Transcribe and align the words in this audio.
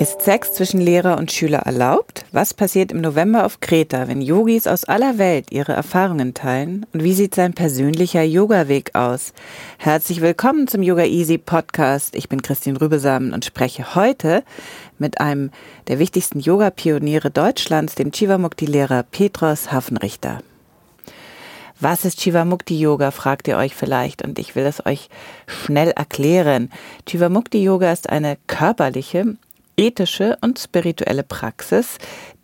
Ist 0.00 0.22
Sex 0.22 0.54
zwischen 0.54 0.80
Lehrer 0.80 1.18
und 1.18 1.30
Schüler 1.30 1.58
erlaubt? 1.58 2.24
Was 2.32 2.54
passiert 2.54 2.90
im 2.90 3.02
November 3.02 3.44
auf 3.44 3.60
Kreta, 3.60 4.08
wenn 4.08 4.22
Yogis 4.22 4.66
aus 4.66 4.86
aller 4.86 5.18
Welt 5.18 5.52
ihre 5.52 5.74
Erfahrungen 5.74 6.32
teilen? 6.32 6.86
Und 6.94 7.04
wie 7.04 7.12
sieht 7.12 7.34
sein 7.34 7.52
persönlicher 7.52 8.22
Yoga-Weg 8.22 8.94
aus? 8.94 9.34
Herzlich 9.76 10.22
willkommen 10.22 10.68
zum 10.68 10.82
Yoga 10.82 11.04
Easy 11.04 11.36
Podcast. 11.36 12.16
Ich 12.16 12.30
bin 12.30 12.40
Christine 12.40 12.80
Rübesamen 12.80 13.34
und 13.34 13.44
spreche 13.44 13.94
heute 13.94 14.42
mit 14.98 15.20
einem 15.20 15.50
der 15.88 15.98
wichtigsten 15.98 16.40
Yoga-Pioniere 16.40 17.30
Deutschlands, 17.30 17.94
dem 17.94 18.10
Chivamukti-Lehrer 18.10 19.02
Petros 19.02 19.70
Hafenrichter. 19.70 20.38
Was 21.78 22.06
ist 22.06 22.20
Chivamukti 22.20 22.80
Yoga, 22.80 23.10
fragt 23.10 23.48
ihr 23.48 23.58
euch 23.58 23.74
vielleicht 23.74 24.22
und 24.22 24.38
ich 24.38 24.56
will 24.56 24.64
es 24.64 24.86
euch 24.86 25.10
schnell 25.46 25.90
erklären. 25.90 26.70
Chivamukti 27.06 27.62
Yoga 27.62 27.92
ist 27.92 28.08
eine 28.08 28.38
körperliche 28.46 29.36
ethische 29.80 30.36
und 30.42 30.58
spirituelle 30.58 31.22
Praxis, 31.22 31.96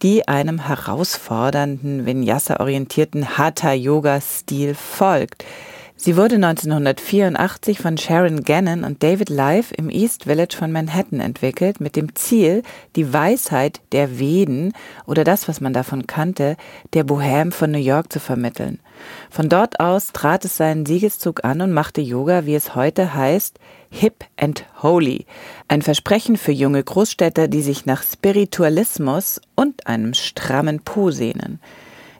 die 0.02 0.26
einem 0.26 0.58
herausfordernden, 0.58 2.06
Vinyasa-orientierten 2.06 3.36
Hatha-Yoga-Stil 3.36 4.74
folgt. 4.74 5.44
Sie 5.98 6.18
wurde 6.18 6.34
1984 6.34 7.78
von 7.78 7.96
Sharon 7.96 8.42
Gannon 8.42 8.84
und 8.84 9.02
David 9.02 9.30
Life 9.30 9.74
im 9.74 9.88
East 9.88 10.24
Village 10.24 10.54
von 10.54 10.70
Manhattan 10.70 11.20
entwickelt, 11.20 11.80
mit 11.80 11.96
dem 11.96 12.14
Ziel, 12.14 12.62
die 12.96 13.14
Weisheit 13.14 13.80
der 13.92 14.18
Veden 14.18 14.74
oder 15.06 15.24
das, 15.24 15.48
was 15.48 15.62
man 15.62 15.72
davon 15.72 16.06
kannte, 16.06 16.58
der 16.92 17.06
Bohème 17.06 17.50
von 17.50 17.70
New 17.70 17.78
York 17.78 18.12
zu 18.12 18.20
vermitteln. 18.20 18.78
Von 19.30 19.48
dort 19.48 19.80
aus 19.80 20.08
trat 20.12 20.44
es 20.44 20.58
seinen 20.58 20.84
Siegeszug 20.84 21.44
an 21.44 21.62
und 21.62 21.72
machte 21.72 22.02
Yoga, 22.02 22.44
wie 22.44 22.54
es 22.54 22.74
heute 22.74 23.14
heißt, 23.14 23.58
hip 23.88 24.26
and 24.36 24.66
holy. 24.82 25.24
Ein 25.66 25.80
Versprechen 25.80 26.36
für 26.36 26.52
junge 26.52 26.84
Großstädter, 26.84 27.48
die 27.48 27.62
sich 27.62 27.86
nach 27.86 28.02
Spiritualismus 28.02 29.40
und 29.54 29.86
einem 29.86 30.12
strammen 30.12 30.80
Po 30.80 31.10
sehnen. 31.10 31.58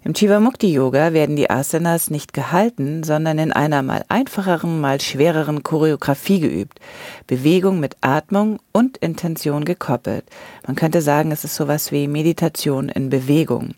Im 0.07 0.15
Chivamukti 0.15 0.73
Yoga 0.73 1.13
werden 1.15 1.35
die 1.35 1.51
Asanas 1.51 2.11
nicht 2.11 2.33
gehalten, 2.33 3.03
sondern 3.03 3.41
in 3.41 3.51
einer 3.51 3.83
mal 3.83 4.05
einfacheren, 4.09 4.81
mal 4.81 5.01
schwereren 5.01 5.65
Choreografie 5.65 6.39
geübt. 6.39 6.79
Bewegung 7.27 7.81
mit 7.81 7.97
Atmung 8.03 8.61
und 8.71 8.99
Intention 8.99 9.65
gekoppelt. 9.65 10.23
Man 10.65 10.77
könnte 10.77 11.03
sagen, 11.03 11.33
es 11.33 11.43
ist 11.43 11.57
sowas 11.57 11.91
wie 11.91 12.07
Meditation 12.07 12.89
in 12.89 13.11
Bewegung. 13.11 13.75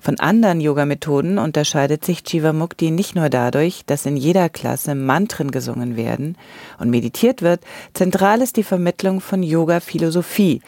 Von 0.00 0.20
anderen 0.20 0.60
Yoga-Methoden 0.60 1.38
unterscheidet 1.38 2.04
sich 2.04 2.22
Chivamukti 2.22 2.92
nicht 2.92 3.16
nur 3.16 3.28
dadurch, 3.28 3.82
dass 3.84 4.06
in 4.06 4.16
jeder 4.16 4.48
Klasse 4.50 4.94
Mantren 4.94 5.50
gesungen 5.50 5.96
werden 5.96 6.36
und 6.78 6.88
meditiert 6.88 7.42
wird, 7.42 7.62
zentral 7.94 8.42
ist 8.42 8.56
die 8.58 8.62
Vermittlung 8.62 9.20
von 9.20 9.42
Yoga-Philosophie 9.42 10.60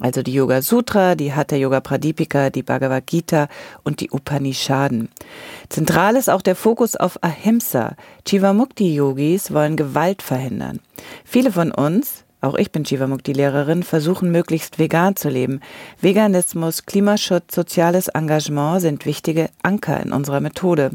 also 0.00 0.22
die 0.22 0.34
Yoga 0.34 0.60
Sutra, 0.60 1.14
die 1.14 1.32
Hatha 1.32 1.56
Yoga 1.56 1.80
Pradipika, 1.80 2.50
die 2.50 2.62
Bhagavad 2.62 3.06
Gita 3.06 3.48
und 3.84 4.00
die 4.00 4.10
Upanishaden. 4.10 5.08
Zentral 5.68 6.16
ist 6.16 6.28
auch 6.28 6.42
der 6.42 6.56
Fokus 6.56 6.96
auf 6.96 7.22
Ahimsa. 7.22 7.94
Chivamukti 8.26 8.94
Yogis 8.94 9.52
wollen 9.52 9.76
Gewalt 9.76 10.22
verhindern. 10.22 10.80
Viele 11.24 11.52
von 11.52 11.70
uns, 11.70 12.23
auch 12.44 12.54
ich 12.54 12.70
bin 12.70 12.84
Jivamukti-Lehrerin, 12.84 13.82
versuchen 13.82 14.30
möglichst 14.30 14.78
vegan 14.78 15.16
zu 15.16 15.28
leben. 15.28 15.60
Veganismus, 16.00 16.86
Klimaschutz, 16.86 17.54
soziales 17.54 18.08
Engagement 18.08 18.80
sind 18.80 19.06
wichtige 19.06 19.48
Anker 19.62 20.00
in 20.00 20.12
unserer 20.12 20.40
Methode. 20.40 20.90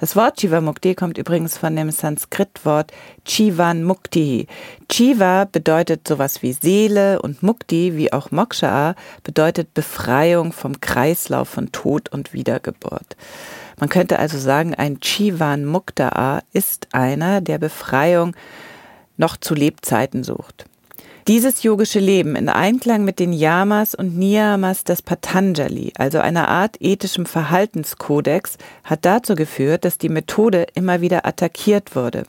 Das 0.00 0.16
Wort 0.16 0.42
Jivamukti 0.42 0.94
kommt 0.94 1.18
übrigens 1.18 1.58
von 1.58 1.76
dem 1.76 1.90
Sanskrit-Wort 1.90 2.92
Chivan 3.24 3.84
Mukti. 3.84 4.46
Chiva 4.88 5.44
bedeutet 5.44 6.08
sowas 6.08 6.42
wie 6.42 6.52
Seele 6.52 7.20
und 7.20 7.42
Mukti, 7.42 7.96
wie 7.96 8.12
auch 8.12 8.30
Moksha, 8.30 8.94
bedeutet 9.22 9.74
Befreiung 9.74 10.52
vom 10.52 10.80
Kreislauf 10.80 11.48
von 11.48 11.70
Tod 11.72 12.08
und 12.10 12.32
Wiedergeburt. 12.32 13.16
Man 13.78 13.88
könnte 13.88 14.18
also 14.18 14.38
sagen, 14.38 14.74
ein 14.74 15.00
Chivan 15.00 15.64
Mukta 15.64 16.40
ist 16.52 16.88
einer, 16.92 17.40
der 17.40 17.58
Befreiung 17.58 18.34
noch 19.18 19.36
zu 19.36 19.54
Lebzeiten 19.54 20.24
sucht. 20.24 20.64
Dieses 21.28 21.62
yogische 21.62 22.00
Leben 22.00 22.36
in 22.36 22.48
Einklang 22.48 23.04
mit 23.04 23.18
den 23.18 23.34
Yamas 23.34 23.94
und 23.94 24.16
Niyamas 24.16 24.84
des 24.84 25.02
Patanjali, 25.02 25.92
also 25.98 26.20
einer 26.20 26.48
Art 26.48 26.76
ethischem 26.80 27.26
Verhaltenskodex, 27.26 28.56
hat 28.82 29.04
dazu 29.04 29.34
geführt, 29.34 29.84
dass 29.84 29.98
die 29.98 30.08
Methode 30.08 30.68
immer 30.72 31.02
wieder 31.02 31.26
attackiert 31.26 31.94
wurde 31.94 32.24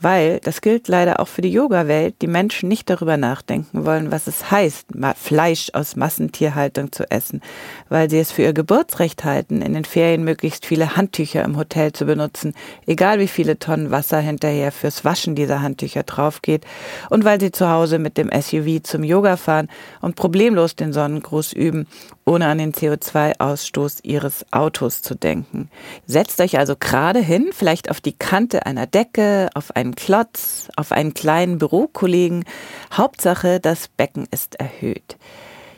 weil, 0.00 0.40
das 0.40 0.60
gilt 0.60 0.88
leider 0.88 1.20
auch 1.20 1.28
für 1.28 1.42
die 1.42 1.52
Yoga-Welt, 1.52 2.16
die 2.22 2.26
Menschen 2.26 2.68
nicht 2.68 2.88
darüber 2.88 3.16
nachdenken 3.16 3.84
wollen, 3.84 4.10
was 4.10 4.26
es 4.26 4.50
heißt, 4.50 4.86
Fleisch 5.16 5.70
aus 5.72 5.96
Massentierhaltung 5.96 6.92
zu 6.92 7.10
essen, 7.10 7.42
weil 7.88 8.08
sie 8.08 8.18
es 8.18 8.32
für 8.32 8.42
ihr 8.42 8.52
Geburtsrecht 8.52 9.24
halten, 9.24 9.62
in 9.62 9.74
den 9.74 9.84
Ferien 9.84 10.24
möglichst 10.24 10.66
viele 10.66 10.96
Handtücher 10.96 11.44
im 11.44 11.56
Hotel 11.56 11.92
zu 11.92 12.06
benutzen, 12.06 12.54
egal 12.86 13.18
wie 13.18 13.28
viele 13.28 13.58
Tonnen 13.58 13.90
Wasser 13.90 14.20
hinterher 14.20 14.72
fürs 14.72 15.04
Waschen 15.04 15.34
dieser 15.34 15.62
Handtücher 15.62 16.02
draufgeht, 16.02 16.64
und 17.10 17.24
weil 17.24 17.40
sie 17.40 17.52
zu 17.52 17.68
Hause 17.68 17.98
mit 17.98 18.16
dem 18.16 18.30
SUV 18.30 18.82
zum 18.82 19.04
Yoga 19.04 19.36
fahren 19.36 19.68
und 20.00 20.16
problemlos 20.16 20.76
den 20.76 20.92
Sonnengruß 20.92 21.52
üben, 21.52 21.86
ohne 22.24 22.46
an 22.46 22.58
den 22.58 22.72
CO2-Ausstoß 22.72 24.00
ihres 24.04 24.46
Autos 24.52 25.02
zu 25.02 25.14
denken. 25.14 25.68
Setzt 26.06 26.40
euch 26.40 26.58
also 26.58 26.76
gerade 26.78 27.18
hin, 27.18 27.50
vielleicht 27.52 27.90
auf 27.90 28.00
die 28.00 28.12
Kante 28.12 28.66
einer 28.66 28.86
Decke, 28.86 29.48
auf 29.54 29.74
einen 29.74 29.89
Klotz, 29.94 30.68
auf 30.76 30.92
einen 30.92 31.14
kleinen 31.14 31.58
Bürokollegen. 31.58 32.44
Hauptsache, 32.92 33.60
das 33.60 33.88
Becken 33.88 34.26
ist 34.30 34.56
erhöht. 34.56 35.16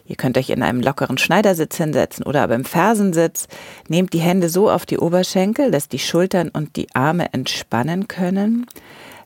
Ihr 0.05 0.17
könnt 0.17 0.37
euch 0.37 0.51
in 0.51 0.63
einem 0.63 0.81
lockeren 0.81 1.17
Schneidersitz 1.19 1.77
hinsetzen 1.77 2.25
oder 2.25 2.43
aber 2.43 2.55
im 2.55 2.65
Fersensitz. 2.65 3.49
Nehmt 3.89 4.13
die 4.13 4.21
Hände 4.21 4.49
so 4.49 4.71
auf 4.71 4.85
die 4.85 4.99
Oberschenkel, 4.99 5.71
dass 5.71 5.89
die 5.89 5.99
Schultern 5.99 6.49
und 6.49 6.77
die 6.77 6.95
Arme 6.95 7.33
entspannen 7.33 8.09
können. 8.09 8.67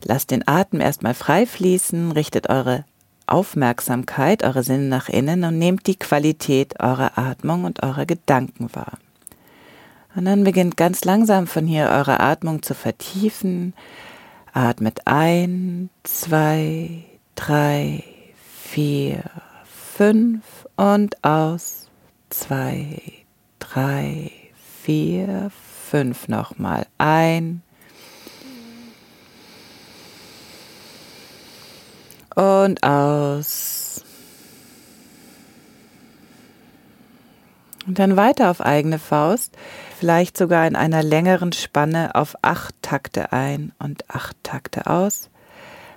Lasst 0.05 0.31
den 0.31 0.47
Atem 0.47 0.81
erstmal 0.81 1.15
frei 1.15 1.47
fließen, 1.47 2.13
richtet 2.13 2.51
eure 2.51 2.85
Aufmerksamkeit, 3.27 4.45
eure 4.45 4.63
Sinne 4.63 4.85
nach 4.85 5.09
innen 5.09 5.45
und 5.45 5.59
nehmt 5.59 5.87
die 5.87 5.97
Qualität 5.97 6.79
eurer 6.81 7.19
Atmung 7.19 7.65
und 7.65 7.83
eurer 7.83 8.07
Gedanken 8.07 8.69
wahr. 8.73 8.99
Und 10.15 10.25
dann 10.25 10.45
beginnt 10.45 10.77
ganz 10.77 11.05
langsam 11.05 11.47
von 11.47 11.67
hier 11.67 11.91
eure 11.91 12.21
Atmung 12.21 12.63
zu 12.63 12.75
vertiefen. 12.75 13.75
Atmet 14.57 15.03
ein, 15.05 15.91
zwei, 16.03 17.05
drei, 17.35 18.03
vier, 18.63 19.23
fünf 19.67 20.67
und 20.77 21.23
aus. 21.23 21.91
Zwei, 22.31 23.03
drei, 23.59 24.31
vier, 24.83 25.51
fünf 25.91 26.29
nochmal 26.29 26.87
ein. 26.97 27.61
Und 32.35 32.83
aus. 32.83 34.03
Und 37.87 37.99
dann 37.99 38.17
weiter 38.17 38.51
auf 38.51 38.63
eigene 38.63 38.99
Faust, 38.99 39.55
vielleicht 39.97 40.37
sogar 40.37 40.67
in 40.67 40.77
einer 40.77 41.03
längeren 41.03 41.53
Spanne 41.53 42.15
auf 42.15 42.37
acht 42.43 42.75
Takte 42.83 43.33
ein 43.33 43.73
und 43.79 44.09
acht 44.11 44.37
Takte 44.43 44.87
aus. 44.87 45.31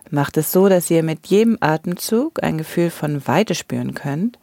Macht 0.10 0.38
es 0.38 0.52
so, 0.52 0.70
dass 0.70 0.90
ihr 0.90 1.04
mit 1.04 1.28
jedem 1.28 1.58
Atemzug 1.60 2.42
ein 2.42 2.58
Gefühl 2.58 2.90
von 2.90 3.28
Weite 3.28 3.54
spüren 3.54 3.94
könnt 3.94 4.40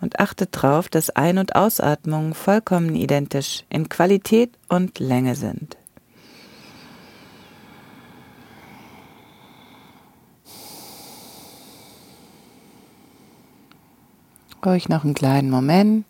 und 0.00 0.20
achtet 0.20 0.56
darauf, 0.56 0.88
dass 0.88 1.10
Ein- 1.10 1.38
und 1.38 1.56
Ausatmungen 1.56 2.34
vollkommen 2.34 2.94
identisch 2.94 3.64
in 3.68 3.88
Qualität 3.88 4.52
und 4.68 4.98
Länge 4.98 5.34
sind. 5.34 5.76
Ruhig 14.64 14.88
noch 14.88 15.04
einen 15.04 15.14
kleinen 15.14 15.50
Moment. 15.50 16.06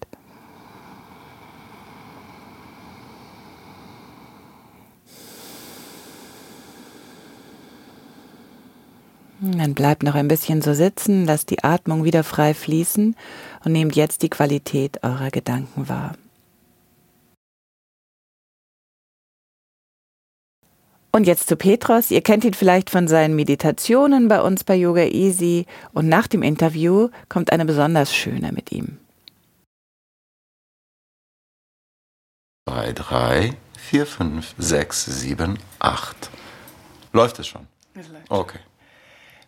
Dann 9.52 9.74
bleibt 9.74 10.02
noch 10.02 10.14
ein 10.14 10.28
bisschen 10.28 10.62
so 10.62 10.72
sitzen, 10.72 11.26
lasst 11.26 11.50
die 11.50 11.62
Atmung 11.62 12.04
wieder 12.04 12.24
frei 12.24 12.54
fließen 12.54 13.14
und 13.64 13.72
nehmt 13.72 13.94
jetzt 13.94 14.22
die 14.22 14.30
Qualität 14.30 15.04
eurer 15.04 15.30
Gedanken 15.30 15.86
wahr. 15.86 16.14
Und 21.12 21.26
jetzt 21.26 21.46
zu 21.46 21.56
Petros. 21.56 22.10
Ihr 22.10 22.22
kennt 22.22 22.44
ihn 22.44 22.54
vielleicht 22.54 22.88
von 22.88 23.06
seinen 23.06 23.36
Meditationen 23.36 24.28
bei 24.28 24.40
uns 24.40 24.64
bei 24.64 24.74
Yoga 24.74 25.04
Easy. 25.04 25.66
Und 25.92 26.08
nach 26.08 26.26
dem 26.26 26.42
Interview 26.42 27.10
kommt 27.28 27.52
eine 27.52 27.66
besonders 27.66 28.12
schöne 28.12 28.50
mit 28.50 28.72
ihm. 28.72 28.98
3, 32.66 32.92
3, 32.94 33.56
4, 33.76 34.06
5, 34.06 34.54
6, 34.58 35.04
7, 35.04 35.58
8. 35.78 36.30
Läuft 37.12 37.38
es 37.38 37.46
schon? 37.46 37.68
Es 37.94 38.08
läuft. 38.08 38.30
Okay. 38.30 38.58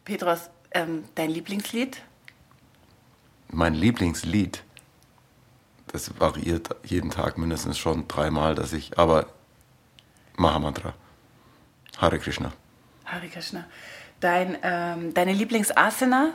Petros, 0.06 0.50
ähm, 0.70 1.04
dein 1.16 1.30
Lieblingslied? 1.30 2.00
Mein 3.48 3.74
Lieblingslied, 3.74 4.62
das 5.88 6.18
variiert 6.20 6.76
jeden 6.84 7.10
Tag 7.10 7.38
mindestens 7.38 7.76
schon 7.76 8.06
dreimal, 8.06 8.54
dass 8.54 8.72
ich, 8.72 8.98
aber 8.98 9.26
Mahamantra. 10.36 10.94
Hare 11.98 12.20
Krishna. 12.20 12.52
Hare 13.04 13.26
Krishna. 13.28 13.64
Dein, 14.20 14.56
ähm, 14.62 15.12
deine 15.12 15.32
Lieblingsasana? 15.32 16.34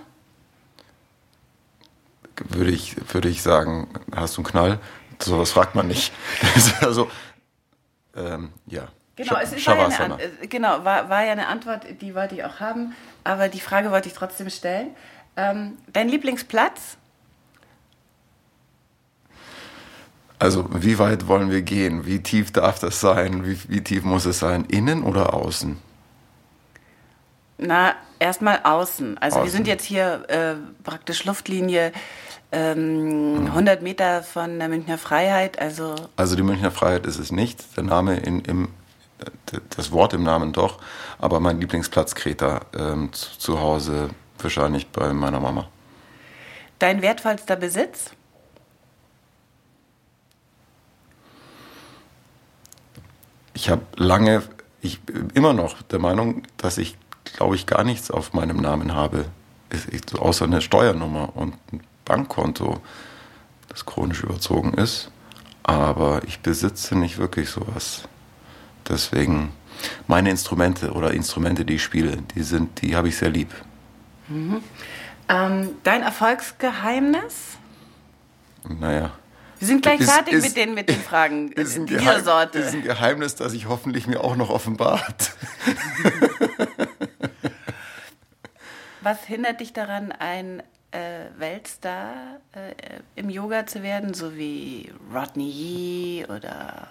Würde 2.50 2.72
ich, 2.72 2.98
würde 3.14 3.30
ich 3.30 3.42
sagen, 3.42 3.88
hast 4.14 4.36
du 4.36 4.42
einen 4.42 4.48
Knall? 4.48 4.80
Sowas 5.18 5.52
fragt 5.52 5.76
man 5.76 5.88
nicht. 5.88 6.12
also, 6.82 7.10
ähm, 8.16 8.52
ja. 8.68 8.90
Genau, 9.16 9.38
es 9.42 9.52
ist 9.52 9.68
war 9.68 9.78
ja, 9.78 9.88
eine, 9.88 10.22
äh, 10.22 10.48
genau 10.48 10.84
war, 10.86 11.10
war 11.10 11.24
ja 11.24 11.34
eine 11.34 11.48
Antwort, 11.48 11.86
die 12.02 12.16
wollte 12.16 12.36
ich 12.36 12.44
auch 12.44 12.60
haben, 12.60 12.96
aber 13.24 13.50
die 13.50 13.60
Frage 13.60 13.92
wollte 13.92 14.08
ich 14.08 14.14
trotzdem 14.14 14.50
stellen. 14.50 14.96
Ähm, 15.36 15.78
dein 15.92 16.10
Lieblingsplatz? 16.10 16.98
Also, 20.40 20.66
wie 20.72 20.98
weit 20.98 21.28
wollen 21.28 21.52
wir 21.52 21.62
gehen? 21.62 22.06
Wie 22.06 22.24
tief 22.24 22.52
darf 22.52 22.80
das 22.80 23.00
sein? 23.00 23.46
Wie, 23.46 23.60
wie 23.70 23.84
tief 23.84 24.04
muss 24.04 24.26
es 24.26 24.40
sein? 24.40 24.66
Innen 24.66 25.04
oder 25.04 25.36
außen? 25.36 25.78
Na, 27.60 27.94
erstmal 28.18 28.62
außen. 28.64 29.20
Also, 29.20 29.36
außen. 29.36 29.46
wir 29.46 29.52
sind 29.52 29.68
jetzt 29.68 29.86
hier 29.86 30.24
äh, 30.30 30.56
praktisch 30.84 31.26
Luftlinie 31.26 31.92
ähm, 32.52 33.46
100 33.46 33.84
Meter 33.84 34.24
von 34.24 34.58
der 34.58 34.68
Münchner 34.68 34.98
Freiheit. 34.98 35.60
Also, 35.60 35.94
also, 36.16 36.36
die 36.36 36.42
Münchner 36.42 36.72
Freiheit 36.72 37.06
ist 37.06 37.20
es 37.20 37.32
nicht. 37.32 37.78
Der 37.78 37.84
Name 37.84 38.18
in, 38.18 38.40
im, 38.42 38.70
das 39.76 39.92
Wort 39.92 40.14
im 40.14 40.24
Namen 40.24 40.54
doch. 40.54 40.80
Aber 41.20 41.40
mein 41.40 41.60
Lieblingsplatz 41.60 42.16
Kreta 42.16 42.62
ähm, 42.78 43.12
zu, 43.14 43.38
zu 43.38 43.60
Hause 43.60 44.10
wahrscheinlich 44.40 44.88
bei 44.88 45.14
meiner 45.14 45.40
Mama. 45.40 45.68
Dein 46.80 47.02
wertvollster 47.02 47.56
Besitz? 47.56 48.12
ich 53.62 53.70
habe 53.70 53.84
lange, 53.96 54.42
ich 54.82 55.02
bin 55.02 55.30
immer 55.36 55.54
noch 55.54 55.84
der 55.84 56.00
Meinung, 56.00 56.42
dass 56.58 56.80
ich, 56.80 56.98
glaube 57.24 57.56
ich, 57.56 57.68
gar 57.68 57.84
nichts 57.84 58.10
auf 58.10 58.34
meinem 58.34 58.58
Namen 58.58 58.96
habe, 58.96 59.26
außer 60.18 60.46
eine 60.46 60.62
Steuernummer 60.62 61.36
und 61.36 61.54
ein 61.72 61.82
Bankkonto, 62.06 62.82
das 63.70 63.86
chronisch 63.86 64.24
überzogen 64.24 64.74
ist. 64.74 65.12
Aber 65.62 66.22
ich 66.26 66.40
besitze 66.40 66.98
nicht 66.98 67.20
wirklich 67.20 67.52
sowas. 67.52 68.08
Deswegen 68.92 69.54
meine 70.08 70.30
Instrumente 70.30 70.92
oder 70.92 71.12
Instrumente, 71.12 71.64
die 71.64 71.76
ich 71.76 71.84
spiele, 71.84 72.18
die 72.36 72.44
sind, 72.44 72.82
die 72.82 72.96
habe 72.96 73.08
ich 73.08 73.18
sehr 73.18 73.30
lieb. 73.30 73.50
Mhm. 74.28 74.62
Ähm, 75.30 75.70
dein 75.84 76.04
Erfolgsgeheimnis? 76.04 77.58
Naja, 78.68 79.12
wir 79.60 79.68
sind 79.68 79.82
gleich 79.84 80.02
ist, 80.02 80.12
fertig 80.12 80.34
ist, 80.34 80.44
mit, 80.44 80.58
den, 80.58 80.74
mit 80.74 80.90
den 80.90 81.00
Fragen 81.00 81.52
ist 81.56 81.78
ein 81.78 81.86
dieser 81.86 82.00
Geheim, 82.02 82.24
Sorte. 82.24 82.60
ist 82.60 82.74
ein 82.74 82.82
Geheimnis, 82.82 83.36
das 83.36 83.52
sich 83.54 83.68
hoffentlich 83.68 84.08
mir 84.08 84.24
auch 84.24 84.36
noch 84.36 84.50
offenbart. 84.50 85.32
Was 89.02 89.24
hindert 89.24 89.62
dich 89.62 89.72
daran, 89.72 90.12
ein 90.12 90.62
äh, 90.92 91.26
Weltstar 91.38 92.40
äh, 92.54 92.74
im 93.16 93.30
Yoga 93.30 93.66
zu 93.66 93.84
werden, 93.84 94.14
so 94.14 94.36
wie 94.36 94.92
Rodney 95.14 95.50
Yee 95.50 96.26
oder 96.26 96.88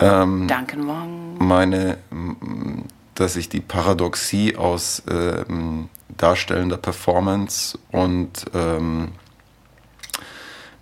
ähm, 0.00 0.48
Duncan 0.48 0.86
Wong? 0.86 1.38
Meine, 1.38 1.98
dass 3.14 3.36
ich 3.36 3.48
die 3.48 3.60
Paradoxie 3.60 4.56
aus 4.56 5.02
ähm, 5.10 5.88
darstellender 6.16 6.76
Performance 6.76 7.78
und 7.92 8.46
ähm, 8.54 9.12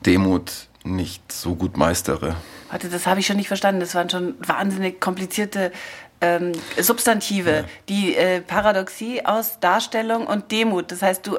Demut 0.06 0.68
nicht 0.84 1.32
so 1.32 1.54
gut 1.54 1.76
meistere. 1.76 2.36
Warte, 2.70 2.88
das 2.88 3.06
habe 3.06 3.20
ich 3.20 3.26
schon 3.26 3.36
nicht 3.36 3.48
verstanden. 3.48 3.80
Das 3.80 3.94
waren 3.94 4.10
schon 4.10 4.34
wahnsinnig 4.38 5.00
komplizierte 5.00 5.72
ähm, 6.20 6.52
Substantive. 6.78 7.50
Ja. 7.50 7.64
Die 7.88 8.16
äh, 8.16 8.40
Paradoxie 8.40 9.24
aus 9.24 9.60
Darstellung 9.60 10.26
und 10.26 10.50
Demut. 10.52 10.92
Das 10.92 11.02
heißt, 11.02 11.26
du, 11.26 11.38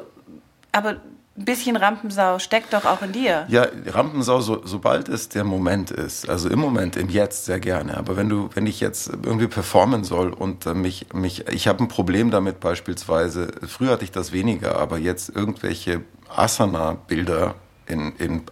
aber 0.72 0.96
ein 1.40 1.44
bisschen 1.46 1.76
Rampensau 1.76 2.38
steckt 2.38 2.74
doch 2.74 2.84
auch 2.84 3.00
in 3.02 3.12
dir. 3.12 3.46
Ja, 3.48 3.66
Rampensau, 3.86 4.40
so, 4.40 4.60
sobald 4.64 5.08
es 5.08 5.30
der 5.30 5.42
Moment 5.42 5.90
ist, 5.90 6.28
also 6.28 6.50
im 6.50 6.58
Moment, 6.58 6.96
im 6.96 7.08
Jetzt 7.08 7.46
sehr 7.46 7.58
gerne. 7.58 7.96
Aber 7.96 8.16
wenn 8.16 8.28
du, 8.28 8.50
wenn 8.54 8.66
ich 8.66 8.78
jetzt 8.80 9.08
irgendwie 9.08 9.46
performen 9.46 10.04
soll 10.04 10.32
und 10.32 10.66
äh, 10.66 10.74
mich, 10.74 11.06
mich, 11.14 11.48
ich 11.48 11.66
habe 11.66 11.82
ein 11.82 11.88
Problem 11.88 12.30
damit 12.30 12.60
beispielsweise, 12.60 13.48
früher 13.66 13.92
hatte 13.92 14.04
ich 14.04 14.12
das 14.12 14.32
weniger, 14.32 14.76
aber 14.76 14.98
jetzt 14.98 15.30
irgendwelche 15.34 16.02
Asana-Bilder 16.28 17.54
in, 17.86 18.14
in 18.16 18.42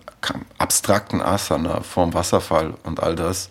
abstrakten 0.57 1.21
Asana 1.21 1.83
vorm 1.83 2.15
Wasserfall 2.15 2.75
und 2.85 3.01
all 3.03 3.15
das, 3.15 3.51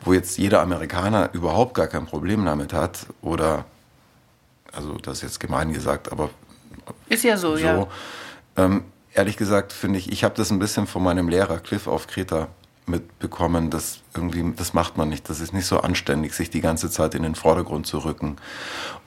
wo 0.00 0.14
jetzt 0.14 0.38
jeder 0.38 0.62
Amerikaner 0.62 1.30
überhaupt 1.34 1.74
gar 1.74 1.86
kein 1.86 2.06
Problem 2.06 2.46
damit 2.46 2.72
hat 2.72 3.06
oder, 3.20 3.66
also 4.72 4.94
das 4.94 5.18
ist 5.18 5.22
jetzt 5.22 5.40
gemein 5.40 5.72
gesagt, 5.72 6.10
aber 6.10 6.30
ist 7.08 7.22
ja 7.24 7.36
so, 7.36 7.56
so 7.56 7.64
ja. 7.64 7.86
Ähm, 8.56 8.84
ehrlich 9.14 9.36
gesagt 9.36 9.72
finde 9.72 9.98
ich, 9.98 10.10
ich 10.10 10.24
habe 10.24 10.34
das 10.34 10.50
ein 10.50 10.58
bisschen 10.58 10.86
von 10.86 11.02
meinem 11.02 11.28
Lehrer 11.28 11.58
Cliff 11.58 11.86
auf 11.86 12.06
Kreta 12.06 12.48
mitbekommen, 12.86 13.70
dass 13.70 14.00
irgendwie, 14.14 14.52
das 14.56 14.74
macht 14.74 14.96
man 14.96 15.08
nicht. 15.08 15.28
Das 15.28 15.40
ist 15.40 15.52
nicht 15.52 15.66
so 15.66 15.80
anständig, 15.80 16.34
sich 16.34 16.50
die 16.50 16.60
ganze 16.60 16.90
Zeit 16.90 17.14
in 17.14 17.22
den 17.22 17.34
Vordergrund 17.34 17.86
zu 17.86 17.98
rücken. 17.98 18.36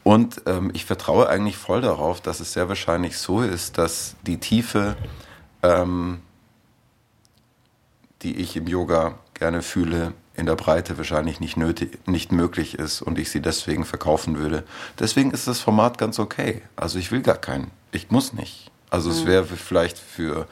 Und 0.03 0.41
ähm, 0.45 0.71
ich 0.73 0.85
vertraue 0.85 1.27
eigentlich 1.27 1.57
voll 1.57 1.81
darauf, 1.81 2.21
dass 2.21 2.39
es 2.39 2.53
sehr 2.53 2.69
wahrscheinlich 2.69 3.17
so 3.17 3.41
ist, 3.41 3.77
dass 3.77 4.15
die 4.25 4.37
Tiefe 4.37 4.95
ähm, 5.63 6.21
die 8.23 8.37
ich 8.37 8.55
im 8.55 8.67
Yoga 8.67 9.19
gerne 9.33 9.61
fühle, 9.61 10.13
in 10.35 10.45
der 10.45 10.55
Breite 10.55 10.97
wahrscheinlich 10.97 11.39
nicht, 11.39 11.57
nötig, 11.57 11.99
nicht 12.07 12.31
möglich 12.31 12.79
ist 12.79 13.01
und 13.01 13.19
ich 13.19 13.29
sie 13.29 13.41
deswegen 13.41 13.85
verkaufen 13.85 14.37
würde. 14.37 14.63
Deswegen 14.99 15.31
ist 15.31 15.47
das 15.47 15.59
Format 15.59 15.97
ganz 15.97 16.19
okay. 16.19 16.61
Also 16.75 16.97
ich 16.97 17.11
will 17.11 17.21
gar 17.21 17.37
keinen. 17.37 17.71
Ich 17.91 18.09
muss 18.09 18.33
nicht. 18.33 18.71
Also 18.93 19.09
mhm. 19.09 19.15
es 19.15 19.25
wäre 19.25 19.45
vielleicht 19.45 19.97
für, 19.97 20.47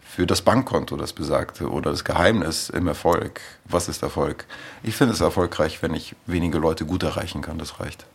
für 0.00 0.24
das 0.24 0.40
Bankkonto 0.40 0.96
das 0.96 1.12
Besagte 1.12 1.68
oder 1.68 1.90
das 1.90 2.04
Geheimnis 2.04 2.70
im 2.70 2.86
Erfolg. 2.86 3.40
Was 3.64 3.88
ist 3.88 4.04
Erfolg? 4.04 4.46
Ich 4.84 4.94
finde 4.94 5.14
es 5.14 5.20
erfolgreich, 5.20 5.82
wenn 5.82 5.92
ich 5.92 6.14
wenige 6.26 6.58
Leute 6.58 6.86
gut 6.86 7.02
erreichen 7.02 7.42
kann. 7.42 7.58
Das 7.58 7.80
reicht. 7.80 8.06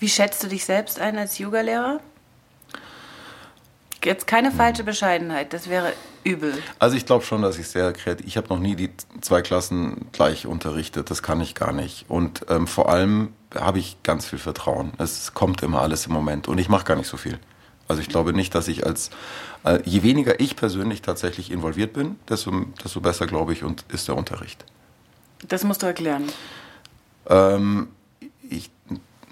Wie 0.00 0.08
schätzt 0.08 0.42
du 0.42 0.48
dich 0.48 0.64
selbst 0.64 0.98
ein 0.98 1.16
als 1.16 1.38
Yogalehrer? 1.38 2.00
Jetzt 4.04 4.26
keine 4.26 4.50
falsche 4.50 4.82
Bescheidenheit, 4.82 5.52
das 5.52 5.68
wäre 5.68 5.92
übel. 6.24 6.52
Also 6.80 6.96
ich 6.96 7.06
glaube 7.06 7.24
schon, 7.24 7.40
dass 7.42 7.56
ich 7.56 7.68
sehr 7.68 7.92
kreativ. 7.92 8.26
Ich 8.26 8.36
habe 8.36 8.48
noch 8.48 8.58
nie 8.58 8.74
die 8.74 8.90
zwei 9.20 9.42
Klassen 9.42 10.08
gleich 10.10 10.44
unterrichtet, 10.44 11.08
das 11.08 11.22
kann 11.22 11.40
ich 11.40 11.54
gar 11.54 11.70
nicht. 11.70 12.06
Und 12.08 12.44
ähm, 12.48 12.66
vor 12.66 12.88
allem 12.88 13.32
habe 13.54 13.78
ich 13.78 14.02
ganz 14.02 14.26
viel 14.26 14.40
Vertrauen. 14.40 14.92
Es 14.98 15.34
kommt 15.34 15.62
immer 15.62 15.82
alles 15.82 16.06
im 16.06 16.12
Moment 16.12 16.48
und 16.48 16.58
ich 16.58 16.68
mache 16.68 16.84
gar 16.84 16.96
nicht 16.96 17.06
so 17.06 17.16
viel. 17.16 17.38
Also 17.88 18.00
ich 18.00 18.08
glaube 18.08 18.32
nicht, 18.32 18.54
dass 18.54 18.68
ich 18.68 18.86
als 18.86 19.10
äh, 19.64 19.80
je 19.84 20.02
weniger 20.02 20.40
ich 20.40 20.56
persönlich 20.56 21.02
tatsächlich 21.02 21.50
involviert 21.50 21.92
bin, 21.92 22.16
desto, 22.28 22.50
desto 22.82 23.00
besser 23.00 23.26
glaube 23.26 23.52
ich 23.52 23.64
und 23.64 23.84
ist 23.92 24.08
der 24.08 24.16
Unterricht. 24.16 24.64
Das 25.48 25.64
musst 25.64 25.82
du 25.82 25.86
erklären. 25.86 26.24
Ähm, 27.28 27.88
ich 28.48 28.70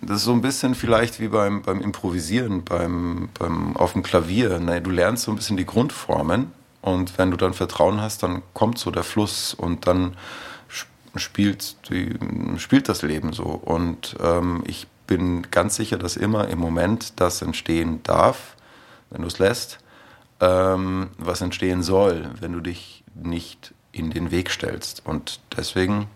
das 0.02 0.18
ist 0.18 0.24
so 0.24 0.32
ein 0.32 0.40
bisschen 0.40 0.74
vielleicht 0.74 1.20
wie 1.20 1.28
beim, 1.28 1.62
beim 1.62 1.80
Improvisieren, 1.80 2.64
beim, 2.64 3.28
beim, 3.38 3.76
auf 3.76 3.92
dem 3.92 4.02
Klavier. 4.02 4.58
Ne? 4.58 4.80
Du 4.80 4.90
lernst 4.90 5.24
so 5.24 5.30
ein 5.30 5.36
bisschen 5.36 5.58
die 5.58 5.66
Grundformen 5.66 6.52
und 6.80 7.18
wenn 7.18 7.30
du 7.30 7.36
dann 7.36 7.52
Vertrauen 7.52 8.00
hast, 8.00 8.22
dann 8.22 8.42
kommt 8.54 8.78
so 8.78 8.90
der 8.90 9.04
Fluss 9.04 9.52
und 9.52 9.86
dann 9.86 10.16
spielt, 11.16 11.76
die, 11.90 12.14
spielt 12.56 12.88
das 12.88 13.02
Leben 13.02 13.32
so. 13.32 13.44
Und 13.44 14.16
ähm, 14.22 14.62
ich 14.66 14.86
bin 15.10 15.50
ganz 15.50 15.74
sicher, 15.74 15.98
dass 15.98 16.16
immer 16.16 16.46
im 16.48 16.60
Moment 16.60 17.18
das 17.20 17.42
entstehen 17.42 18.00
darf, 18.04 18.54
wenn 19.10 19.22
du 19.22 19.26
es 19.26 19.40
lässt, 19.40 19.80
ähm, 20.38 21.10
was 21.18 21.40
entstehen 21.40 21.82
soll, 21.82 22.30
wenn 22.38 22.52
du 22.52 22.60
dich 22.60 23.02
nicht 23.14 23.74
in 23.90 24.12
den 24.12 24.30
Weg 24.30 24.52
stellst. 24.52 25.04
Und 25.04 25.40
deswegen 25.56 26.06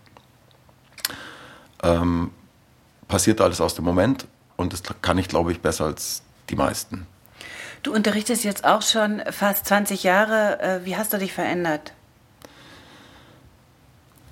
ähm, 1.83 2.31
passiert 3.09 3.41
alles 3.41 3.59
aus 3.59 3.75
dem 3.75 3.83
Moment 3.83 4.27
und 4.55 4.71
das 4.71 4.81
kann 5.01 5.17
ich, 5.17 5.27
glaube 5.27 5.51
ich, 5.51 5.59
besser 5.59 5.83
als 5.83 6.23
die 6.49 6.55
meisten. 6.55 7.05
Du 7.83 7.93
unterrichtest 7.93 8.45
jetzt 8.45 8.63
auch 8.63 8.81
schon 8.81 9.21
fast 9.29 9.65
20 9.65 10.03
Jahre. 10.03 10.61
Äh, 10.61 10.85
wie 10.85 10.95
hast 10.95 11.11
du 11.11 11.17
dich 11.17 11.33
verändert? 11.33 11.91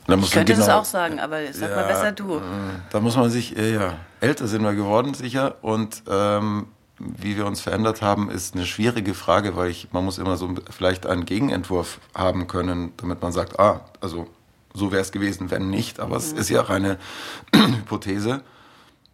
Ich 0.07 0.31
könnte 0.31 0.53
genau, 0.53 0.65
das 0.65 0.75
auch 0.75 0.85
sagen, 0.85 1.19
aber 1.19 1.39
sag 1.53 1.69
ja, 1.69 1.75
mal 1.75 1.85
besser 1.85 2.11
du. 2.11 2.37
Äh, 2.37 2.41
da 2.89 2.99
muss 2.99 3.15
man 3.15 3.29
sich, 3.29 3.51
ja, 3.51 3.95
älter 4.19 4.47
sind 4.47 4.63
wir 4.63 4.73
geworden, 4.73 5.13
sicher. 5.13 5.55
Und 5.61 6.03
ähm, 6.09 6.67
wie 6.99 7.37
wir 7.37 7.45
uns 7.45 7.61
verändert 7.61 8.01
haben, 8.01 8.29
ist 8.29 8.55
eine 8.55 8.65
schwierige 8.65 9.13
Frage, 9.13 9.55
weil 9.55 9.69
ich, 9.69 9.91
man 9.91 10.05
muss 10.05 10.17
immer 10.17 10.37
so 10.37 10.53
vielleicht 10.69 11.05
einen 11.05 11.25
Gegenentwurf 11.25 11.99
haben 12.13 12.47
können, 12.47 12.93
damit 12.97 13.21
man 13.21 13.31
sagt, 13.31 13.59
ah, 13.59 13.81
also 14.01 14.27
so 14.73 14.91
wäre 14.91 15.01
es 15.01 15.11
gewesen, 15.11 15.51
wenn 15.51 15.69
nicht. 15.69 15.99
Aber 15.99 16.17
es 16.17 16.33
mhm. 16.33 16.39
ist 16.39 16.49
ja 16.49 16.61
auch 16.61 16.69
eine 16.69 16.97
Hypothese. 17.55 18.41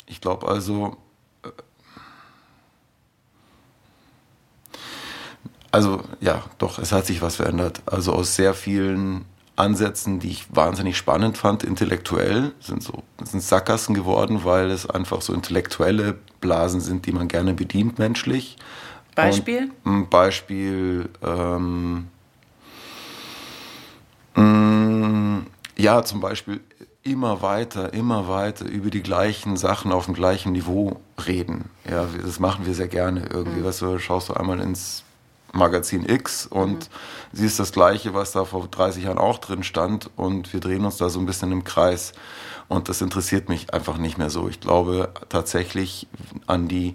Ich 0.06 0.22
glaube 0.22 0.48
also, 0.48 0.98
äh, 1.44 1.50
also 5.72 6.04
ja, 6.20 6.44
doch, 6.58 6.80
es 6.80 6.92
hat 6.92 7.06
sich 7.06 7.22
was 7.22 7.38
verändert. 7.38 7.82
Also 7.86 8.14
aus 8.14 8.36
sehr 8.36 8.54
vielen 8.54 9.26
Ansätzen, 9.60 10.20
die 10.20 10.30
ich 10.30 10.46
wahnsinnig 10.56 10.98
spannend 10.98 11.38
fand, 11.38 11.64
intellektuell, 11.64 12.54
sind 12.60 12.82
so 12.82 13.04
sind 13.24 13.42
Sackgassen 13.42 13.94
geworden, 13.94 14.42
weil 14.44 14.72
es 14.72 14.90
einfach 14.90 15.22
so 15.22 15.34
intellektuelle 15.34 16.16
Blasen 16.42 16.82
sind, 16.82 17.06
die 17.06 17.12
man 17.12 17.28
gerne 17.28 17.54
bedient 17.54 18.00
menschlich. 18.00 18.58
Beispiel? 19.16 19.72
Und 19.84 19.94
ein 19.94 20.10
Beispiel, 20.10 21.10
ähm, 21.22 22.08
mh, 24.36 24.44
mm, 24.44 25.48
ja, 25.78 26.04
zum 26.04 26.22
Beispiel 26.22 26.62
immer 27.04 27.42
weiter, 27.42 27.94
immer 27.94 28.28
weiter 28.28 28.66
über 28.66 28.90
die 28.90 29.02
gleichen 29.02 29.58
Sachen 29.58 29.92
auf 29.92 30.06
dem 30.06 30.14
gleichen 30.14 30.52
Niveau 30.52 31.00
reden. 31.26 31.70
Ja, 31.90 32.08
das 32.22 32.40
machen 32.40 32.66
wir 32.66 32.74
sehr 32.74 32.88
gerne 32.88 33.28
irgendwie. 33.32 33.62
Mhm. 33.62 33.66
Weißt 33.66 33.82
du, 33.82 33.98
schaust 34.00 34.30
du 34.30 34.34
einmal 34.34 34.60
ins 34.60 35.04
Magazin 35.54 36.08
X 36.08 36.46
und 36.46 36.90
mhm. 36.90 36.94
siehst 37.34 37.60
das 37.60 37.72
Gleiche, 37.72 38.14
was 38.14 38.32
da 38.32 38.46
vor 38.46 38.68
30 38.68 39.04
Jahren 39.04 39.18
auch 39.18 39.40
drin 39.40 39.64
stand 39.64 40.10
und 40.16 40.54
wir 40.54 40.60
drehen 40.60 40.86
uns 40.86 40.98
da 40.98 41.10
so 41.10 41.20
ein 41.20 41.26
bisschen 41.26 41.52
im 41.52 41.64
Kreis 41.64 42.14
und 42.68 42.90
das 42.90 43.02
interessiert 43.02 43.50
mich 43.50 43.74
einfach 43.74 43.98
nicht 43.98 44.18
mehr 44.18 44.30
so. 44.30 44.48
Ich 44.48 44.60
glaube 44.60 45.10
tatsächlich 45.30 46.08
an 46.48 46.68
die 46.68 46.94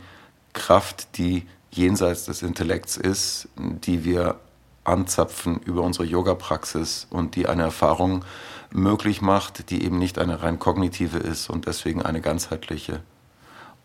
Kraft, 0.52 1.18
die 1.18 1.46
jenseits 1.70 2.26
des 2.26 2.42
Intellekts 2.42 2.96
ist, 2.96 3.48
die 3.56 4.04
wir 4.04 4.36
anzapfen 4.84 5.60
über 5.64 5.82
unsere 5.82 6.04
Yoga-Praxis 6.04 7.08
und 7.10 7.34
die 7.34 7.48
eine 7.48 7.62
Erfahrung 7.62 8.24
möglich 8.70 9.20
macht, 9.20 9.70
die 9.70 9.84
eben 9.84 9.98
nicht 9.98 10.18
eine 10.18 10.42
rein 10.42 10.58
kognitive 10.58 11.18
ist 11.18 11.50
und 11.50 11.66
deswegen 11.66 12.02
eine 12.02 12.20
ganzheitliche. 12.20 13.00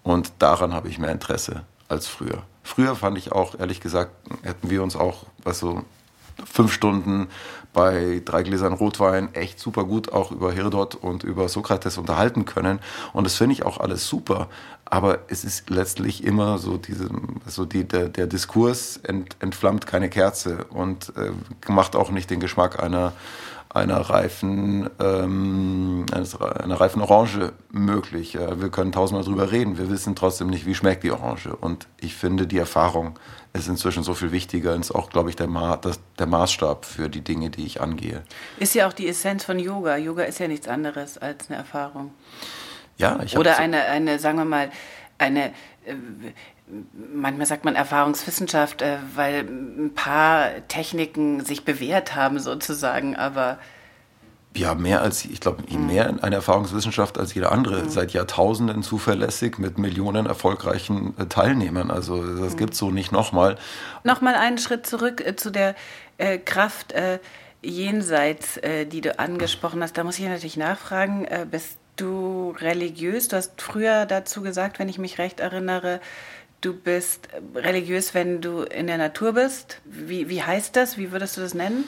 Und 0.03 0.31
daran 0.39 0.73
habe 0.73 0.89
ich 0.89 0.99
mehr 0.99 1.11
Interesse 1.11 1.63
als 1.89 2.07
früher. 2.07 2.43
Früher 2.63 2.95
fand 2.95 3.17
ich 3.17 3.31
auch, 3.31 3.59
ehrlich 3.59 3.81
gesagt, 3.81 4.11
hätten 4.43 4.69
wir 4.69 4.83
uns 4.83 4.95
auch, 4.95 5.25
was 5.43 5.59
so 5.59 5.83
fünf 6.45 6.71
Stunden 6.71 7.27
bei 7.73 8.21
drei 8.25 8.43
Gläsern 8.43 8.73
Rotwein 8.73 9.33
echt 9.35 9.59
super 9.59 9.83
gut 9.83 10.11
auch 10.11 10.31
über 10.31 10.51
Herodot 10.51 10.95
und 10.95 11.23
über 11.23 11.49
Sokrates 11.49 11.97
unterhalten 11.97 12.45
können. 12.45 12.79
Und 13.13 13.25
das 13.25 13.35
finde 13.35 13.53
ich 13.53 13.63
auch 13.63 13.79
alles 13.79 14.07
super. 14.07 14.49
Aber 14.85 15.19
es 15.27 15.43
ist 15.43 15.69
letztlich 15.69 16.23
immer 16.23 16.57
so 16.57 16.77
diese, 16.77 17.09
so 17.45 17.65
die, 17.65 17.83
der, 17.83 18.09
der 18.09 18.25
Diskurs 18.25 18.97
ent, 18.97 19.35
entflammt 19.39 19.85
keine 19.85 20.09
Kerze 20.09 20.65
und 20.65 21.13
äh, 21.15 21.31
macht 21.71 21.95
auch 21.95 22.09
nicht 22.09 22.29
den 22.31 22.39
Geschmack 22.39 22.81
einer 22.81 23.13
einer 23.71 23.97
reifen, 23.97 24.89
ähm, 24.99 26.05
einer 26.11 26.81
reifen 26.81 27.01
Orange 27.01 27.53
möglich. 27.71 28.33
Wir 28.33 28.69
können 28.69 28.91
tausendmal 28.91 29.23
drüber 29.23 29.51
reden, 29.51 29.77
wir 29.77 29.89
wissen 29.91 30.15
trotzdem 30.15 30.49
nicht, 30.49 30.65
wie 30.65 30.73
schmeckt 30.73 31.03
die 31.03 31.11
Orange. 31.11 31.55
Und 31.55 31.87
ich 31.99 32.15
finde, 32.15 32.47
die 32.47 32.57
Erfahrung 32.57 33.19
ist 33.53 33.67
inzwischen 33.67 34.03
so 34.03 34.15
viel 34.15 34.31
wichtiger 34.31 34.73
und 34.73 34.81
ist 34.81 34.91
auch, 34.91 35.09
glaube 35.09 35.29
ich, 35.29 35.35
der, 35.35 35.47
Ma 35.47 35.77
das, 35.77 35.99
der 36.17 36.25
Maßstab 36.25 36.85
für 36.85 37.09
die 37.09 37.21
Dinge, 37.21 37.51
die 37.51 37.65
ich 37.65 37.79
angehe. 37.79 38.23
Ist 38.57 38.73
ja 38.73 38.87
auch 38.87 38.93
die 38.93 39.07
Essenz 39.07 39.43
von 39.43 39.59
Yoga. 39.59 39.97
Yoga 39.97 40.23
ist 40.23 40.39
ja 40.39 40.47
nichts 40.47 40.67
anderes 40.67 41.17
als 41.19 41.49
eine 41.49 41.57
Erfahrung. 41.57 42.11
Ja, 42.97 43.19
ich 43.23 43.37
Oder 43.37 43.53
so 43.53 43.61
eine, 43.61 43.83
eine, 43.83 44.19
sagen 44.19 44.39
wir 44.39 44.45
mal, 44.45 44.71
eine 45.19 45.49
äh, 45.85 45.93
manchmal 47.13 47.45
sagt 47.45 47.65
man 47.65 47.75
Erfahrungswissenschaft, 47.75 48.81
äh, 48.81 48.97
weil 49.15 49.41
ein 49.41 49.93
paar 49.93 50.67
Techniken 50.67 51.43
sich 51.43 51.65
bewährt 51.65 52.15
haben 52.15 52.39
sozusagen, 52.39 53.15
aber 53.15 53.57
ja, 54.55 54.73
mehr 54.73 55.03
als, 55.03 55.25
ich 55.25 55.39
glaube, 55.39 55.63
mhm. 55.69 55.85
mehr 55.85 56.13
eine 56.21 56.35
Erfahrungswissenschaft 56.35 57.19
als 57.19 57.35
jede 57.35 57.51
andere. 57.51 57.83
Mhm. 57.83 57.89
Seit 57.89 58.13
Jahrtausenden 58.13 58.81
zuverlässig 58.81 59.59
mit 59.59 59.77
Millionen 59.77 60.25
erfolgreichen 60.25 61.13
äh, 61.19 61.27
Teilnehmern. 61.27 61.91
Also 61.91 62.23
das 62.35 62.53
mhm. 62.53 62.57
gibt 62.57 62.73
es 62.73 62.79
so 62.79 62.89
nicht 62.89 63.11
nochmal. 63.11 63.57
Nochmal 64.03 64.33
einen 64.33 64.57
Schritt 64.57 64.87
zurück 64.87 65.23
äh, 65.25 65.35
zu 65.35 65.51
der 65.51 65.75
äh, 66.17 66.39
Kraft 66.39 66.93
äh, 66.93 67.19
jenseits, 67.61 68.57
die 68.89 69.01
du 69.01 69.19
angesprochen 69.19 69.83
hast. 69.83 69.97
Da 69.97 70.05
muss 70.05 70.17
ich 70.17 70.23
natürlich 70.25 70.55
nachfragen, 70.55 71.27
bist 71.51 71.77
du 71.99 72.55
religiös? 72.59 73.27
Du 73.27 73.35
hast 73.37 73.61
früher 73.61 74.05
dazu 74.05 74.41
gesagt, 74.41 74.79
wenn 74.79 74.89
ich 74.89 74.97
mich 74.97 75.17
recht 75.17 75.39
erinnere, 75.39 75.99
du 76.61 76.73
bist 76.73 77.29
religiös, 77.55 78.13
wenn 78.13 78.41
du 78.41 78.61
in 78.63 78.87
der 78.87 78.97
Natur 78.97 79.33
bist. 79.33 79.81
Wie, 79.85 80.29
wie 80.29 80.43
heißt 80.43 80.75
das? 80.75 80.97
Wie 80.97 81.11
würdest 81.11 81.37
du 81.37 81.41
das 81.41 81.53
nennen? 81.53 81.85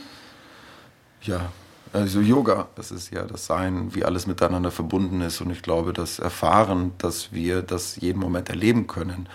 Ja, 1.22 1.52
also 1.94 2.22
Yoga, 2.22 2.70
das 2.76 2.92
ist 2.92 3.12
ja 3.12 3.24
das 3.24 3.46
Sein, 3.46 3.94
wie 3.94 4.06
alles 4.06 4.26
miteinander 4.26 4.72
verbunden 4.72 5.22
ist. 5.22 5.42
Und 5.42 5.52
ich 5.52 5.62
glaube, 5.62 5.94
das 5.94 6.20
Erfahren, 6.20 6.94
dass 6.98 7.34
wir 7.34 7.62
das 7.62 7.98
jeden 7.98 8.20
Moment 8.20 8.50
erleben 8.50 8.88
können, 8.88 9.28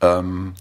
ähm, 0.00 0.54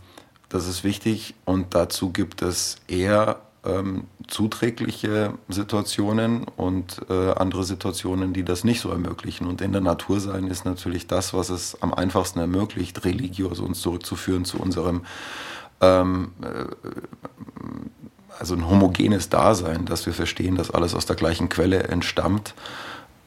das 0.50 0.68
ist 0.68 0.84
wichtig. 0.84 1.36
Und 1.46 1.76
dazu 1.76 2.12
gibt 2.12 2.42
es 2.42 2.78
eher 2.88 3.40
ähm, 3.66 4.06
zuträgliche 4.28 5.34
Situationen 5.50 6.44
und 6.44 7.02
äh, 7.10 7.32
andere 7.32 7.64
Situationen, 7.64 8.34
die 8.34 8.44
das 8.44 8.64
nicht 8.64 8.80
so 8.80 8.90
ermöglichen. 8.90 9.48
Und 9.48 9.62
in 9.62 9.72
der 9.72 9.82
Natur 9.82 10.20
sein 10.20 10.48
ist 10.48 10.66
natürlich 10.66 11.08
das, 11.08 11.34
was 11.34 11.50
es 11.50 11.82
am 11.82 11.94
einfachsten 11.94 12.40
ermöglicht, 12.40 13.04
religiös 13.06 13.60
uns 13.60 13.82
zurückzuführen 13.82 14.46
zu 14.46 14.60
unserem 14.60 15.02
ähm, 15.82 16.32
äh, 16.42 16.66
also 18.40 18.56
ein 18.56 18.70
homogenes 18.70 19.28
Dasein, 19.30 19.86
dass 19.86 20.06
wir 20.06 20.14
verstehen, 20.14 20.56
dass 20.56 20.72
alles 20.72 20.96
aus 20.96 21.06
der 21.06 21.18
gleichen 21.18 21.50
Quelle 21.50 21.84
entstammt 21.84 22.54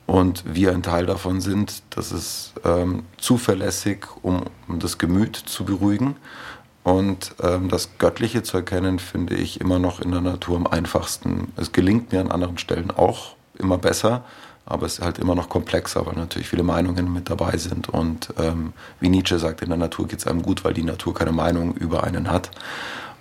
und 0.07 0.43
wir 0.47 0.73
ein 0.73 0.83
Teil 0.83 1.05
davon 1.05 1.43
sind. 1.43 1.83
Das 1.91 2.13
ist 2.13 2.55
ähm, 2.65 3.05
zuverlässig, 3.19 4.07
um, 4.23 4.45
um 4.69 4.79
das 4.79 4.97
Gemüt 4.97 5.37
zu 5.37 5.65
beruhigen 5.65 6.17
und 6.85 7.35
ähm, 7.43 7.69
das 7.69 7.91
Göttliche 7.99 8.43
zu 8.43 8.57
erkennen, 8.57 8.99
finde 8.99 9.35
ich 9.35 9.61
immer 9.61 9.79
noch 9.79 10.01
in 10.01 10.11
der 10.11 10.21
Natur 10.21 10.57
am 10.57 10.67
einfachsten. 10.67 11.53
Es 11.57 11.73
gelingt 11.73 12.13
mir 12.13 12.21
an 12.21 12.33
anderen 12.33 12.59
Stellen 12.59 12.91
auch 12.91 13.37
immer 13.59 13.79
besser, 13.79 14.25
aber 14.67 14.87
es 14.87 14.99
ist 14.99 15.05
halt 15.05 15.19
immer 15.19 15.35
noch 15.35 15.49
komplexer, 15.49 16.07
weil 16.07 16.15
natürlich 16.15 16.49
viele 16.49 16.65
Meinungen 16.65 17.13
mit 17.13 17.31
dabei 17.31 17.57
sind. 17.57 17.89
Und 17.89 18.31
ähm, 18.39 18.73
wie 18.99 19.09
Nietzsche 19.09 19.39
sagt, 19.39 19.63
in 19.63 19.69
der 19.69 19.79
Natur 19.79 20.09
geht 20.09 20.21
es 20.21 20.27
einem 20.27 20.43
gut, 20.43 20.65
weil 20.65 20.75
die 20.75 20.83
Natur 20.83 21.15
keine 21.15 21.33
Meinung 21.33 21.75
über 21.75 22.03
einen 22.03 22.31
hat. 22.31 22.51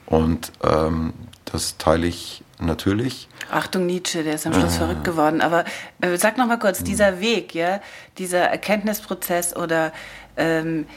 Und 0.08 0.52
ähm, 0.64 1.14
das 1.46 1.78
teile 1.78 2.08
ich 2.08 2.44
natürlich. 2.60 3.28
Achtung 3.52 3.86
Nietzsche, 3.86 4.24
der 4.24 4.36
ist 4.36 4.48
am 4.48 4.54
Schluss 4.54 4.76
äh. 4.76 4.80
verrückt 4.80 5.04
geworden. 5.04 5.42
Aber 5.42 5.66
äh, 6.02 6.18
sag 6.18 6.38
noch 6.38 6.48
mal 6.48 6.58
kurz, 6.58 6.80
hm. 6.80 6.86
dieser 6.86 7.20
Weg, 7.20 7.54
ja, 7.54 7.80
dieser 8.18 8.40
Erkenntnisprozess 8.40 9.56
oder 9.56 9.94
ähm, 10.38 10.88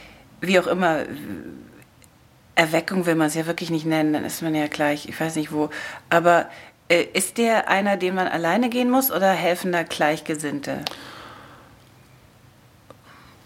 wie 0.41 0.59
auch 0.59 0.67
immer, 0.67 1.01
Erweckung 2.55 3.07
will 3.07 3.15
man 3.17 3.27
es 3.27 3.35
ja 3.35 3.47
wirklich 3.47 3.71
nicht 3.71 3.87
nennen, 3.87 4.13
dann 4.13 4.25
ist 4.25 4.43
man 4.43 4.55
ja 4.55 4.69
gleich, 4.69 5.09
ich 5.09 5.19
weiß 5.19 5.37
nicht 5.37 5.53
wo. 5.53 5.71
Aber 6.09 6.47
äh, 6.89 7.05
ist 7.13 7.39
der 7.39 7.69
einer, 7.69 7.97
den 7.97 8.15
man 8.15 8.29
alleine 8.29 8.69
gehen 8.69 8.91
muss 8.91 9.11
oder 9.11 9.31
helfen 9.31 9.73
da 9.73 9.83
Gleichgesinnte? 9.83 10.85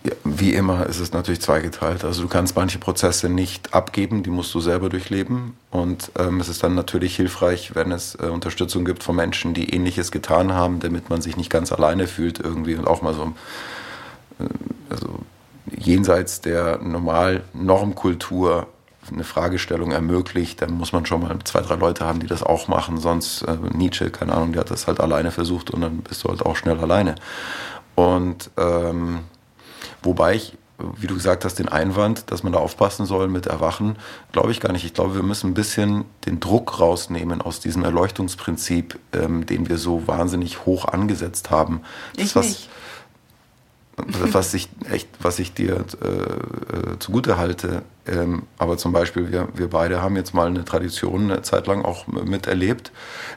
Ja, 0.05 0.13
wie 0.25 0.55
immer 0.55 0.87
ist 0.87 1.01
es 1.01 1.13
natürlich 1.13 1.41
zweigeteilt. 1.41 2.05
Also 2.05 2.23
du 2.23 2.29
kannst 2.29 2.55
manche 2.55 2.79
Prozesse 2.79 3.29
nicht 3.29 3.75
abgeben, 3.75 4.23
die 4.23 4.31
musst 4.31 4.55
du 4.55 4.61
selber 4.61 4.89
durchleben. 4.89 5.57
Und 5.71 6.13
ähm, 6.19 6.41
es 6.41 6.49
ist 6.49 6.63
dann 6.63 6.75
natürlich 6.75 7.17
hilfreich, 7.17 7.75
wenn 7.75 7.93
es 7.93 8.15
äh, 8.15 8.27
Unterstützung 8.27 8.85
gibt 8.85 9.03
von 9.03 9.17
Menschen, 9.17 9.55
die 9.55 9.71
ähnliches 9.71 10.13
getan 10.13 10.53
haben, 10.53 10.81
damit 10.81 11.11
man 11.11 11.21
sich 11.21 11.37
nicht 11.37 11.51
ganz 11.51 11.73
alleine 11.73 12.07
fühlt 12.07 12.39
irgendwie 12.39 12.75
und 12.75 12.87
auch 12.87 13.03
mal 13.03 13.15
so 13.15 13.33
äh, 14.39 14.45
also 14.91 15.19
jenseits 15.77 16.41
der 16.41 16.79
normal 16.79 17.43
Normkultur 17.53 18.69
eine 19.13 19.25
Fragestellung 19.25 19.93
ermöglicht, 19.93 20.63
dann 20.63 20.73
muss 20.73 20.93
man 20.93 21.07
schon 21.07 21.23
mal 21.23 21.37
zwei, 21.45 21.61
drei 21.61 21.77
Leute 21.77 22.05
haben, 22.05 22.21
die 22.21 22.27
das 22.27 22.43
auch 22.43 22.69
machen. 22.69 22.99
Sonst 22.99 23.43
äh, 23.43 23.57
Nietzsche, 23.73 24.11
keine 24.11 24.35
Ahnung, 24.35 24.53
der 24.53 24.61
hat 24.61 24.71
das 24.71 24.87
halt 24.87 25.01
alleine 25.01 25.31
versucht 25.31 25.71
und 25.71 25.81
dann 25.81 25.99
bist 25.99 26.25
du 26.25 26.29
halt 26.29 26.45
auch 26.45 26.57
schnell 26.57 26.79
alleine. 26.79 27.15
Und 27.95 28.51
ähm, 28.57 29.21
wobei 30.03 30.37
ich, 30.37 30.57
wie 30.97 31.09
du 31.09 31.15
gesagt 31.15 31.45
hast, 31.45 31.59
den 31.59 31.69
Einwand, 31.69 32.31
dass 32.31 32.45
man 32.45 32.53
da 32.53 32.61
aufpassen 32.61 33.07
soll 33.07 33.27
mit 33.29 33.47
Erwachen, 33.47 33.97
glaube 34.31 34.53
ich 34.53 34.61
gar 34.61 34.73
nicht. 34.73 34.85
Ich 34.85 34.95
glaube, 34.95 35.17
wir 35.17 35.25
müssen 35.25 35.51
ein 35.51 35.55
bisschen 35.55 36.05
den 36.25 36.39
Druck 36.39 36.79
rausnehmen 36.79 37.43
aus 37.43 37.59
diesem 37.59 37.83
Erleuchtungsprinzip, 37.85 38.99
ähm, 39.13 39.47
den 39.47 39.69
wir 39.69 39.79
so 39.79 40.07
wahnsinnig 40.07 40.65
hoch 40.67 40.85
angesetzt 40.85 41.51
haben. 41.51 41.83
Das, 42.15 42.27
ich 42.27 42.37
was, 42.37 42.47
nicht. 42.47 42.69
Was 44.07 44.55
ich 44.55 44.69
echt, 44.91 45.09
was 45.21 45.39
ich 45.39 45.55
dir 45.55 45.85
äh, 46.03 46.07
äh, 46.09 46.99
zugute 46.99 47.37
halte. 47.37 47.83
Ähm, 48.07 48.45
aber 48.57 48.79
zum 48.79 48.93
Beispiel, 48.93 49.31
wir, 49.31 49.49
wir 49.55 49.69
beide 49.69 50.01
haben 50.01 50.17
jetzt 50.17 50.33
mal 50.33 50.47
eine 50.47 50.65
Tradition 50.65 51.31
eine 51.31 51.43
Zeit 51.43 51.67
lang 51.67 51.85
auch 51.85 52.07
miterlebt, 52.07 52.91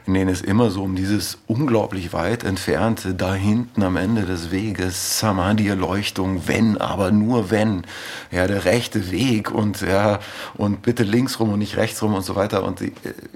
in 0.06 0.14
denen 0.14 0.30
es 0.30 0.40
immer 0.40 0.70
so 0.70 0.82
um 0.82 0.96
dieses 0.96 1.38
unglaublich 1.46 2.12
weit 2.12 2.44
entfernte, 2.44 3.14
da 3.14 3.34
hinten 3.34 3.82
am 3.82 3.96
Ende 3.96 4.22
des 4.22 4.50
Weges, 4.50 5.18
Samadhi-Erleuchtung, 5.18 6.46
wenn, 6.46 6.78
aber 6.78 7.10
nur 7.10 7.50
wenn, 7.50 7.82
ja, 8.30 8.46
der 8.46 8.64
rechte 8.64 9.10
Weg 9.10 9.50
und 9.50 9.82
ja, 9.82 10.20
und 10.54 10.82
bitte 10.82 11.02
links 11.02 11.38
rum 11.38 11.52
und 11.52 11.58
nicht 11.58 11.76
rechts 11.76 12.02
rum 12.02 12.14
und 12.14 12.24
so 12.24 12.34
weiter. 12.34 12.64
Und 12.64 12.80
ich, 12.80 12.92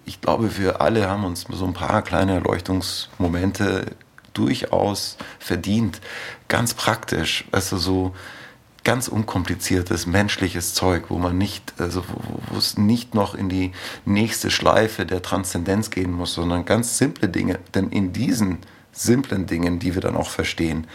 ich 0.07 0.21
glaube, 0.21 0.57
wir 0.57 0.81
alle 0.81 1.09
haben 1.09 1.25
uns 1.25 1.45
so 1.51 1.67
ein 1.67 1.75
paar 1.75 2.03
kleine 2.03 2.35
Erleuchtungsmomente 2.35 3.87
durchaus 4.37 5.17
verdient. 5.39 6.01
Ganz 6.49 6.75
praktisch, 6.75 7.45
also 7.53 7.77
so 7.77 8.15
ganz 8.87 9.09
unkompliziertes 9.09 10.07
menschliches 10.07 10.73
Zeug, 10.73 11.07
wo 11.09 11.19
man 11.19 11.37
nicht, 11.37 11.75
also 11.79 12.05
wo 12.49 12.57
es 12.57 12.79
nicht 12.79 13.17
noch 13.17 13.35
in 13.35 13.49
die 13.49 13.73
nächste 14.05 14.49
Schleife 14.49 15.05
der 15.05 15.23
Transzendenz 15.23 15.91
gehen 15.91 16.13
muss, 16.13 16.35
sondern 16.35 16.65
ganz 16.65 16.97
simple 16.97 17.29
Dinge. 17.29 17.59
Denn 17.75 17.91
in 17.91 18.13
diesen 18.13 18.59
simplen 18.93 19.47
Dingen, 19.47 19.81
die 19.81 19.97
wir 19.97 20.03
dann 20.03 20.17
auch 20.17 20.31
verstehen, 20.31 20.87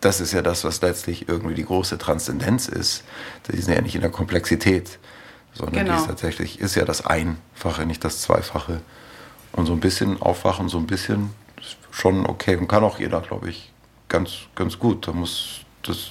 das 0.00 0.22
ist 0.22 0.32
ja 0.32 0.40
das, 0.40 0.64
was 0.64 0.80
letztlich 0.80 1.28
irgendwie 1.28 1.54
die 1.54 1.66
große 1.66 1.98
Transzendenz 1.98 2.66
ist. 2.66 3.04
Die 3.52 3.60
sind 3.60 3.74
ja 3.74 3.82
nicht 3.82 3.94
in 3.94 4.00
der 4.00 4.10
Komplexität, 4.10 4.98
sondern 5.52 5.84
genau. 5.84 5.96
die 5.96 6.00
ist 6.00 6.06
tatsächlich, 6.06 6.60
ist 6.60 6.76
ja 6.76 6.86
das 6.86 7.04
Einfache, 7.04 7.84
nicht 7.84 8.02
das 8.04 8.22
Zweifache. 8.22 8.80
Und 9.52 9.66
so 9.66 9.74
ein 9.74 9.80
bisschen 9.80 10.20
aufwachen, 10.22 10.70
so 10.70 10.78
ein 10.78 10.86
bisschen 10.86 11.30
schon 11.90 12.24
okay 12.24 12.56
und 12.56 12.68
kann 12.68 12.82
auch 12.84 12.98
jeder, 12.98 13.20
glaube 13.20 13.50
ich, 13.50 13.73
ganz, 14.08 14.32
ganz 14.54 14.78
gut. 14.78 15.06
Da 15.06 15.12
muss 15.12 15.60
das, 15.82 16.10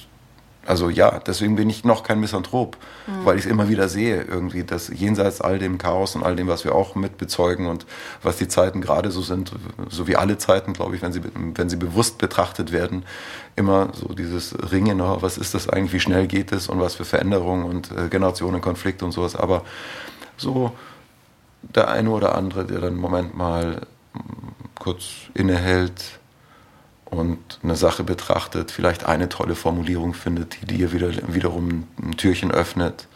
also 0.66 0.88
ja, 0.88 1.18
deswegen 1.18 1.56
bin 1.56 1.68
ich 1.68 1.84
noch 1.84 2.02
kein 2.02 2.20
Misanthrop, 2.20 2.76
mhm. 3.06 3.24
weil 3.24 3.38
ich 3.38 3.44
es 3.44 3.50
immer 3.50 3.68
wieder 3.68 3.88
sehe, 3.88 4.22
irgendwie, 4.22 4.64
dass 4.64 4.88
jenseits 4.88 5.40
all 5.40 5.58
dem 5.58 5.78
Chaos 5.78 6.14
und 6.16 6.22
all 6.22 6.36
dem, 6.36 6.48
was 6.48 6.64
wir 6.64 6.74
auch 6.74 6.94
mitbezeugen 6.94 7.66
und 7.66 7.86
was 8.22 8.36
die 8.36 8.48
Zeiten 8.48 8.80
gerade 8.80 9.10
so 9.10 9.22
sind, 9.22 9.52
so 9.88 10.06
wie 10.06 10.16
alle 10.16 10.38
Zeiten, 10.38 10.72
glaube 10.72 10.96
ich, 10.96 11.02
wenn 11.02 11.12
sie, 11.12 11.20
wenn 11.54 11.68
sie 11.68 11.76
bewusst 11.76 12.18
betrachtet 12.18 12.72
werden, 12.72 13.04
immer 13.56 13.90
so 13.94 14.14
dieses 14.14 14.54
Ringen, 14.72 15.00
oh, 15.00 15.18
was 15.20 15.38
ist 15.38 15.54
das 15.54 15.68
eigentlich, 15.68 15.92
wie 15.92 16.00
schnell 16.00 16.26
geht 16.26 16.52
es 16.52 16.68
und 16.68 16.80
was 16.80 16.94
für 16.94 17.04
Veränderungen 17.04 17.64
und 17.64 17.90
äh, 17.92 18.08
Generationenkonflikte 18.08 19.04
und 19.04 19.12
sowas, 19.12 19.36
aber 19.36 19.64
so 20.36 20.72
der 21.62 21.88
eine 21.88 22.10
oder 22.10 22.34
andere, 22.34 22.64
der 22.64 22.80
dann 22.80 22.94
einen 22.94 23.00
Moment 23.00 23.36
mal 23.36 23.86
kurz 24.78 25.04
innehält 25.34 26.18
und 27.16 27.60
eine 27.62 27.76
Sache 27.76 28.04
betrachtet, 28.04 28.70
vielleicht 28.70 29.06
eine 29.06 29.28
tolle 29.28 29.54
Formulierung 29.54 30.14
findet, 30.14 30.60
die 30.60 30.66
dir 30.66 30.92
wieder, 30.92 31.10
wiederum 31.32 31.86
ein 32.02 32.16
Türchen 32.16 32.50
öffnet. 32.50 33.06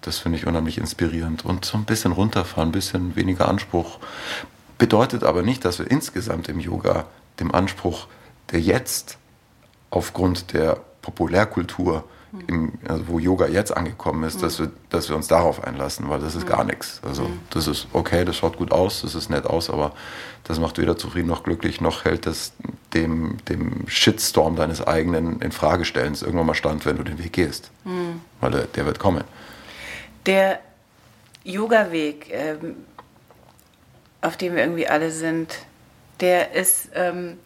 Das 0.00 0.18
finde 0.18 0.38
ich 0.38 0.46
unheimlich 0.46 0.78
inspirierend. 0.78 1.44
Und 1.44 1.64
so 1.64 1.78
ein 1.78 1.84
bisschen 1.84 2.12
runterfahren, 2.12 2.68
ein 2.68 2.72
bisschen 2.72 3.16
weniger 3.16 3.48
Anspruch. 3.48 3.98
Bedeutet 4.78 5.24
aber 5.24 5.42
nicht, 5.42 5.64
dass 5.64 5.78
wir 5.78 5.90
insgesamt 5.90 6.48
im 6.48 6.60
Yoga 6.60 7.06
dem 7.40 7.54
Anspruch, 7.54 8.06
der 8.50 8.60
jetzt 8.60 9.18
aufgrund 9.90 10.52
der 10.52 10.80
Populärkultur 11.02 12.04
im, 12.46 12.72
also 12.88 13.08
wo 13.08 13.18
Yoga 13.18 13.46
jetzt 13.46 13.76
angekommen 13.76 14.24
ist, 14.24 14.38
mhm. 14.38 14.42
dass, 14.42 14.58
wir, 14.58 14.70
dass 14.90 15.08
wir 15.08 15.16
uns 15.16 15.28
darauf 15.28 15.62
einlassen, 15.62 16.08
weil 16.08 16.20
das 16.20 16.34
ist 16.34 16.44
mhm. 16.44 16.48
gar 16.48 16.64
nichts. 16.64 17.00
Also 17.02 17.24
mhm. 17.24 17.40
das 17.50 17.66
ist 17.66 17.86
okay, 17.92 18.24
das 18.24 18.36
schaut 18.36 18.56
gut 18.56 18.72
aus, 18.72 19.02
das 19.02 19.14
ist 19.14 19.30
nett 19.30 19.46
aus, 19.46 19.70
aber 19.70 19.92
das 20.44 20.58
macht 20.60 20.78
weder 20.78 20.96
zufrieden 20.96 21.28
noch 21.28 21.42
glücklich, 21.42 21.80
noch 21.80 22.04
hält 22.04 22.26
das 22.26 22.52
dem, 22.92 23.38
dem 23.48 23.88
Shitstorm 23.88 24.56
deines 24.56 24.86
eigenen 24.86 25.40
Infragestellens 25.40 26.22
irgendwann 26.22 26.46
mal 26.46 26.54
stand, 26.54 26.86
wenn 26.86 26.96
du 26.96 27.02
den 27.02 27.18
Weg 27.18 27.32
gehst. 27.32 27.70
Mhm. 27.84 28.20
Weil 28.40 28.50
der, 28.52 28.62
der, 28.64 28.86
wird 28.86 28.98
kommen. 28.98 29.24
Der 30.26 30.60
Yoga-Weg, 31.44 32.28
ähm, 32.30 32.76
auf 34.20 34.36
dem 34.36 34.54
wir 34.54 34.62
irgendwie 34.62 34.86
alle 34.86 35.10
sind, 35.10 35.54
der 36.20 36.52
ist 36.52 36.90
ähm, 36.94 37.38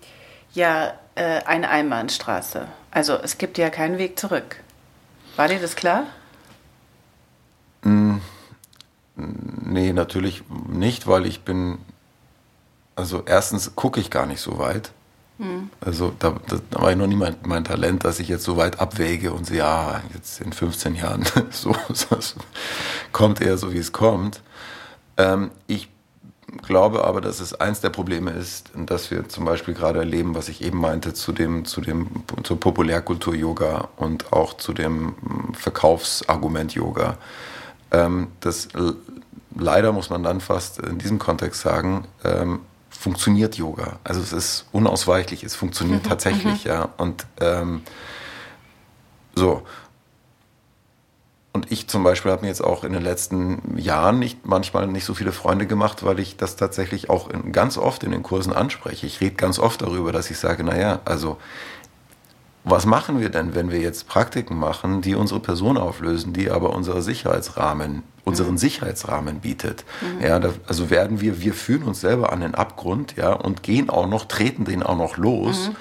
ja 0.53 0.93
äh, 1.15 1.43
eine 1.45 1.71
Einbahnstraße. 1.71 2.69
Also 2.91 3.15
es 3.15 3.39
gibt 3.39 3.59
ja 3.59 3.71
keinen 3.71 3.99
Weg 3.99 4.19
zurück. 4.19 4.57
War 5.37 5.49
dir 5.49 5.61
das 5.61 5.77
klar? 5.77 6.07
Mm, 7.83 8.17
nee, 9.17 9.93
natürlich 9.93 10.43
nicht, 10.69 11.07
weil 11.07 11.27
ich 11.27 11.43
bin, 11.43 11.79
also 12.99 13.23
erstens 13.25 13.77
gucke 13.77 14.01
ich 14.01 14.11
gar 14.11 14.27
nicht 14.27 14.41
so 14.41 14.59
weit. 14.59 14.91
Hm. 15.39 15.71
Also 15.81 16.13
da, 16.19 16.35
da, 16.49 16.83
war 16.83 16.91
ich 16.91 16.97
noch 16.97 17.07
nie 17.07 17.15
mein, 17.15 17.37
mein, 17.45 17.63
Talent, 17.63 18.05
dass 18.05 18.19
ich 18.19 18.27
jetzt 18.27 18.43
so 18.43 18.57
weit 18.57 18.81
abwäge 18.81 19.33
und 19.33 19.47
sehe, 19.47 19.59
ja, 19.59 20.03
jetzt 20.13 20.41
in 20.41 20.53
15 20.53 20.97
Jahren, 20.97 21.25
so, 21.51 21.77
so, 21.93 22.17
kommt 23.13 23.41
eher 23.41 23.57
so, 23.57 23.73
wie 23.73 23.79
es 23.79 23.93
kommt. 23.93 24.43
Ähm, 25.17 25.53
ich 25.69 25.89
glaube 26.63 27.05
aber, 27.05 27.21
dass 27.21 27.39
es 27.39 27.55
eins 27.55 27.81
der 27.81 27.91
Probleme 27.91 28.33
ist, 28.33 28.73
dass 28.75 29.13
wir 29.13 29.29
zum 29.29 29.45
Beispiel 29.45 29.75
gerade 29.75 30.01
erleben, 30.01 30.35
was 30.35 30.49
ich 30.49 30.63
eben 30.65 30.81
meinte, 30.81 31.15
zu 31.15 31.31
dem, 31.31 31.67
zu 31.67 31.81
dem, 31.81 32.09
zur 32.43 32.59
Populärkultur 32.59 33.35
Yoga 33.37 33.91
und 33.97 34.33
auch 34.33 34.55
zu 34.55 34.73
dem 34.73 35.15
Verkaufsargument 35.53 36.75
Yoga. 36.75 37.17
Ähm, 37.93 38.27
das 38.41 38.69
leider 39.55 39.93
muss 39.93 40.11
man 40.11 40.25
dann 40.25 40.41
fast 40.41 40.79
in 40.79 40.99
diesem 40.99 41.21
Kontext 41.21 41.61
sagen, 41.61 42.05
ähm, 42.25 42.61
funktioniert 42.91 43.57
Yoga. 43.57 43.99
Also 44.05 44.21
es 44.21 44.33
ist 44.33 44.67
unausweichlich, 44.73 45.45
es 45.45 45.55
funktioniert 45.55 46.05
mhm. 46.05 46.09
tatsächlich, 46.09 46.65
mhm. 46.65 46.71
ja. 46.71 46.89
Und 46.97 47.27
ähm, 47.41 47.83
so. 49.35 49.63
Und 51.53 51.73
ich 51.73 51.89
zum 51.89 52.05
Beispiel 52.05 52.31
habe 52.31 52.43
mir 52.43 52.49
jetzt 52.49 52.63
auch 52.63 52.85
in 52.85 52.93
den 52.93 53.03
letzten 53.03 53.79
Jahren 53.79 54.19
nicht 54.19 54.47
manchmal 54.47 54.87
nicht 54.87 55.05
so 55.05 55.15
viele 55.15 55.33
Freunde 55.33 55.67
gemacht, 55.67 56.05
weil 56.05 56.21
ich 56.21 56.37
das 56.37 56.57
tatsächlich 56.57 57.11
auch 57.11 57.31
in, 57.31 57.53
ganz 57.53 57.79
oft 57.79 58.05
in 58.05 58.13
den 58.13 58.23
Kursen 58.23 58.53
anspreche. 58.53 59.07
Ich 59.07 59.21
rede 59.21 59.35
ganz 59.35 59.59
oft 59.59 59.83
darüber, 59.83 60.13
dass 60.13 60.31
ich 60.31 60.39
sage, 60.39 60.63
naja, 60.63 61.01
also 61.05 61.39
was 62.71 62.87
machen 62.87 63.21
wir 63.21 63.31
denn, 63.31 63.55
wenn 63.55 63.71
wir 63.71 63.81
jetzt 63.81 64.09
Praktiken 64.09 64.59
machen, 64.59 65.03
die 65.03 65.15
unsere 65.15 65.41
Person 65.41 65.77
auflösen, 65.77 66.33
die 66.33 66.51
aber 66.51 66.75
unsere 66.75 67.03
Sicherheitsrahmen, 67.03 68.03
unseren 68.25 68.53
mhm. 68.53 68.59
Sicherheitsrahmen 68.59 69.41
bietet? 69.41 69.85
Mhm. 70.01 70.25
Ja, 70.25 70.39
da, 70.39 70.51
also 70.67 70.91
werden 70.91 71.21
wir, 71.21 71.41
wir 71.41 71.55
fühlen 71.55 71.83
uns 71.83 72.01
selber 72.01 72.33
an 72.33 72.41
den 72.41 72.55
Abgrund, 72.55 73.17
ja, 73.17 73.33
und 73.33 73.63
gehen 73.63 73.91
auch 73.91 74.09
noch, 74.09 74.25
treten 74.27 74.65
den 74.65 74.83
auch 74.83 74.97
noch 74.97 75.17
los. 75.17 75.69
Mhm 75.69 75.77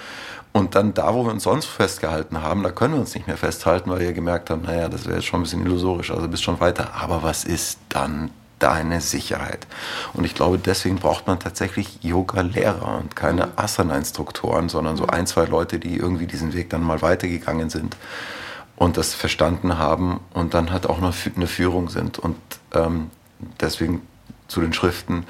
und 0.57 0.73
dann 0.73 0.93
da, 0.93 1.13
wo 1.13 1.23
wir 1.23 1.31
uns 1.31 1.43
sonst 1.43 1.67
festgehalten 1.67 2.41
haben, 2.41 2.63
da 2.63 2.71
können 2.71 2.95
wir 2.95 2.99
uns 2.99 3.13
nicht 3.13 3.27
mehr 3.27 3.37
festhalten, 3.37 3.91
weil 3.91 3.99
wir 3.99 4.13
gemerkt 4.13 4.49
haben, 4.49 4.63
naja, 4.63 4.89
das 4.89 5.05
wäre 5.05 5.17
jetzt 5.17 5.25
schon 5.25 5.41
ein 5.41 5.43
bisschen 5.43 5.65
illusorisch, 5.65 6.09
also 6.09 6.27
bist 6.27 6.43
schon 6.43 6.59
weiter. 6.59 6.95
Aber 6.95 7.21
was 7.21 7.43
ist 7.43 7.79
dann 7.89 8.31
deine 8.59 9.01
Sicherheit? 9.01 9.67
Und 10.13 10.25
ich 10.25 10.35
glaube, 10.35 10.57
deswegen 10.57 10.97
braucht 10.97 11.27
man 11.27 11.39
tatsächlich 11.39 11.99
Yoga-Lehrer 12.03 12.99
und 12.99 13.15
keine 13.15 13.47
mhm. 13.47 13.51
Asana-Instruktoren, 13.55 14.69
sondern 14.69 14.97
so 14.97 15.03
mhm. 15.03 15.09
ein, 15.11 15.27
zwei 15.27 15.45
Leute, 15.45 15.79
die 15.79 15.97
irgendwie 15.97 16.27
diesen 16.27 16.53
Weg 16.53 16.69
dann 16.69 16.83
mal 16.83 17.01
weitergegangen 17.01 17.69
sind 17.69 17.97
und 18.75 18.97
das 18.97 19.13
verstanden 19.13 19.77
haben 19.77 20.19
und 20.33 20.53
dann 20.53 20.71
halt 20.71 20.87
auch 20.87 20.99
noch 20.99 21.13
eine 21.35 21.47
Führung 21.47 21.89
sind. 21.89 22.19
Und 22.19 22.37
ähm, 22.73 23.09
deswegen 23.59 24.01
zu 24.47 24.61
den 24.61 24.73
Schriften 24.73 25.25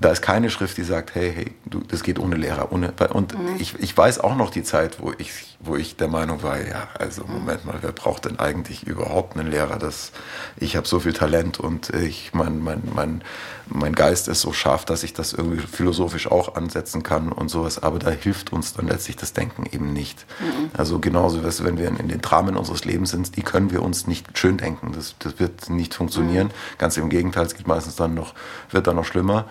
da 0.00 0.10
ist 0.10 0.22
keine 0.22 0.50
Schrift, 0.50 0.78
die 0.78 0.82
sagt, 0.82 1.14
hey, 1.14 1.32
hey, 1.34 1.54
du, 1.66 1.80
das 1.80 2.02
geht 2.02 2.18
ohne 2.18 2.36
Lehrer. 2.36 2.72
Ohne, 2.72 2.92
und 3.12 3.38
mhm. 3.38 3.56
ich, 3.58 3.78
ich 3.78 3.96
weiß 3.96 4.20
auch 4.20 4.34
noch 4.34 4.50
die 4.50 4.62
Zeit, 4.62 5.00
wo 5.00 5.12
ich, 5.18 5.49
wo 5.62 5.76
ich 5.76 5.96
der 5.96 6.08
Meinung 6.08 6.42
war, 6.42 6.58
ja, 6.58 6.88
also 6.98 7.24
mhm. 7.24 7.34
Moment 7.34 7.66
mal, 7.66 7.76
wer 7.82 7.92
braucht 7.92 8.24
denn 8.24 8.38
eigentlich 8.38 8.86
überhaupt 8.86 9.36
einen 9.36 9.50
Lehrer? 9.50 9.78
Das, 9.78 10.10
ich 10.56 10.74
habe 10.74 10.88
so 10.88 11.00
viel 11.00 11.12
Talent 11.12 11.60
und 11.60 11.90
ich, 11.90 12.32
mein, 12.32 12.62
mein, 12.62 12.82
mein, 12.94 13.22
mein 13.66 13.94
Geist 13.94 14.28
ist 14.28 14.40
so 14.40 14.54
scharf, 14.54 14.86
dass 14.86 15.02
ich 15.02 15.12
das 15.12 15.34
irgendwie 15.34 15.60
philosophisch 15.60 16.30
auch 16.30 16.54
ansetzen 16.54 17.02
kann 17.02 17.30
und 17.30 17.50
sowas. 17.50 17.82
Aber 17.82 17.98
da 17.98 18.10
hilft 18.10 18.54
uns 18.54 18.72
dann 18.72 18.88
letztlich 18.88 19.16
das 19.16 19.34
Denken 19.34 19.66
eben 19.70 19.92
nicht. 19.92 20.24
Mhm. 20.40 20.70
Also 20.72 20.98
genauso, 20.98 21.44
wenn 21.44 21.76
wir 21.76 21.88
in 21.88 22.08
den 22.08 22.22
Dramen 22.22 22.56
unseres 22.56 22.86
Lebens 22.86 23.10
sind, 23.10 23.36
die 23.36 23.42
können 23.42 23.70
wir 23.70 23.82
uns 23.82 24.06
nicht 24.06 24.38
schön 24.38 24.56
denken. 24.56 24.92
Das, 24.92 25.14
das 25.18 25.38
wird 25.38 25.68
nicht 25.68 25.92
funktionieren. 25.92 26.48
Mhm. 26.48 26.78
Ganz 26.78 26.96
im 26.96 27.10
Gegenteil, 27.10 27.44
es 27.44 27.54
geht 27.54 27.66
meistens 27.68 27.96
dann 27.96 28.14
noch, 28.14 28.34
wird 28.70 28.86
dann 28.86 28.96
noch 28.96 29.04
schlimmer. 29.04 29.46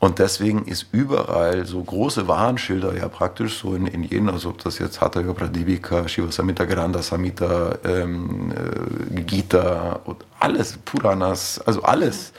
Und 0.00 0.18
deswegen 0.18 0.64
ist 0.64 0.86
überall 0.92 1.66
so 1.66 1.82
große 1.82 2.26
Warnschilder 2.26 2.96
ja 2.96 3.06
praktisch 3.08 3.58
so 3.58 3.74
in, 3.74 3.86
in 3.86 4.02
jenen, 4.02 4.30
also 4.30 4.48
ob 4.48 4.58
das 4.64 4.78
jetzt 4.78 4.98
Hatha 5.02 5.20
Yoga 5.20 5.34
Pradipika, 5.34 6.08
Shiva 6.08 6.32
Samhita, 6.32 6.64
Granda 6.64 7.02
Samhita, 7.02 7.78
ähm, 7.84 8.50
äh, 8.50 9.20
Gita 9.20 10.00
und 10.06 10.24
alles, 10.38 10.78
Puranas, 10.78 11.60
also 11.60 11.82
alles. 11.82 12.32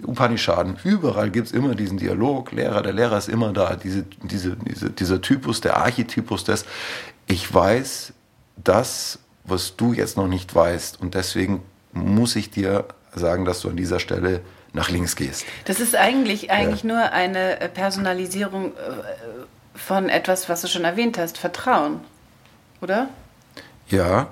Upanishaden, 0.00 0.76
überall 0.84 1.28
gibt 1.28 1.48
es 1.48 1.52
immer 1.52 1.74
diesen 1.74 1.98
Dialog, 1.98 2.52
Lehrer, 2.52 2.82
der 2.82 2.92
Lehrer 2.92 3.18
ist 3.18 3.28
immer 3.28 3.52
da, 3.52 3.74
diese, 3.74 4.04
diese, 4.22 4.54
diese, 4.54 4.90
dieser 4.90 5.20
Typus, 5.20 5.60
der 5.60 5.76
Archetypus 5.76 6.44
des, 6.44 6.66
ich 7.26 7.52
weiß 7.52 8.12
das, 8.62 9.18
was 9.42 9.74
du 9.74 9.92
jetzt 9.92 10.16
noch 10.16 10.28
nicht 10.28 10.54
weißt 10.54 11.00
und 11.00 11.14
deswegen 11.14 11.62
muss 11.92 12.36
ich 12.36 12.48
dir 12.48 12.84
sagen, 13.12 13.44
dass 13.44 13.60
du 13.62 13.70
an 13.70 13.76
dieser 13.76 13.98
Stelle 13.98 14.40
nach 14.78 14.90
links 14.90 15.16
gehst. 15.16 15.44
Das 15.64 15.80
ist 15.80 15.94
eigentlich, 15.94 16.50
eigentlich 16.50 16.82
ja. 16.82 16.88
nur 16.88 17.12
eine 17.12 17.60
äh, 17.60 17.68
Personalisierung 17.68 18.72
äh, 18.72 18.78
von 19.74 20.08
etwas, 20.08 20.48
was 20.48 20.62
du 20.62 20.68
schon 20.68 20.84
erwähnt 20.84 21.18
hast, 21.18 21.36
Vertrauen, 21.38 22.00
oder? 22.80 23.08
Ja, 23.88 24.28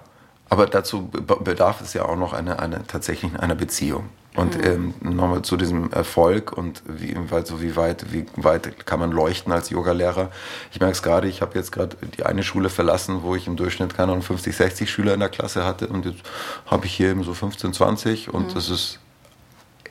aber 0.48 0.66
dazu 0.66 1.08
bedarf 1.08 1.80
es 1.80 1.92
ja 1.92 2.04
auch 2.04 2.16
noch 2.16 2.32
einer 2.32 2.60
eine, 2.60 2.86
tatsächlich 2.86 3.38
einer 3.38 3.54
Beziehung. 3.54 4.08
Und 4.36 4.58
mhm. 4.58 4.94
ähm, 5.00 5.14
nochmal 5.14 5.42
zu 5.42 5.56
diesem 5.56 5.90
Erfolg 5.92 6.52
und 6.52 6.82
wie 6.86 7.16
weit, 7.30 7.46
so 7.46 7.62
wie 7.62 7.74
weit, 7.74 8.12
wie 8.12 8.26
weit 8.36 8.84
kann 8.84 9.00
man 9.00 9.10
leuchten 9.10 9.50
als 9.50 9.70
Yogalehrer. 9.70 10.30
Ich 10.70 10.78
merke 10.78 10.92
es 10.92 11.02
gerade, 11.02 11.26
ich 11.26 11.40
habe 11.40 11.58
jetzt 11.58 11.72
gerade 11.72 11.96
die 12.16 12.26
eine 12.26 12.42
Schule 12.42 12.68
verlassen, 12.68 13.22
wo 13.22 13.34
ich 13.34 13.46
im 13.46 13.56
Durchschnitt 13.56 13.96
keine 13.96 14.12
Ahnung 14.12 14.22
50, 14.22 14.54
60 14.54 14.90
Schüler 14.90 15.14
in 15.14 15.20
der 15.20 15.30
Klasse 15.30 15.64
hatte 15.64 15.86
und 15.86 16.04
jetzt 16.04 16.20
habe 16.66 16.84
ich 16.84 16.92
hier 16.92 17.08
eben 17.08 17.24
so 17.24 17.32
15, 17.32 17.72
20 17.72 18.34
und 18.34 18.48
mhm. 18.48 18.54
das 18.54 18.68
ist 18.68 18.98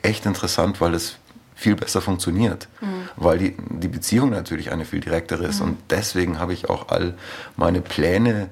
echt 0.06 0.26
interessant, 0.26 0.80
weil 0.80 0.94
es 0.94 1.16
viel 1.54 1.74
besser 1.74 2.02
funktioniert, 2.02 2.68
mhm. 2.80 3.08
weil 3.16 3.38
die, 3.38 3.56
die 3.70 3.88
Beziehung 3.88 4.30
natürlich 4.30 4.72
eine 4.72 4.84
viel 4.84 5.00
direktere 5.00 5.46
ist 5.46 5.60
mhm. 5.60 5.68
und 5.68 5.78
deswegen 5.90 6.38
habe 6.38 6.52
ich 6.52 6.68
auch 6.68 6.88
all 6.88 7.14
meine 7.56 7.80
Pläne, 7.80 8.50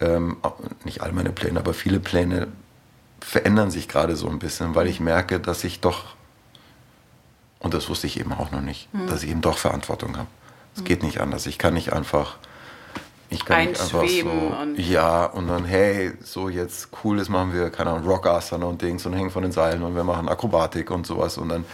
ähm, 0.00 0.36
nicht 0.84 1.02
all 1.02 1.12
meine 1.12 1.30
Pläne, 1.30 1.60
aber 1.60 1.72
viele 1.72 2.00
Pläne 2.00 2.48
verändern 3.20 3.70
sich 3.70 3.88
gerade 3.88 4.16
so 4.16 4.28
ein 4.28 4.40
bisschen, 4.40 4.74
weil 4.74 4.88
ich 4.88 4.98
merke, 4.98 5.38
dass 5.38 5.62
ich 5.62 5.80
doch, 5.80 6.16
und 7.60 7.74
das 7.74 7.88
wusste 7.88 8.08
ich 8.08 8.18
eben 8.18 8.32
auch 8.32 8.50
noch 8.50 8.60
nicht, 8.60 8.92
mhm. 8.92 9.06
dass 9.06 9.22
ich 9.22 9.30
eben 9.30 9.40
doch 9.40 9.58
Verantwortung 9.58 10.16
habe. 10.16 10.28
Es 10.74 10.80
mhm. 10.80 10.86
geht 10.86 11.02
nicht 11.04 11.20
anders. 11.20 11.46
Ich 11.46 11.58
kann 11.58 11.74
nicht 11.74 11.92
einfach, 11.92 12.38
ich 13.32 13.44
kann 13.44 13.68
nicht 13.68 13.80
einfach 13.80 14.06
so, 14.06 14.28
und 14.28 14.78
ja, 14.78 15.24
und 15.26 15.48
dann, 15.48 15.64
hey, 15.64 16.12
so 16.22 16.48
jetzt 16.48 16.88
cool 17.02 17.18
ist, 17.18 17.28
machen 17.28 17.52
wir, 17.52 17.70
keine 17.70 17.90
Ahnung, 17.90 18.08
Rockasana 18.08 18.66
und 18.66 18.82
Dings 18.82 19.06
und 19.06 19.14
hängen 19.14 19.30
von 19.30 19.42
den 19.42 19.52
Seilen 19.52 19.82
und 19.82 19.94
wir 19.94 20.04
machen 20.04 20.28
Akrobatik 20.28 20.90
und 20.90 21.06
sowas 21.06 21.38
und 21.38 21.48
dann 21.48 21.64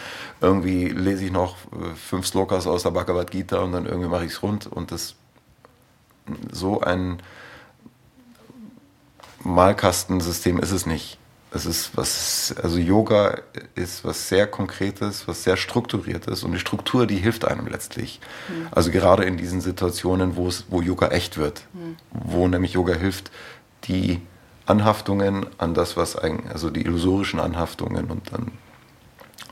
irgendwie 0.41 0.89
lese 0.89 1.25
ich 1.25 1.31
noch 1.31 1.55
äh, 1.73 1.95
fünf 1.95 2.27
Slokas 2.27 2.67
aus 2.67 2.83
der 2.83 2.91
Bhagavad 2.91 3.31
Gita 3.31 3.59
und 3.59 3.73
dann 3.73 3.85
irgendwie 3.85 4.09
mache 4.09 4.25
ich 4.25 4.31
es 4.31 4.43
rund 4.43 4.67
und 4.67 4.91
das 4.91 5.15
so 6.51 6.81
ein 6.81 7.21
Malkastensystem 9.43 10.59
ist 10.59 10.71
es 10.71 10.85
nicht. 10.85 11.17
Es 11.51 11.65
ist 11.65 11.97
was, 11.97 12.53
also 12.61 12.77
Yoga 12.77 13.39
ist 13.73 14.05
was 14.05 14.29
sehr 14.29 14.45
Konkretes, 14.45 15.27
was 15.27 15.43
sehr 15.43 15.57
Strukturiertes 15.57 16.43
und 16.43 16.51
die 16.51 16.59
Struktur, 16.59 17.07
die 17.07 17.17
hilft 17.17 17.45
einem 17.45 17.67
letztlich. 17.67 18.19
Mhm. 18.47 18.67
Also 18.71 18.91
gerade 18.91 19.23
in 19.23 19.37
diesen 19.37 19.59
Situationen, 19.59 20.35
wo 20.35 20.47
es, 20.47 20.65
wo 20.69 20.81
Yoga 20.81 21.07
echt 21.07 21.37
wird, 21.37 21.63
mhm. 21.73 21.97
wo 22.11 22.47
nämlich 22.47 22.73
Yoga 22.73 22.93
hilft, 22.93 23.31
die 23.85 24.21
Anhaftungen 24.67 25.47
an 25.57 25.73
das, 25.73 25.97
was 25.97 26.15
eigentlich, 26.15 26.51
also 26.51 26.69
die 26.69 26.81
illusorischen 26.81 27.39
Anhaftungen 27.39 28.11
und 28.11 28.31
dann 28.31 28.51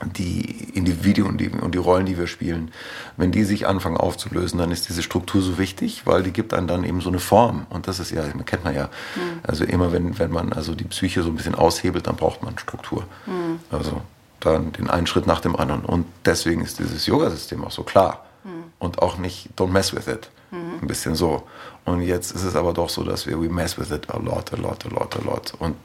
die 0.04 0.70
Individuen 0.74 1.28
und 1.28 1.38
die, 1.38 1.48
und 1.48 1.74
die 1.74 1.78
Rollen, 1.78 2.06
die 2.06 2.16
wir 2.16 2.26
spielen, 2.26 2.70
wenn 3.16 3.32
die 3.32 3.44
sich 3.44 3.66
anfangen 3.66 3.96
aufzulösen, 3.96 4.58
dann 4.58 4.70
ist 4.70 4.88
diese 4.88 5.02
Struktur 5.02 5.42
so 5.42 5.58
wichtig, 5.58 6.02
weil 6.06 6.22
die 6.22 6.32
gibt 6.32 6.54
einem 6.54 6.68
dann 6.68 6.84
eben 6.84 7.00
so 7.00 7.08
eine 7.08 7.18
Form. 7.18 7.66
Und 7.70 7.88
das 7.88 7.98
ist 7.98 8.10
ja, 8.10 8.22
kennt 8.46 8.64
man 8.64 8.74
ja. 8.74 8.84
Mhm. 9.16 9.40
Also 9.42 9.64
immer 9.64 9.92
wenn, 9.92 10.18
wenn 10.18 10.30
man 10.30 10.52
also 10.52 10.74
die 10.74 10.84
Psyche 10.84 11.22
so 11.22 11.30
ein 11.30 11.36
bisschen 11.36 11.54
aushebelt, 11.54 12.06
dann 12.06 12.16
braucht 12.16 12.42
man 12.42 12.58
Struktur. 12.58 13.04
Mhm. 13.26 13.60
Also 13.70 14.00
dann 14.40 14.72
den 14.72 14.88
einen 14.88 15.06
Schritt 15.06 15.26
nach 15.26 15.40
dem 15.40 15.56
anderen. 15.56 15.84
Und 15.84 16.06
deswegen 16.24 16.62
ist 16.62 16.78
dieses 16.78 17.06
Yoga-System 17.06 17.64
auch 17.64 17.72
so 17.72 17.82
klar. 17.82 18.24
Mhm. 18.44 18.50
Und 18.78 19.02
auch 19.02 19.18
nicht, 19.18 19.48
don't 19.56 19.68
mess 19.68 19.94
with 19.94 20.06
it. 20.06 20.30
Mhm. 20.52 20.82
Ein 20.82 20.86
bisschen 20.86 21.16
so. 21.16 21.42
Und 21.84 22.02
jetzt 22.02 22.32
ist 22.32 22.44
es 22.44 22.54
aber 22.54 22.72
doch 22.72 22.88
so, 22.88 23.02
dass 23.02 23.26
wir, 23.26 23.40
we 23.40 23.48
mess 23.48 23.78
with 23.78 23.90
it 23.90 24.08
a 24.10 24.18
lot, 24.18 24.52
a 24.52 24.56
lot, 24.56 24.86
a 24.86 24.88
lot, 24.88 25.16
a 25.16 25.24
lot. 25.24 25.52
Und 25.58 25.76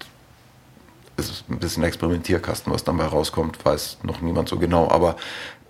es 1.18 1.30
ist 1.30 1.50
ein 1.50 1.60
bisschen 1.60 1.84
Experimentierkasten, 1.84 2.72
was 2.74 2.84
dabei 2.84 3.06
rauskommt, 3.06 3.64
weiß 3.64 4.00
noch 4.04 4.22
niemand 4.22 4.50
so 4.50 4.58
genau, 4.58 4.90
aber 4.90 5.16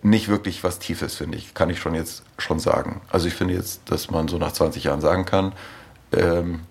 nicht 0.02 0.28
wirklich 0.28 0.64
was 0.64 0.80
Tiefes, 0.80 1.16
finde 1.16 1.38
ich, 1.38 1.54
kann 1.54 1.70
ich 1.70 1.80
schon 1.80 1.96
jetzt 1.96 2.24
schon 2.38 2.60
sagen. 2.60 3.02
Also 3.10 3.28
ich 3.28 3.34
finde 3.34 3.54
jetzt, 3.54 3.82
dass 3.90 4.12
man 4.12 4.28
so 4.28 4.38
nach 4.38 4.52
20 4.52 4.84
Jahren 4.84 5.02
sagen 5.02 5.26
kann, 5.26 5.54
ähm, 6.12 6.62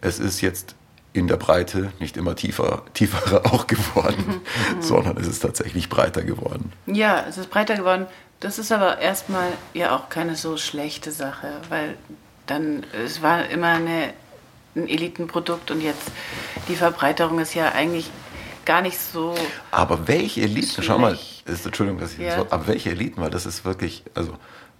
es 0.00 0.18
ist 0.18 0.42
jetzt 0.42 0.74
in 1.14 1.28
der 1.28 1.36
Breite 1.36 1.92
nicht 2.00 2.16
immer 2.16 2.36
tiefer, 2.36 2.82
tiefer 2.92 3.46
auch 3.52 3.66
geworden, 3.66 4.24
mhm, 4.26 4.76
mhm. 4.76 4.82
sondern 4.82 5.16
es 5.16 5.26
ist 5.26 5.40
tatsächlich 5.40 5.88
breiter 5.88 6.22
geworden. 6.22 6.72
Ja, 6.86 7.24
es 7.26 7.38
ist 7.38 7.50
breiter 7.50 7.76
geworden. 7.76 8.06
Das 8.40 8.58
ist 8.58 8.72
aber 8.72 8.98
erstmal 8.98 9.48
ja 9.72 9.96
auch 9.96 10.10
keine 10.10 10.36
so 10.36 10.56
schlechte 10.58 11.12
Sache, 11.12 11.48
weil 11.70 11.96
dann, 12.46 12.84
es 13.04 13.22
war 13.22 13.48
immer 13.48 13.68
eine 13.68 14.12
ein 14.76 14.88
Elitenprodukt 14.88 15.70
und 15.70 15.80
jetzt 15.80 16.10
die 16.68 16.76
Verbreiterung 16.76 17.38
ist 17.38 17.54
ja 17.54 17.72
eigentlich 17.72 18.10
gar 18.64 18.82
nicht 18.82 18.98
so. 18.98 19.34
Aber 19.70 20.08
welche 20.08 20.42
Eliten? 20.42 20.68
Schlecht. 20.68 20.86
Schau 20.86 20.98
mal, 20.98 21.18
ist, 21.46 21.66
Entschuldigung, 21.66 22.00
dass 22.00 22.14
ich 22.14 22.20
ja. 22.20 22.38
so, 22.38 22.46
aber 22.50 22.66
welche 22.66 22.90
Eliten? 22.90 23.20
Weil 23.20 23.30
das 23.30 23.46
ist 23.46 23.64
wirklich, 23.64 24.02
also 24.14 24.36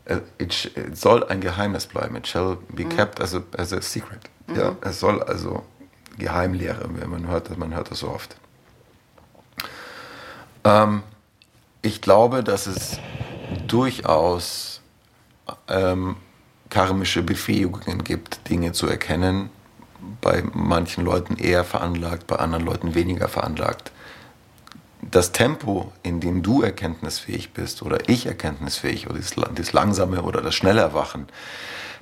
äh, 0.07 0.19
it, 0.39 0.73
it 0.77 0.97
soll 0.97 1.25
ein 1.25 1.41
Geheimnis 1.41 1.87
bleiben. 1.87 2.17
It 2.17 2.27
shall 2.27 2.59
be 2.69 2.85
mhm. 2.85 2.91
kept 2.91 3.21
as 3.21 3.35
a, 3.35 3.43
as 3.57 3.73
a 3.73 3.81
secret. 3.81 4.21
Mhm. 4.47 4.57
Ja, 4.57 4.77
es 4.81 5.01
soll 5.01 5.23
also 5.23 5.65
Geheimlehre. 6.19 6.89
Man 6.89 7.29
hört, 7.29 7.57
man 7.59 7.75
hört 7.75 7.91
das 7.91 8.01
so 8.01 8.09
oft. 8.09 8.37
Ähm, 10.65 11.03
ich 11.83 12.01
glaube, 12.01 12.43
dass 12.43 12.67
es 12.67 12.99
durchaus 13.67 14.81
ähm, 15.69 16.17
karmische 16.71 17.23
Befähigungen 17.23 18.03
gibt, 18.05 18.49
Dinge 18.49 18.73
zu 18.73 18.87
erkennen, 18.87 19.51
bei 20.21 20.43
manchen 20.53 21.05
Leuten 21.05 21.37
eher 21.37 21.65
veranlagt, 21.65 22.27
bei 22.27 22.37
anderen 22.37 22.65
Leuten 22.65 22.95
weniger 22.95 23.29
veranlagt. 23.29 23.93
Das 25.03 25.33
Tempo, 25.33 25.93
in 26.03 26.21
dem 26.21 26.43
du 26.43 26.63
erkenntnisfähig 26.63 27.53
bist 27.53 27.83
oder 27.83 28.09
ich 28.09 28.27
erkenntnisfähig 28.27 29.09
oder 29.09 29.21
das 29.55 29.73
langsame 29.73 30.23
oder 30.23 30.41
das 30.41 30.55
schnelle 30.55 30.81
Erwachen, 30.81 31.27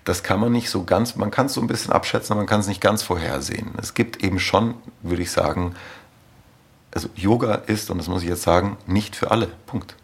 das 0.04 0.22
kann 0.22 0.40
man 0.40 0.52
nicht 0.52 0.70
so 0.70 0.84
ganz, 0.84 1.16
man 1.16 1.30
kann 1.30 1.46
es 1.46 1.54
so 1.54 1.60
ein 1.60 1.66
bisschen 1.66 1.92
abschätzen, 1.92 2.32
aber 2.32 2.40
man 2.40 2.48
kann 2.48 2.60
es 2.60 2.66
nicht 2.66 2.80
ganz 2.80 3.02
vorhersehen. 3.02 3.72
Es 3.80 3.94
gibt 3.94 4.22
eben 4.22 4.38
schon, 4.38 4.74
würde 5.02 5.22
ich 5.22 5.30
sagen, 5.30 5.74
also 6.94 7.08
Yoga 7.14 7.54
ist, 7.54 7.90
und 7.90 7.98
das 7.98 8.08
muss 8.08 8.22
ich 8.22 8.28
jetzt 8.28 8.42
sagen, 8.42 8.76
nicht 8.86 9.16
für 9.16 9.30
alle. 9.30 9.48
Punkt. 9.66 9.96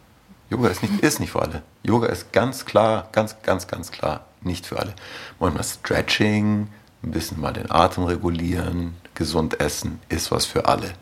Yoga 0.49 0.69
ist 0.69 0.81
nicht, 0.81 1.01
ist 1.03 1.19
nicht 1.19 1.31
für 1.31 1.41
alle. 1.41 1.63
Yoga 1.83 2.07
ist 2.07 2.33
ganz 2.33 2.65
klar, 2.65 3.09
ganz, 3.11 3.35
ganz, 3.43 3.67
ganz 3.67 3.91
klar 3.91 4.25
nicht 4.41 4.65
für 4.65 4.79
alle. 4.79 4.93
Manchmal 5.39 5.63
Stretching, 5.63 6.67
ein 7.03 7.11
bisschen 7.11 7.39
mal 7.39 7.53
den 7.53 7.71
Atem 7.71 8.05
regulieren, 8.05 8.95
gesund 9.13 9.59
essen, 9.59 9.99
ist 10.09 10.31
was 10.31 10.45
für 10.45 10.65
alle. 10.67 10.93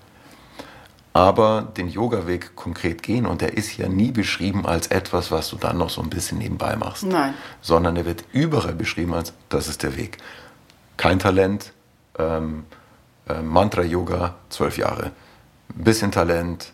Aber 1.14 1.74
den 1.76 1.90
Yoga-Weg 1.90 2.56
konkret 2.56 3.02
gehen, 3.02 3.26
und 3.26 3.42
der 3.42 3.58
ist 3.58 3.76
ja 3.78 3.88
nie 3.90 4.12
beschrieben 4.12 4.68
als 4.68 4.88
etwas, 4.88 5.32
was 5.32 5.50
du 5.50 5.56
dann 5.56 5.78
noch 5.78 5.90
so 5.90 6.02
ein 6.02 6.12
bisschen 6.12 6.38
nebenbei 6.38 6.76
machst. 6.76 7.04
Nein. 7.04 7.34
Sondern 7.62 7.96
er 7.96 8.06
wird 8.06 8.24
überall 8.34 8.76
beschrieben 8.76 9.16
als, 9.16 9.34
das 9.50 9.68
ist 9.68 9.82
der 9.82 9.98
Weg. 9.98 10.18
Kein 10.96 11.18
Talent, 11.18 11.74
ähm, 12.20 12.66
äh, 13.28 13.42
Mantra-Yoga, 13.42 14.36
zwölf 14.50 14.78
Jahre. 14.78 15.12
Ein 15.76 15.84
bisschen 15.84 16.12
Talent, 16.12 16.72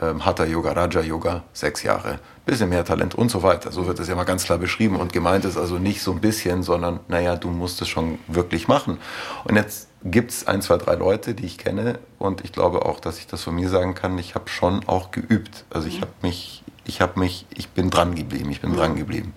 ähm, 0.00 0.24
Hatha 0.24 0.44
Yoga, 0.44 0.72
Raja 0.72 1.00
Yoga, 1.00 1.44
sechs 1.52 1.82
Jahre, 1.82 2.18
bisschen 2.44 2.68
mehr 2.68 2.84
Talent 2.84 3.14
und 3.14 3.30
so 3.30 3.42
weiter. 3.42 3.70
So 3.70 3.86
wird 3.86 4.00
es 4.00 4.08
ja 4.08 4.14
mal 4.14 4.24
ganz 4.24 4.44
klar 4.44 4.58
beschrieben 4.58 4.96
und 4.96 5.12
gemeint 5.12 5.44
ist 5.44 5.56
also 5.56 5.78
nicht 5.78 6.02
so 6.02 6.12
ein 6.12 6.20
bisschen, 6.20 6.62
sondern 6.62 7.00
naja, 7.08 7.36
du 7.36 7.48
musst 7.50 7.80
es 7.82 7.88
schon 7.88 8.18
wirklich 8.26 8.68
machen. 8.68 8.98
Und 9.44 9.56
jetzt 9.56 9.88
gibt 10.04 10.32
es 10.32 10.46
ein, 10.46 10.62
zwei, 10.62 10.76
drei 10.76 10.94
Leute, 10.94 11.34
die 11.34 11.46
ich 11.46 11.58
kenne 11.58 11.98
und 12.18 12.44
ich 12.44 12.52
glaube 12.52 12.84
auch, 12.84 12.98
dass 12.98 13.18
ich 13.18 13.26
das 13.26 13.42
von 13.42 13.54
mir 13.54 13.68
sagen 13.68 13.94
kann, 13.94 14.18
ich 14.18 14.34
habe 14.34 14.48
schon 14.48 14.86
auch 14.88 15.12
geübt. 15.12 15.64
Also 15.70 15.86
ich 15.86 15.98
mhm. 15.98 16.02
habe 16.02 16.12
mich, 16.22 16.64
ich 16.84 17.00
habe 17.00 17.20
mich, 17.20 17.46
ich 17.54 17.68
bin 17.68 17.90
dran 17.90 18.14
geblieben, 18.14 18.50
ich 18.50 18.60
bin 18.60 18.74
dran 18.74 18.96
geblieben. 18.96 19.34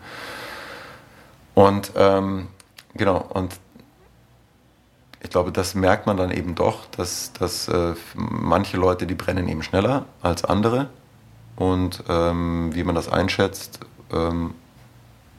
Und 1.54 1.92
ähm, 1.96 2.48
genau, 2.96 3.18
und 3.34 3.54
ich 5.22 5.30
glaube, 5.30 5.52
das 5.52 5.74
merkt 5.74 6.06
man 6.06 6.18
dann 6.18 6.32
eben 6.32 6.56
doch, 6.56 6.86
dass, 6.98 7.34
dass 7.34 7.68
äh, 7.68 7.94
manche 8.14 8.78
Leute, 8.78 9.08
die 9.08 9.16
brennen 9.16 9.48
eben 9.48 9.64
schneller 9.64 10.06
als 10.22 10.44
andere. 10.44 10.90
Und 11.56 12.04
ähm, 12.10 12.72
wie 12.74 12.84
man 12.84 12.96
das 12.96 13.10
einschätzt, 13.10 13.80
ähm, 14.12 14.54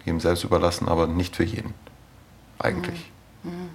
jedem 0.05 0.21
selbst 0.21 0.45
überlassen, 0.45 0.89
aber 0.89 1.07
nicht 1.07 1.37
für 1.37 1.45
jeden. 1.45 1.75
Eigentlich. 2.59 3.11
Mhm. 3.43 3.51
Mhm. 3.51 3.71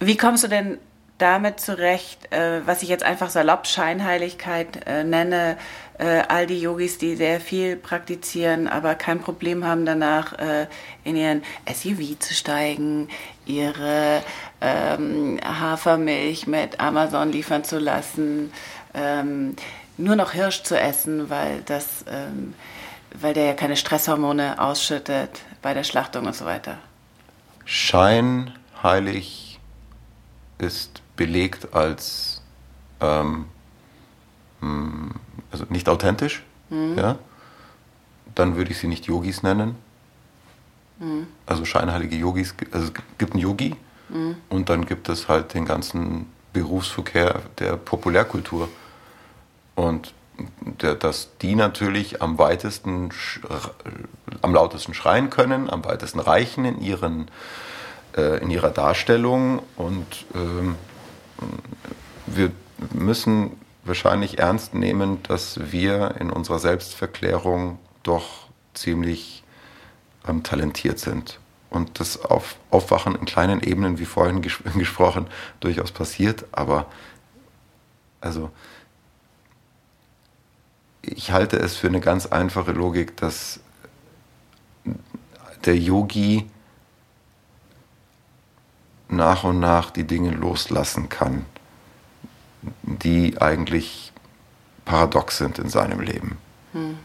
Wie 0.00 0.16
kommst 0.16 0.44
du 0.44 0.48
denn 0.48 0.78
damit 1.18 1.60
zurecht, 1.60 2.32
äh, 2.32 2.60
was 2.66 2.82
ich 2.82 2.88
jetzt 2.88 3.04
einfach 3.04 3.30
salopp 3.30 3.66
Scheinheiligkeit 3.66 4.86
äh, 4.86 5.04
nenne, 5.04 5.56
äh, 5.98 6.22
all 6.28 6.46
die 6.46 6.60
Yogis, 6.60 6.98
die 6.98 7.14
sehr 7.14 7.40
viel 7.40 7.76
praktizieren, 7.76 8.66
aber 8.66 8.96
kein 8.96 9.20
Problem 9.20 9.64
haben 9.64 9.86
danach, 9.86 10.32
äh, 10.38 10.66
in 11.04 11.14
ihren 11.16 11.42
SUV 11.72 12.18
zu 12.18 12.34
steigen, 12.34 13.08
ihre 13.46 14.22
ähm, 14.60 15.38
Hafermilch 15.44 16.48
mit 16.48 16.80
Amazon 16.80 17.30
liefern 17.30 17.62
zu 17.62 17.78
lassen, 17.78 18.52
ähm, 18.92 19.54
nur 19.96 20.16
noch 20.16 20.32
Hirsch 20.32 20.62
zu 20.62 20.78
essen, 20.78 21.30
weil 21.30 21.62
das, 21.62 22.04
ähm, 22.08 22.54
weil 23.14 23.34
der 23.34 23.44
ja 23.44 23.54
keine 23.54 23.76
Stresshormone 23.76 24.60
ausschüttet 24.60 25.40
bei 25.62 25.74
der 25.74 25.84
Schlachtung 25.84 26.26
und 26.26 26.34
so 26.34 26.44
weiter. 26.44 26.78
Scheinheilig 27.64 29.58
ist 30.58 31.02
belegt 31.16 31.74
als 31.74 32.42
ähm, 33.00 33.46
hm, 34.60 35.14
also 35.50 35.64
nicht 35.68 35.88
authentisch, 35.88 36.42
mhm. 36.70 36.98
ja, 36.98 37.18
dann 38.34 38.56
würde 38.56 38.72
ich 38.72 38.78
sie 38.78 38.88
nicht 38.88 39.06
Yogis 39.06 39.42
nennen. 39.42 39.76
Mhm. 40.98 41.26
Also 41.46 41.64
scheinheilige 41.64 42.16
Yogis, 42.16 42.54
also 42.72 42.86
es 42.86 42.92
gibt 43.18 43.32
einen 43.32 43.42
Yogi 43.42 43.76
Mhm. 44.08 44.36
Und 44.48 44.68
dann 44.68 44.86
gibt 44.86 45.08
es 45.08 45.28
halt 45.28 45.54
den 45.54 45.64
ganzen 45.64 46.26
Berufsverkehr 46.52 47.42
der 47.58 47.76
Populärkultur. 47.76 48.68
Und 49.74 50.14
der, 50.82 50.94
dass 50.94 51.30
die 51.38 51.54
natürlich 51.54 52.20
am 52.22 52.38
weitesten, 52.38 53.10
am 54.42 54.54
lautesten 54.54 54.94
schreien 54.94 55.30
können, 55.30 55.70
am 55.70 55.84
weitesten 55.84 56.20
reichen 56.20 56.64
in, 56.64 56.80
ihren, 56.80 57.30
äh, 58.16 58.42
in 58.42 58.50
ihrer 58.50 58.70
Darstellung. 58.70 59.62
Und 59.76 60.26
ähm, 60.34 60.76
wir 62.26 62.50
müssen 62.92 63.52
wahrscheinlich 63.84 64.38
ernst 64.38 64.74
nehmen, 64.74 65.22
dass 65.22 65.72
wir 65.72 66.16
in 66.18 66.30
unserer 66.30 66.58
Selbstverklärung 66.58 67.78
doch 68.02 68.48
ziemlich 68.74 69.44
ähm, 70.26 70.42
talentiert 70.42 70.98
sind. 70.98 71.38
Und 71.70 72.00
das 72.00 72.24
Auf, 72.24 72.56
Aufwachen 72.70 73.16
in 73.16 73.24
kleinen 73.24 73.60
Ebenen, 73.62 73.98
wie 73.98 74.04
vorhin 74.04 74.42
ges 74.42 74.58
gesprochen, 74.76 75.26
durchaus 75.60 75.92
passiert. 75.92 76.44
Aber 76.52 76.86
also 78.20 78.50
ich 81.06 81.32
halte 81.32 81.56
es 81.58 81.76
für 81.76 81.88
eine 81.88 82.00
ganz 82.00 82.26
einfache 82.26 82.72
Logik, 82.72 83.16
dass 83.16 83.60
der 85.64 85.76
Yogi 85.76 86.48
nach 89.08 89.44
und 89.44 89.60
nach 89.60 89.90
die 89.90 90.04
Dinge 90.04 90.30
loslassen 90.30 91.08
kann, 91.08 91.46
die 92.82 93.40
eigentlich 93.40 94.12
paradox 94.84 95.38
sind 95.38 95.58
in 95.58 95.68
seinem 95.68 96.00
Leben. 96.00 96.38
Hm. 96.72 96.98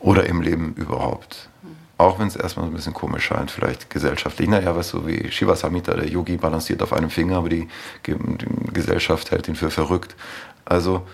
Oder 0.00 0.26
im 0.26 0.42
Leben 0.42 0.74
überhaupt. 0.74 1.48
Hm. 1.62 1.76
Auch 1.98 2.18
wenn 2.18 2.28
es 2.28 2.36
erstmal 2.36 2.66
ein 2.66 2.72
bisschen 2.72 2.94
komisch 2.94 3.24
scheint, 3.24 3.50
vielleicht 3.50 3.90
gesellschaftlich. 3.90 4.48
Naja, 4.48 4.76
was 4.76 4.90
so 4.90 5.06
wie 5.06 5.30
Shiva 5.30 5.56
Samhita, 5.56 5.94
der 5.94 6.08
Yogi 6.08 6.36
balanciert 6.36 6.82
auf 6.82 6.92
einem 6.92 7.10
Finger, 7.10 7.38
aber 7.38 7.48
die, 7.48 7.68
die 8.06 8.16
Gesellschaft 8.72 9.30
hält 9.30 9.48
ihn 9.48 9.56
für 9.56 9.70
verrückt. 9.70 10.14
Also 10.64 11.06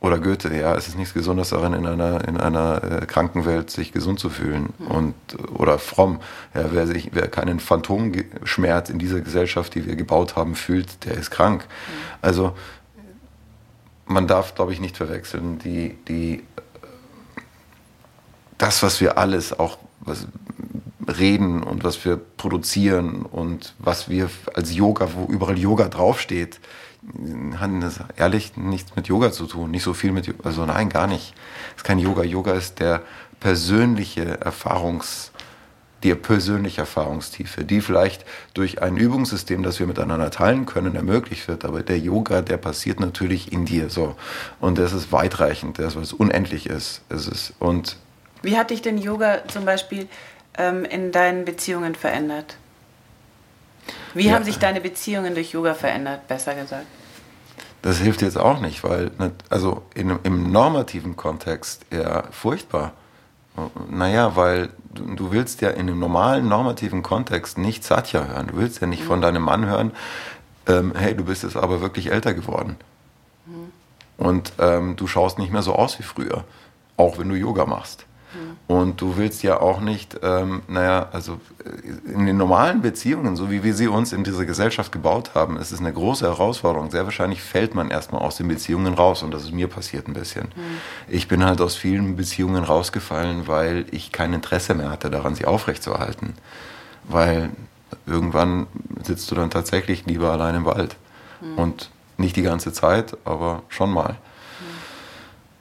oder 0.00 0.18
Goethe, 0.18 0.54
ja, 0.54 0.76
es 0.76 0.86
ist 0.86 0.96
nichts 0.96 1.12
Gesundes 1.12 1.50
darin, 1.50 1.72
in 1.72 1.84
einer, 1.84 2.26
in 2.28 2.36
einer 2.36 2.82
äh, 2.84 3.06
Krankenwelt 3.06 3.70
sich 3.70 3.92
gesund 3.92 4.20
zu 4.20 4.30
fühlen. 4.30 4.72
Mhm. 4.78 4.86
Und, 4.86 5.14
oder 5.54 5.78
fromm, 5.78 6.20
ja, 6.54 6.66
wer, 6.70 6.86
sich, 6.86 7.10
wer 7.12 7.26
keinen 7.28 7.58
Phantomschmerz 7.58 8.90
in 8.90 9.00
dieser 9.00 9.20
Gesellschaft, 9.20 9.74
die 9.74 9.86
wir 9.86 9.96
gebaut 9.96 10.36
haben, 10.36 10.54
fühlt, 10.54 11.04
der 11.04 11.14
ist 11.14 11.30
krank. 11.30 11.64
Mhm. 11.64 12.14
Also 12.22 12.56
man 14.06 14.28
darf, 14.28 14.54
glaube 14.54 14.72
ich, 14.72 14.80
nicht 14.80 14.96
verwechseln, 14.96 15.58
die, 15.58 15.98
die, 16.06 16.44
das, 18.56 18.82
was 18.84 19.00
wir 19.00 19.18
alles 19.18 19.58
auch 19.58 19.78
was, 20.00 20.28
reden 21.08 21.62
und 21.62 21.82
was 21.84 22.04
wir 22.04 22.16
produzieren 22.16 23.22
und 23.22 23.74
was 23.78 24.08
wir 24.08 24.30
als 24.54 24.74
Yoga, 24.74 25.08
wo 25.14 25.24
überall 25.24 25.58
Yoga 25.58 25.88
draufsteht, 25.88 26.60
hat 27.58 27.70
das 27.80 28.00
ehrlich 28.16 28.56
nichts 28.56 28.94
mit 28.96 29.08
Yoga 29.08 29.32
zu 29.32 29.46
tun. 29.46 29.70
Nicht 29.70 29.82
so 29.82 29.94
viel 29.94 30.12
mit, 30.12 30.34
also 30.44 30.66
nein, 30.66 30.88
gar 30.88 31.06
nicht. 31.06 31.34
Es 31.70 31.78
ist 31.78 31.84
kein 31.84 31.98
Yoga. 31.98 32.22
Yoga 32.22 32.52
ist 32.52 32.80
der 32.80 33.02
persönliche 33.40 34.40
Erfahrungs, 34.40 35.32
die 36.02 36.14
persönliche 36.14 36.82
Erfahrungstiefe, 36.82 37.64
die 37.64 37.80
vielleicht 37.80 38.24
durch 38.54 38.82
ein 38.82 38.96
Übungssystem, 38.96 39.62
das 39.62 39.78
wir 39.78 39.86
miteinander 39.86 40.30
teilen 40.30 40.66
können, 40.66 40.94
ermöglicht 40.94 41.48
wird. 41.48 41.64
Aber 41.64 41.82
der 41.82 41.98
Yoga, 41.98 42.42
der 42.42 42.56
passiert 42.56 43.00
natürlich 43.00 43.52
in 43.52 43.64
dir 43.64 43.90
so. 43.90 44.16
Und 44.60 44.78
das 44.78 44.92
ist 44.92 45.12
weitreichend, 45.12 45.78
das, 45.78 45.96
was 45.96 46.12
unendlich 46.12 46.66
ist. 46.66 47.02
Es 47.08 47.26
ist 47.26 47.54
und 47.58 47.96
Wie 48.42 48.56
hat 48.56 48.70
dich 48.70 48.82
denn 48.82 48.98
Yoga 48.98 49.46
zum 49.48 49.64
Beispiel 49.64 50.08
ähm, 50.56 50.84
in 50.84 51.12
deinen 51.12 51.44
Beziehungen 51.44 51.94
verändert? 51.94 52.56
Wie 54.14 54.26
ja. 54.26 54.34
haben 54.34 54.44
sich 54.44 54.58
deine 54.58 54.80
Beziehungen 54.80 55.34
durch 55.34 55.52
Yoga 55.52 55.74
verändert, 55.74 56.26
besser 56.28 56.54
gesagt? 56.54 56.86
Das 57.82 57.98
hilft 57.98 58.22
jetzt 58.22 58.38
auch 58.38 58.60
nicht, 58.60 58.82
weil, 58.82 59.10
also 59.50 59.82
in, 59.94 60.18
im 60.24 60.50
normativen 60.50 61.16
Kontext 61.16 61.86
eher 61.90 62.24
furchtbar. 62.30 62.92
Naja, 63.88 64.36
weil 64.36 64.70
du, 64.94 65.14
du, 65.14 65.32
willst 65.32 65.60
ja 65.60 65.70
in 65.70 65.80
einem 65.80 65.98
normalen 65.98 66.48
normativen 66.48 67.02
Kontext 67.02 67.58
nicht 67.58 67.84
Satya 67.84 68.24
hören. 68.24 68.48
Du 68.48 68.56
willst 68.56 68.80
ja 68.80 68.86
nicht 68.86 69.02
mhm. 69.02 69.08
von 69.08 69.20
deinem 69.20 69.42
Mann 69.42 69.66
hören, 69.66 69.92
ähm, 70.66 70.92
hey, 70.96 71.16
du 71.16 71.24
bist 71.24 71.42
jetzt 71.42 71.56
aber 71.56 71.80
wirklich 71.80 72.10
älter 72.10 72.34
geworden. 72.34 72.76
Mhm. 73.46 73.72
Und 74.16 74.52
ähm, 74.58 74.96
du 74.96 75.06
schaust 75.06 75.38
nicht 75.38 75.52
mehr 75.52 75.62
so 75.62 75.74
aus 75.74 75.98
wie 75.98 76.04
früher, 76.04 76.44
auch 76.96 77.18
wenn 77.18 77.28
du 77.28 77.34
Yoga 77.34 77.66
machst. 77.66 78.04
Und 78.68 79.00
du 79.00 79.16
willst 79.16 79.42
ja 79.42 79.60
auch 79.62 79.80
nicht, 79.80 80.20
ähm, 80.22 80.60
naja, 80.68 81.08
also 81.10 81.40
äh, 81.64 82.12
in 82.12 82.26
den 82.26 82.36
normalen 82.36 82.82
Beziehungen, 82.82 83.34
so 83.34 83.50
wie 83.50 83.64
wir 83.64 83.72
sie 83.72 83.88
uns 83.88 84.12
in 84.12 84.24
dieser 84.24 84.44
Gesellschaft 84.44 84.92
gebaut 84.92 85.30
haben, 85.34 85.56
ist 85.56 85.72
es 85.72 85.80
eine 85.80 85.90
große 85.90 86.26
Herausforderung. 86.26 86.90
Sehr 86.90 87.04
wahrscheinlich 87.04 87.40
fällt 87.40 87.74
man 87.74 87.90
erstmal 87.90 88.20
aus 88.20 88.36
den 88.36 88.46
Beziehungen 88.46 88.92
raus 88.92 89.22
und 89.22 89.32
das 89.32 89.44
ist 89.44 89.52
mir 89.52 89.68
passiert 89.68 90.06
ein 90.06 90.12
bisschen. 90.12 90.48
Mhm. 90.54 90.78
Ich 91.08 91.28
bin 91.28 91.46
halt 91.46 91.62
aus 91.62 91.76
vielen 91.76 92.16
Beziehungen 92.16 92.62
rausgefallen, 92.62 93.48
weil 93.48 93.86
ich 93.90 94.12
kein 94.12 94.34
Interesse 94.34 94.74
mehr 94.74 94.90
hatte 94.90 95.08
daran, 95.08 95.34
sie 95.34 95.46
aufrechtzuerhalten. 95.46 96.34
Weil 97.04 97.48
irgendwann 98.04 98.66
sitzt 99.02 99.30
du 99.30 99.34
dann 99.34 99.48
tatsächlich 99.48 100.04
lieber 100.04 100.30
allein 100.30 100.56
im 100.56 100.66
Wald. 100.66 100.96
Mhm. 101.40 101.58
Und 101.58 101.90
nicht 102.18 102.36
die 102.36 102.42
ganze 102.42 102.74
Zeit, 102.74 103.16
aber 103.24 103.62
schon 103.70 103.90
mal. 103.90 104.16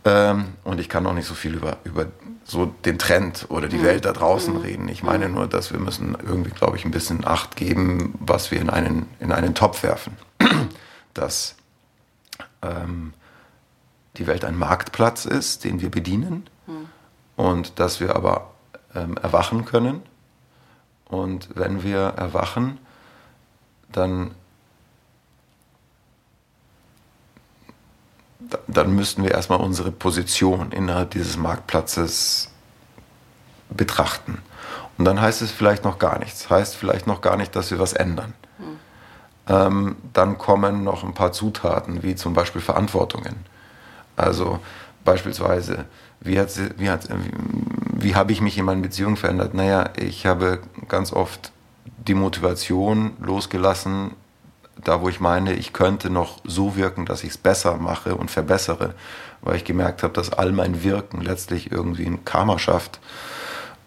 Ähm, 0.04 0.46
und 0.64 0.80
ich 0.80 0.90
kann 0.90 1.06
auch 1.06 1.14
nicht 1.14 1.28
so 1.28 1.36
viel 1.36 1.54
über, 1.54 1.78
über 1.84 2.08
so 2.48 2.66
den 2.86 2.98
Trend 2.98 3.46
oder 3.50 3.68
die 3.68 3.78
mhm. 3.78 3.84
Welt 3.84 4.06
da 4.06 4.14
draußen 4.14 4.54
mhm. 4.54 4.62
reden. 4.62 4.88
Ich 4.88 5.04
meine 5.04 5.28
mhm. 5.28 5.36
nur, 5.36 5.48
dass 5.48 5.74
wir 5.74 5.80
müssen 5.80 6.18
irgendwie, 6.26 6.52
glaube 6.52 6.78
ich, 6.78 6.86
ein 6.86 6.92
bisschen 6.92 7.28
Acht 7.28 7.58
geben, 7.58 8.16
was 8.20 8.52
wir 8.52 8.62
in 8.62 8.70
einen, 8.70 9.08
in 9.20 9.32
einen 9.32 9.54
Topf 9.54 9.84
werfen. 9.84 10.18
dass 11.14 11.56
ähm, 12.62 13.14
die 14.16 14.28
Welt 14.28 14.46
ein 14.46 14.58
Marktplatz 14.58 15.26
ist, 15.26 15.66
den 15.66 15.82
wir 15.82 15.92
bedienen 15.92 16.50
mhm. 16.68 16.88
und 17.36 17.80
dass 17.80 18.00
wir 18.00 18.16
aber 18.16 18.54
ähm, 18.96 19.18
erwachen 19.18 19.66
können. 19.66 20.02
Und 21.06 21.50
wenn 21.54 21.84
wir 21.84 22.00
erwachen, 22.00 22.80
dann 23.92 24.32
dann 28.68 28.96
müssten 28.96 29.24
wir 29.24 29.32
erstmal 29.32 29.60
unsere 29.60 29.92
Position 29.92 30.72
innerhalb 30.72 31.12
dieses 31.12 31.38
Marktplatzes 31.38 32.50
betrachten. 33.70 34.40
Und 34.98 35.06
dann 35.06 35.22
heißt 35.22 35.42
es 35.42 35.52
vielleicht 35.52 35.84
noch 35.84 36.00
gar 36.00 36.20
nichts. 36.20 36.50
Heißt 36.50 36.76
vielleicht 36.76 37.08
noch 37.08 37.22
gar 37.22 37.38
nicht, 37.38 37.56
dass 37.56 37.72
wir 37.72 37.80
was 37.80 37.94
ändern. 37.94 38.34
Hm. 38.58 38.80
Ähm, 39.48 39.96
dann 40.14 40.38
kommen 40.38 40.84
noch 40.84 41.04
ein 41.04 41.14
paar 41.14 41.32
Zutaten, 41.32 42.04
wie 42.04 42.16
zum 42.16 42.34
Beispiel 42.34 42.62
Verantwortungen. 42.62 43.36
Also 44.16 44.60
beispielsweise, 45.06 45.86
wie, 46.20 46.40
hat, 46.40 46.52
wie, 46.78 46.90
hat, 46.90 47.08
wie 47.94 48.16
habe 48.16 48.32
ich 48.32 48.42
mich 48.42 48.58
in 48.58 48.66
meinen 48.66 48.82
Beziehungen 48.82 49.18
verändert? 49.18 49.54
Naja, 49.54 49.92
ich 49.96 50.26
habe 50.26 50.60
ganz 50.88 51.14
oft 51.14 51.52
die 52.08 52.16
Motivation 52.16 53.14
losgelassen, 53.22 54.12
da 54.84 55.02
wo 55.02 55.10
ich 55.10 55.20
meine, 55.20 55.54
ich 55.54 55.74
könnte 55.74 56.10
noch 56.10 56.40
so 56.44 56.76
wirken, 56.76 57.06
dass 57.06 57.24
ich 57.24 57.32
es 57.32 57.38
besser 57.38 57.78
mache 57.78 58.16
und 58.16 58.32
verbessere, 58.32 58.94
weil 59.42 59.56
ich 59.56 59.66
gemerkt 59.66 60.04
habe, 60.04 60.14
dass 60.14 60.32
all 60.32 60.52
mein 60.52 60.84
Wirken 60.84 61.22
letztlich 61.22 61.72
irgendwie 61.72 62.06
ein 62.06 62.26
Karma 62.26 62.60
schafft. 62.60 63.00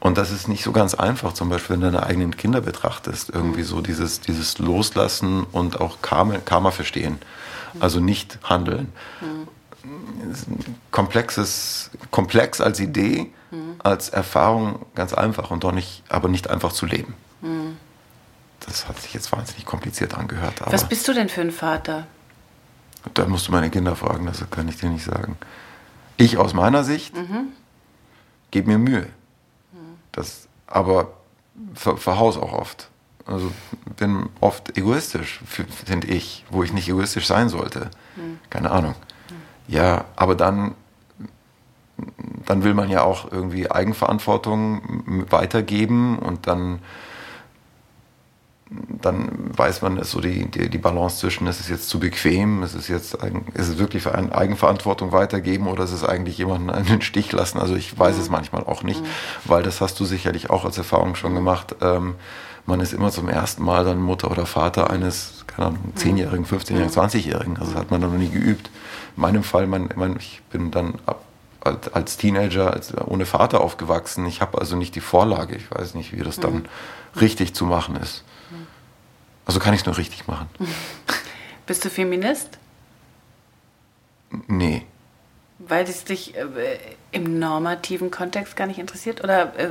Und 0.01 0.17
das 0.17 0.31
ist 0.31 0.49
nicht 0.49 0.65
so 0.65 0.73
ganz 0.73 0.95
einfach, 0.95 1.35
zum 1.35 1.51
Beispiel, 1.51 1.75
wenn 1.75 1.83
du 1.83 1.91
deine 1.91 2.07
eigenen 2.07 2.37
Kinder 2.37 2.63
betrachtest, 2.63 3.31
irgendwie 3.31 3.63
so 3.63 3.83
dieses, 3.83 4.21
dieses 4.21 4.59
Loslassen 4.59 5.45
und 5.53 5.81
auch 5.81 5.99
Karma, 6.01 6.39
Karma 6.39 6.71
verstehen, 6.71 7.19
also 7.81 8.01
nicht 8.01 8.39
handeln. 8.43 8.93
Komplexes, 10.91 11.91
komplex 12.11 12.61
als 12.61 12.81
Idee, 12.81 13.31
mhm. 13.51 13.77
als 13.79 14.09
Erfahrung 14.09 14.87
ganz 14.95 15.13
einfach 15.13 15.51
und 15.51 15.65
doch 15.65 15.73
nicht, 15.73 16.03
aber 16.09 16.29
nicht 16.29 16.49
einfach 16.49 16.73
zu 16.73 16.87
leben. 16.87 17.15
Das 18.71 18.87
hat 18.87 19.01
sich 19.01 19.13
jetzt 19.13 19.33
wahnsinnig 19.33 19.67
kompliziert 19.67 20.15
angehört. 20.15 20.55
Was 20.67 20.89
bist 20.89 21.09
du 21.09 21.13
denn 21.13 21.29
für 21.29 21.41
ein 21.41 21.51
Vater? 21.51 22.07
Da 23.15 23.27
musst 23.27 23.49
du 23.49 23.53
meine 23.53 23.69
Kinder 23.69 23.97
fragen, 23.97 24.27
das 24.27 24.49
kann 24.49 24.69
ich 24.69 24.77
dir 24.77 24.89
nicht 24.89 25.05
sagen. 25.05 25.37
Ich 26.17 26.39
aus 26.39 26.55
meiner 26.55 26.85
Sicht 26.85 27.17
mhm. 27.17 27.49
gebe 28.53 28.69
mir 28.69 28.79
Mühe. 28.79 29.09
Das, 30.13 30.47
aber 30.69 31.15
ver, 31.75 31.97
verhaus 31.97 32.37
auch 32.37 32.53
oft. 32.53 32.91
Also 33.27 33.51
bin 33.97 34.29
oft 34.41 34.77
egoistisch, 34.79 35.41
finde 35.47 36.07
ich, 36.07 36.45
wo 36.51 36.63
ich 36.63 36.73
nicht 36.73 36.89
egoistisch 36.89 37.27
sein 37.27 37.49
sollte. 37.49 37.91
Mhm. 38.15 38.39
Keine 38.51 38.71
Ahnung. 38.71 38.95
Mhm. 39.31 39.75
Ja, 39.75 40.05
aber 40.15 40.37
dann, 40.37 40.77
dann 42.47 42.63
will 42.63 42.75
man 42.75 42.89
ja 42.89 43.03
auch 43.03 43.33
irgendwie 43.33 43.69
Eigenverantwortung 43.69 45.27
weitergeben 45.29 46.21
und 46.21 46.47
dann 46.47 46.81
dann 48.71 49.57
weiß 49.57 49.83
man, 49.83 49.97
ist 49.97 50.13
so 50.13 50.21
die, 50.21 50.47
die, 50.47 50.69
die 50.69 50.79
Balance 50.79 51.19
zwischen, 51.19 51.47
ist 51.49 51.59
es 51.59 51.69
jetzt 51.69 51.89
zu 51.89 51.99
bequem, 51.99 52.63
ist 52.63 52.75
es 52.75 52.87
jetzt 52.87 53.15
ist 53.15 53.69
es 53.69 53.79
wirklich 53.79 54.07
Eigenverantwortung 54.07 55.11
weitergeben 55.11 55.67
oder 55.67 55.85
ist 55.85 55.93
es 55.93 56.05
eigentlich 56.05 56.39
jemanden 56.39 56.71
einen 56.71 57.03
Stich 57.03 57.33
lassen? 57.33 57.59
Also 57.59 57.75
ich 57.75 57.99
weiß 57.99 58.17
mhm. 58.17 58.23
es 58.23 58.31
manchmal 58.31 58.65
auch 58.65 58.83
nicht, 58.83 59.03
mhm. 59.03 59.07
weil 59.45 59.63
das 59.63 59.81
hast 59.81 59.99
du 59.99 60.05
sicherlich 60.05 60.51
auch 60.51 60.65
als 60.65 60.79
Erfahrung 60.79 61.17
schon 61.17 61.35
gemacht. 61.35 61.75
Ähm, 61.81 62.15
man 62.67 62.79
ist 62.79 62.93
immer 62.93 63.11
zum 63.11 63.29
ersten 63.29 63.65
Mal 63.65 63.85
dann 63.85 64.01
Mutter 64.01 64.31
oder 64.31 64.47
Vater 64.47 64.91
eines, 64.91 65.45
keine 65.49 65.69
Ahnung, 65.69 65.93
10-Jährigen, 65.97 66.47
15-Jährigen, 66.47 66.91
20-Jährigen. 66.91 67.57
Also 67.57 67.73
das 67.73 67.81
hat 67.81 67.91
man 67.91 68.01
dann 68.01 68.13
noch 68.13 68.19
nie 68.19 68.29
geübt. 68.29 68.71
In 69.17 69.23
meinem 69.23 69.43
Fall, 69.43 69.67
mein, 69.67 69.89
mein, 69.97 70.17
ich 70.17 70.43
bin 70.51 70.71
dann 70.71 70.95
ab, 71.07 71.25
als, 71.61 71.93
als 71.93 72.17
Teenager 72.19 72.73
als, 72.73 72.95
ohne 72.97 73.27
Vater 73.27 73.63
aufgewachsen. 73.63 74.25
Ich 74.27 74.41
habe 74.41 74.59
also 74.59 74.77
nicht 74.77 74.95
die 74.95 75.01
Vorlage. 75.01 75.57
Ich 75.57 75.71
weiß 75.71 75.95
nicht, 75.95 76.13
wie 76.13 76.23
das 76.23 76.39
dann 76.39 76.55
mhm. 76.55 77.21
richtig 77.21 77.55
zu 77.55 77.65
machen 77.65 77.97
ist. 77.97 78.23
Also 79.51 79.59
kann 79.59 79.75
ich 79.75 79.81
es 79.81 79.87
nur 79.87 79.99
richtig 79.99 80.29
machen. 80.29 80.49
Bist 81.67 81.85
du 81.85 81.91
Feminist? 81.91 82.51
Nee. 84.47 84.87
Weil 85.59 85.89
es 85.89 86.05
dich 86.05 86.37
äh, 86.37 86.47
im 87.11 87.41
normativen 87.41 88.13
Kontext 88.13 88.55
gar 88.55 88.69
nicht 88.69 88.79
interessiert? 88.79 89.25
Oder, 89.25 89.59
äh, 89.59 89.71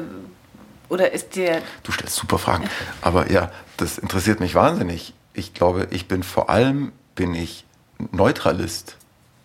oder 0.89 1.13
ist 1.13 1.37
dir. 1.37 1.61
Du 1.83 1.93
stellst 1.93 2.17
super 2.17 2.37
Fragen. 2.39 2.69
Aber 3.01 3.31
ja, 3.31 3.53
das 3.77 3.97
interessiert 3.97 4.41
mich 4.41 4.53
wahnsinnig. 4.53 5.13
Ich 5.33 5.53
glaube, 5.53 5.87
ich 5.91 6.09
bin 6.09 6.23
vor 6.23 6.49
allem 6.49 6.91
bin 7.15 7.33
ich 7.33 7.63
Neutralist. 8.11 8.97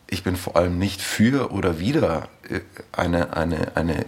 Ich 0.08 0.24
bin 0.24 0.34
vor 0.34 0.56
allem 0.56 0.80
nicht 0.80 1.00
für 1.00 1.52
oder 1.52 1.78
wider 1.78 2.28
äh, 2.50 2.58
eine, 2.90 3.36
eine, 3.36 3.76
eine 3.76 4.04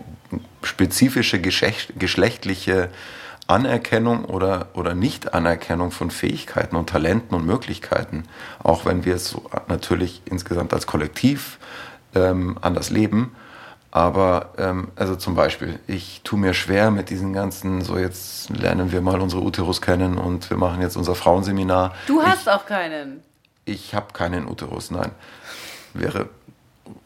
spezifische 0.65 1.41
geschlecht, 1.41 1.93
geschlechtliche 2.01 2.91
Anerkennung 3.47 4.25
oder, 4.25 4.69
oder 4.75 4.95
Nicht-Anerkennung 4.95 5.91
von 5.93 6.11
Fähigkeiten 6.11 6.75
und 6.77 6.89
Talenten 6.89 7.35
und 7.35 7.47
Möglichkeiten, 7.47 8.25
auch 8.63 8.85
wenn 8.85 9.05
wir 9.05 9.15
es 9.15 9.29
so 9.29 9.49
natürlich 9.69 10.23
insgesamt 10.25 10.73
als 10.73 10.87
Kollektiv 10.87 11.59
ähm, 12.15 12.59
anders 12.61 12.91
leben. 12.91 13.37
Aber 13.93 14.51
ähm, 14.59 14.89
also 14.97 15.17
zum 15.17 15.35
Beispiel, 15.35 15.79
ich 15.87 16.21
tue 16.23 16.39
mir 16.39 16.55
schwer 16.55 16.91
mit 16.91 17.09
diesen 17.09 17.33
ganzen, 17.33 17.83
so 17.83 17.97
jetzt 17.97 18.51
lernen 18.51 18.93
wir 18.93 19.01
mal 19.01 19.21
unsere 19.21 19.43
Uterus 19.43 19.81
kennen 19.81 20.19
und 20.19 20.51
wir 20.51 20.57
machen 20.57 20.83
jetzt 20.83 20.97
unser 20.97 21.15
Frauenseminar. 21.15 21.95
Du 22.07 22.23
hast 22.23 22.43
ich, 22.43 22.49
auch 22.51 22.67
keinen. 22.67 23.23
Ich 23.65 23.95
habe 23.95 24.13
keinen 24.13 24.49
Uterus, 24.49 24.91
nein. 24.91 25.13
Wäre, 25.95 26.29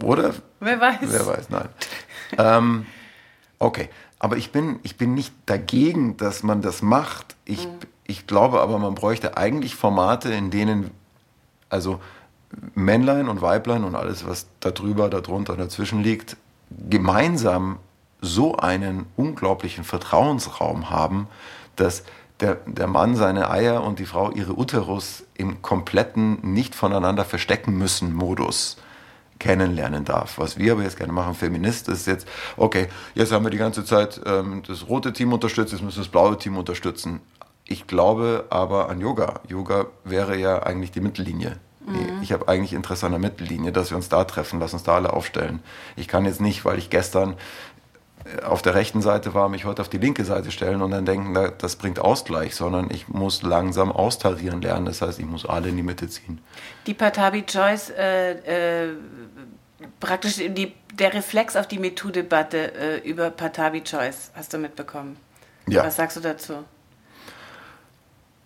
oder? 0.03 0.35
Wer 0.59 0.81
weiß. 0.81 0.99
Wer 1.03 1.27
weiß, 1.27 1.51
nein. 1.51 1.69
ähm, 2.39 2.87
okay, 3.59 3.89
aber 4.21 4.37
ich 4.37 4.53
bin, 4.53 4.79
ich 4.83 4.97
bin 4.97 5.15
nicht 5.15 5.33
dagegen, 5.47 6.17
dass 6.19 6.43
man 6.43 6.61
das 6.61 6.83
macht. 6.83 7.35
Ich, 7.47 7.67
mhm. 7.67 7.73
ich 8.07 8.27
glaube 8.27 8.61
aber, 8.61 8.79
man 8.79 8.95
bräuchte 8.95 9.37
eigentlich 9.37 9.75
Formate, 9.75 10.31
in 10.33 10.51
denen, 10.51 10.91
also 11.71 12.01
Männlein 12.75 13.29
und 13.29 13.41
Weiblein 13.41 13.83
und 13.83 13.97
alles, 13.97 14.27
was 14.27 14.47
da 14.61 14.71
drüber, 14.71 15.09
darunter 15.09 15.55
und 15.55 15.59
dazwischen 15.59 16.03
liegt, 16.03 16.37
gemeinsam 16.89 17.79
so 18.21 18.57
einen 18.57 19.07
unglaublichen 19.17 19.85
Vertrauensraum 19.85 20.91
haben, 20.91 21.27
dass 21.77 22.05
der, 22.41 22.57
der 22.67 22.89
Mann 22.89 23.17
seine 23.17 23.51
Eier 23.51 23.83
und 23.83 23.99
die 23.99 24.07
Frau 24.07 24.31
ihre 24.31 24.59
Uterus 24.59 25.25
im 25.35 25.63
kompletten 25.63 26.39
nicht 26.43 26.75
voneinander 26.75 27.25
verstecken 27.25 27.79
müssen 27.79 28.13
Modus 28.13 28.77
kennenlernen 29.41 30.05
darf. 30.05 30.39
Was 30.39 30.57
wir 30.57 30.73
aber 30.73 30.83
jetzt 30.83 30.97
gerne 30.97 31.13
machen, 31.13 31.35
Feminist, 31.35 31.89
ist 31.89 32.07
jetzt, 32.07 32.29
okay, 32.57 32.87
jetzt 33.17 33.33
haben 33.33 33.45
wir 33.45 33.51
die 33.51 33.59
ganze 33.59 33.85
Zeit 33.85 34.21
ähm, 34.25 34.63
das 34.69 34.89
rote 34.89 35.13
Team 35.13 35.33
unterstützt, 35.33 35.73
jetzt 35.73 35.83
müssen 35.83 35.97
wir 35.97 36.05
das 36.05 36.13
blaue 36.13 36.39
Team 36.39 36.57
unterstützen. 36.57 37.21
Ich 37.67 37.89
glaube 37.89 38.47
aber 38.51 38.89
an 38.89 39.01
Yoga. 39.01 39.41
Yoga 39.49 39.87
wäre 40.05 40.37
ja 40.37 40.63
eigentlich 40.63 40.93
die 40.93 41.01
Mittellinie. 41.01 41.57
Mhm. 41.87 42.23
Ich 42.23 42.33
habe 42.33 42.47
eigentlich 42.49 42.73
Interesse 42.73 43.07
an 43.07 43.13
der 43.13 43.21
Mittellinie, 43.21 43.73
dass 43.73 43.91
wir 43.91 43.97
uns 43.97 44.09
da 44.09 44.25
treffen, 44.25 44.61
lass 44.61 44.75
uns 44.75 44.83
da 44.83 44.95
alle 44.97 45.13
aufstellen. 45.13 45.61
Ich 45.97 46.07
kann 46.07 46.25
jetzt 46.25 46.41
nicht, 46.41 46.65
weil 46.65 46.79
ich 46.79 46.91
gestern 46.91 47.35
auf 48.45 48.63
der 48.63 48.75
rechten 48.75 49.03
Seite 49.03 49.35
war, 49.35 49.49
mich 49.49 49.65
heute 49.65 49.83
auf 49.83 49.89
die 49.89 49.99
linke 49.99 50.25
Seite 50.25 50.51
stellen 50.51 50.83
und 50.83 50.91
dann 50.91 51.07
denken, 51.07 51.35
das 51.59 51.77
bringt 51.77 51.99
Ausgleich, 51.99 52.55
sondern 52.55 52.91
ich 52.91 53.09
muss 53.09 53.43
langsam 53.43 53.91
austarieren 53.91 54.61
lernen. 54.61 54.87
Das 54.87 55.03
heißt, 55.03 55.19
ich 55.19 55.27
muss 55.27 55.47
alle 55.47 55.69
in 55.69 55.77
die 55.77 55.83
Mitte 55.83 56.09
ziehen. 56.09 56.41
Die 56.87 56.95
Patabi 56.95 57.45
Joyce, 57.49 57.91
äh, 57.91 58.85
äh, 58.85 58.89
praktisch 60.01 60.37
die, 60.37 60.75
der 60.95 61.15
Reflex 61.15 61.57
auf 61.57 61.67
die 61.67 61.79
MeToo-Debatte 61.79 62.75
äh, 62.75 63.09
über 63.09 63.31
Patabi 63.31 63.79
Joyce, 63.79 64.31
hast 64.35 64.53
du 64.53 64.59
mitbekommen? 64.59 65.17
Ja. 65.67 65.85
Was 65.85 65.97
sagst 65.97 66.17
du 66.17 66.21
dazu? 66.21 66.65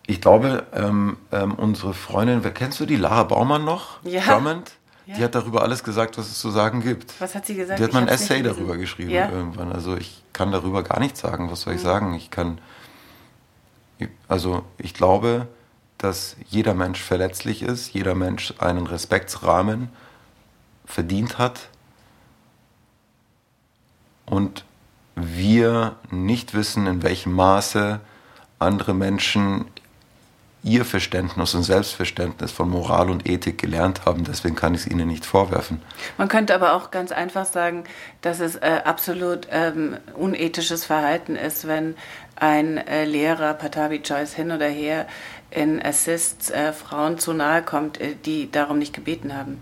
ich 0.07 0.21
glaube, 0.21 0.67
ähm, 0.75 1.17
ähm, 1.33 1.55
unsere 1.55 1.95
Freundin, 1.95 2.43
kennst 2.55 2.79
du 2.81 2.87
die? 2.87 2.97
Lara 2.97 3.25
Baumann 3.25 3.65
noch? 3.65 4.03
Ja. 4.03 4.23
Drummond? 4.23 4.73
Ja. 5.07 5.17
Die 5.17 5.25
hat 5.25 5.35
darüber 5.35 5.63
alles 5.63 5.85
gesagt, 5.85 6.17
was 6.17 6.27
es 6.27 6.39
zu 6.39 6.51
sagen 6.51 6.81
gibt. 6.81 7.21
Was 7.21 7.35
hat 7.35 7.47
sie 7.47 7.55
gesagt? 7.55 7.79
Die 7.79 7.85
hat 7.85 7.93
mal 7.93 8.03
ein 8.03 8.09
Essay 8.09 8.43
darüber 8.43 8.77
geschrieben 8.77 9.11
ja. 9.11 9.29
irgendwann. 9.31 9.71
Also 9.73 9.97
ich 9.97 10.23
kann 10.33 10.51
darüber 10.51 10.83
gar 10.83 10.99
nichts 10.99 11.21
sagen. 11.21 11.51
Was 11.51 11.63
soll 11.63 11.75
ich 11.75 11.81
mhm. 11.81 11.85
sagen? 11.85 12.15
Ich 12.15 12.31
kann, 12.31 12.59
also 14.29 14.65
ich 14.79 14.95
glaube, 14.95 15.47
dass 15.99 16.37
jeder 16.49 16.75
Mensch 16.75 17.03
verletzlich 17.03 17.63
ist, 17.63 17.93
jeder 17.93 18.15
Mensch 18.15 18.55
einen 18.59 18.87
Respektsrahmen 18.87 19.91
verdient 20.87 21.39
hat 21.39 21.69
und 24.27 24.65
wir 25.17 25.97
nicht 26.11 26.55
wissen, 26.55 26.87
in 26.87 27.03
welchem 27.03 27.33
Maße 27.33 28.01
andere 28.59 28.95
Menschen 28.95 29.67
ihr 30.65 30.87
Verständnis 30.87 31.55
und 31.55 31.63
Selbstverständnis 31.63 32.51
von 32.51 32.71
Moral 32.71 33.11
und 33.11 33.29
Ethik 33.29 33.59
gelernt 33.59 34.07
haben. 34.07 34.25
Deswegen 34.25 34.57
kann 34.57 34.75
ich 34.75 34.81
es 34.81 34.87
ihnen 34.87 35.07
nicht 35.07 35.27
vorwerfen. 35.27 35.83
Man 36.17 36.29
könnte 36.29 36.55
aber 36.55 36.73
auch 36.73 36.91
ganz 36.91 37.13
einfach 37.13 37.45
sagen, 37.45 37.85
dass 38.23 38.41
es 38.41 38.57
äh, 38.57 38.81
absolut 38.85 39.47
ähm, 39.51 39.99
unethisches 40.15 40.87
Verhalten 40.87 41.37
ist, 41.37 41.69
wenn 41.69 41.95
ein 42.37 42.79
äh, 42.79 43.05
Lehrer, 43.05 43.53
Patavi 43.55 44.03
Choice 44.03 44.33
hin 44.33 44.51
oder 44.51 44.67
her, 44.67 45.07
in 45.51 45.85
Assists 45.85 46.51
äh, 46.51 46.73
Frauen 46.73 47.19
zu 47.19 47.35
nahe 47.35 47.63
kommt, 47.63 48.01
äh, 48.01 48.15
die 48.25 48.51
darum 48.51 48.79
nicht 48.79 48.95
gebeten 48.95 49.37
haben. 49.37 49.61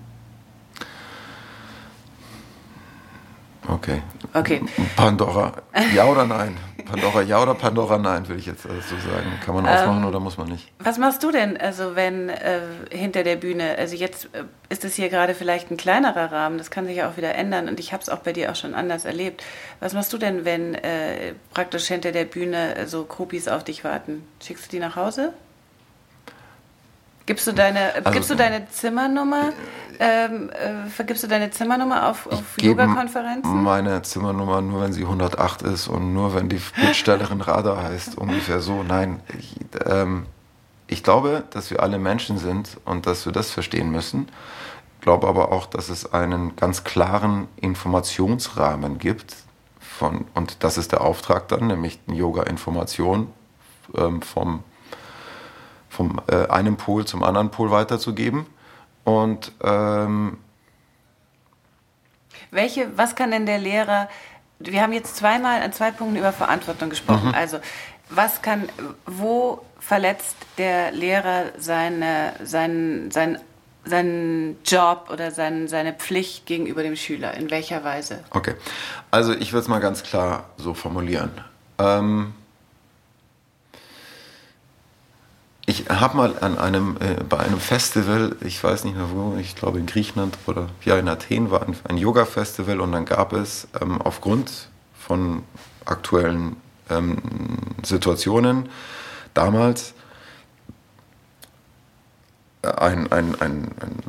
Okay. 3.68 4.02
Okay. 4.34 4.60
Pandora, 4.96 5.52
ja 5.94 6.06
oder 6.06 6.26
nein? 6.26 6.56
Pandora 6.84 7.22
ja 7.22 7.40
oder 7.42 7.54
Pandora 7.54 7.96
nein, 7.98 8.26
würde 8.28 8.40
ich 8.40 8.46
jetzt 8.46 8.64
dazu 8.64 8.96
sagen. 8.96 9.32
Kann 9.44 9.54
man 9.54 9.66
aufmachen 9.66 10.02
ähm, 10.02 10.08
oder 10.08 10.20
muss 10.20 10.36
man 10.36 10.48
nicht? 10.48 10.72
Was 10.78 10.98
machst 10.98 11.22
du 11.22 11.30
denn, 11.30 11.56
also 11.56 11.94
wenn 11.94 12.28
äh, 12.28 12.60
hinter 12.90 13.22
der 13.22 13.36
Bühne, 13.36 13.76
also 13.78 13.94
jetzt 13.94 14.26
äh, 14.32 14.44
ist 14.68 14.84
es 14.84 14.94
hier 14.94 15.08
gerade 15.08 15.34
vielleicht 15.34 15.70
ein 15.70 15.76
kleinerer 15.76 16.32
Rahmen, 16.32 16.58
das 16.58 16.70
kann 16.70 16.86
sich 16.86 16.96
ja 16.96 17.08
auch 17.08 17.16
wieder 17.16 17.34
ändern 17.34 17.68
und 17.68 17.78
ich 17.78 17.92
habe 17.92 18.02
es 18.02 18.08
auch 18.08 18.18
bei 18.18 18.32
dir 18.32 18.50
auch 18.50 18.56
schon 18.56 18.74
anders 18.74 19.04
erlebt. 19.04 19.44
Was 19.80 19.92
machst 19.92 20.12
du 20.12 20.18
denn, 20.18 20.44
wenn 20.44 20.74
äh, 20.74 21.34
praktisch 21.54 21.86
hinter 21.86 22.12
der 22.12 22.24
Bühne 22.24 22.86
so 22.86 23.04
Groupies 23.04 23.48
auf 23.48 23.64
dich 23.64 23.84
warten? 23.84 24.26
Schickst 24.42 24.66
du 24.66 24.70
die 24.70 24.80
nach 24.80 24.96
Hause? 24.96 25.32
Gibst 27.26 27.46
du 27.46 27.52
deine, 27.52 27.94
also, 27.94 28.10
gibst 28.10 28.30
du 28.30 28.34
deine 28.34 28.68
Zimmernummer? 28.68 29.52
Ähm, 30.00 30.50
äh, 30.50 30.88
vergibst 30.88 31.22
du 31.22 31.28
deine 31.28 31.50
Zimmernummer 31.50 32.08
auf, 32.08 32.26
auf 32.26 32.42
Yoga-Konferenzen? 32.60 33.62
Meine 33.62 34.02
Zimmernummer 34.02 34.60
nur, 34.60 34.80
wenn 34.82 34.92
sie 34.92 35.02
108 35.02 35.62
ist 35.62 35.86
und 35.86 36.12
nur, 36.12 36.34
wenn 36.34 36.48
die 36.48 36.60
Bittstellerin 36.80 37.40
Radar 37.42 37.82
heißt. 37.82 38.18
Ungefähr 38.18 38.60
so. 38.60 38.82
Nein, 38.82 39.20
ich, 39.38 39.54
ähm, 39.86 40.26
ich 40.88 41.04
glaube, 41.04 41.44
dass 41.50 41.70
wir 41.70 41.82
alle 41.82 41.98
Menschen 41.98 42.38
sind 42.38 42.78
und 42.84 43.06
dass 43.06 43.24
wir 43.24 43.32
das 43.32 43.50
verstehen 43.50 43.90
müssen. 43.92 44.28
Ich 44.98 45.04
glaube 45.04 45.28
aber 45.28 45.52
auch, 45.52 45.66
dass 45.66 45.88
es 45.88 46.12
einen 46.12 46.56
ganz 46.56 46.82
klaren 46.82 47.48
Informationsrahmen 47.56 48.98
gibt. 48.98 49.36
Von, 49.80 50.26
und 50.34 50.64
das 50.64 50.78
ist 50.78 50.90
der 50.90 51.02
Auftrag 51.02 51.48
dann, 51.48 51.68
nämlich 51.68 52.00
Yoga-Information 52.08 53.28
ähm, 53.96 54.22
vom 54.22 54.64
vom 55.92 56.22
äh, 56.26 56.46
einem 56.48 56.76
Pol 56.76 57.04
zum 57.04 57.22
anderen 57.22 57.50
Pol 57.50 57.70
weiterzugeben. 57.70 58.46
Und 59.04 59.52
ähm, 59.62 60.38
welche, 62.50 62.96
was 62.96 63.14
kann 63.14 63.30
denn 63.30 63.44
der 63.44 63.58
Lehrer, 63.58 64.08
wir 64.58 64.80
haben 64.80 64.94
jetzt 64.94 65.16
zweimal 65.16 65.60
an 65.60 65.72
zwei 65.72 65.90
Punkten 65.90 66.16
über 66.16 66.32
Verantwortung 66.32 66.88
gesprochen. 66.88 67.28
Mhm. 67.28 67.34
Also 67.34 67.58
was 68.08 68.40
kann, 68.40 68.70
wo 69.04 69.60
verletzt 69.80 70.36
der 70.56 70.92
Lehrer 70.92 71.46
seine, 71.58 72.34
seinen, 72.42 73.10
seinen, 73.10 73.38
seinen 73.84 74.56
Job 74.64 75.10
oder 75.12 75.30
sein, 75.30 75.68
seine 75.68 75.92
Pflicht 75.92 76.46
gegenüber 76.46 76.82
dem 76.82 76.96
Schüler? 76.96 77.34
In 77.34 77.50
welcher 77.50 77.84
Weise? 77.84 78.24
Okay, 78.30 78.54
also 79.10 79.34
ich 79.34 79.52
würde 79.52 79.62
es 79.62 79.68
mal 79.68 79.80
ganz 79.80 80.02
klar 80.02 80.44
so 80.56 80.72
formulieren. 80.72 81.32
Ähm, 81.78 82.32
ich 85.66 85.88
habe 85.88 86.16
mal 86.16 86.38
an 86.40 86.58
einem, 86.58 86.96
äh, 87.00 87.22
bei 87.22 87.38
einem 87.38 87.60
Festival, 87.60 88.36
ich 88.40 88.62
weiß 88.62 88.84
nicht 88.84 88.96
mehr 88.96 89.10
wo, 89.10 89.36
ich 89.36 89.54
glaube 89.54 89.78
in 89.78 89.86
Griechenland 89.86 90.36
oder 90.46 90.68
ja 90.84 90.98
in 90.98 91.08
Athen 91.08 91.50
war 91.50 91.62
ein, 91.62 91.76
ein 91.88 91.96
Yoga-Festival 91.96 92.80
und 92.80 92.92
dann 92.92 93.04
gab 93.04 93.32
es 93.32 93.68
ähm, 93.80 94.02
aufgrund 94.02 94.68
von 94.98 95.42
aktuellen 95.84 96.56
ähm, 96.90 97.18
Situationen 97.82 98.68
damals 99.34 99.94
ein, 102.62 103.10
ein, 103.10 103.40
ein, 103.40 103.68
ein, 103.80 104.02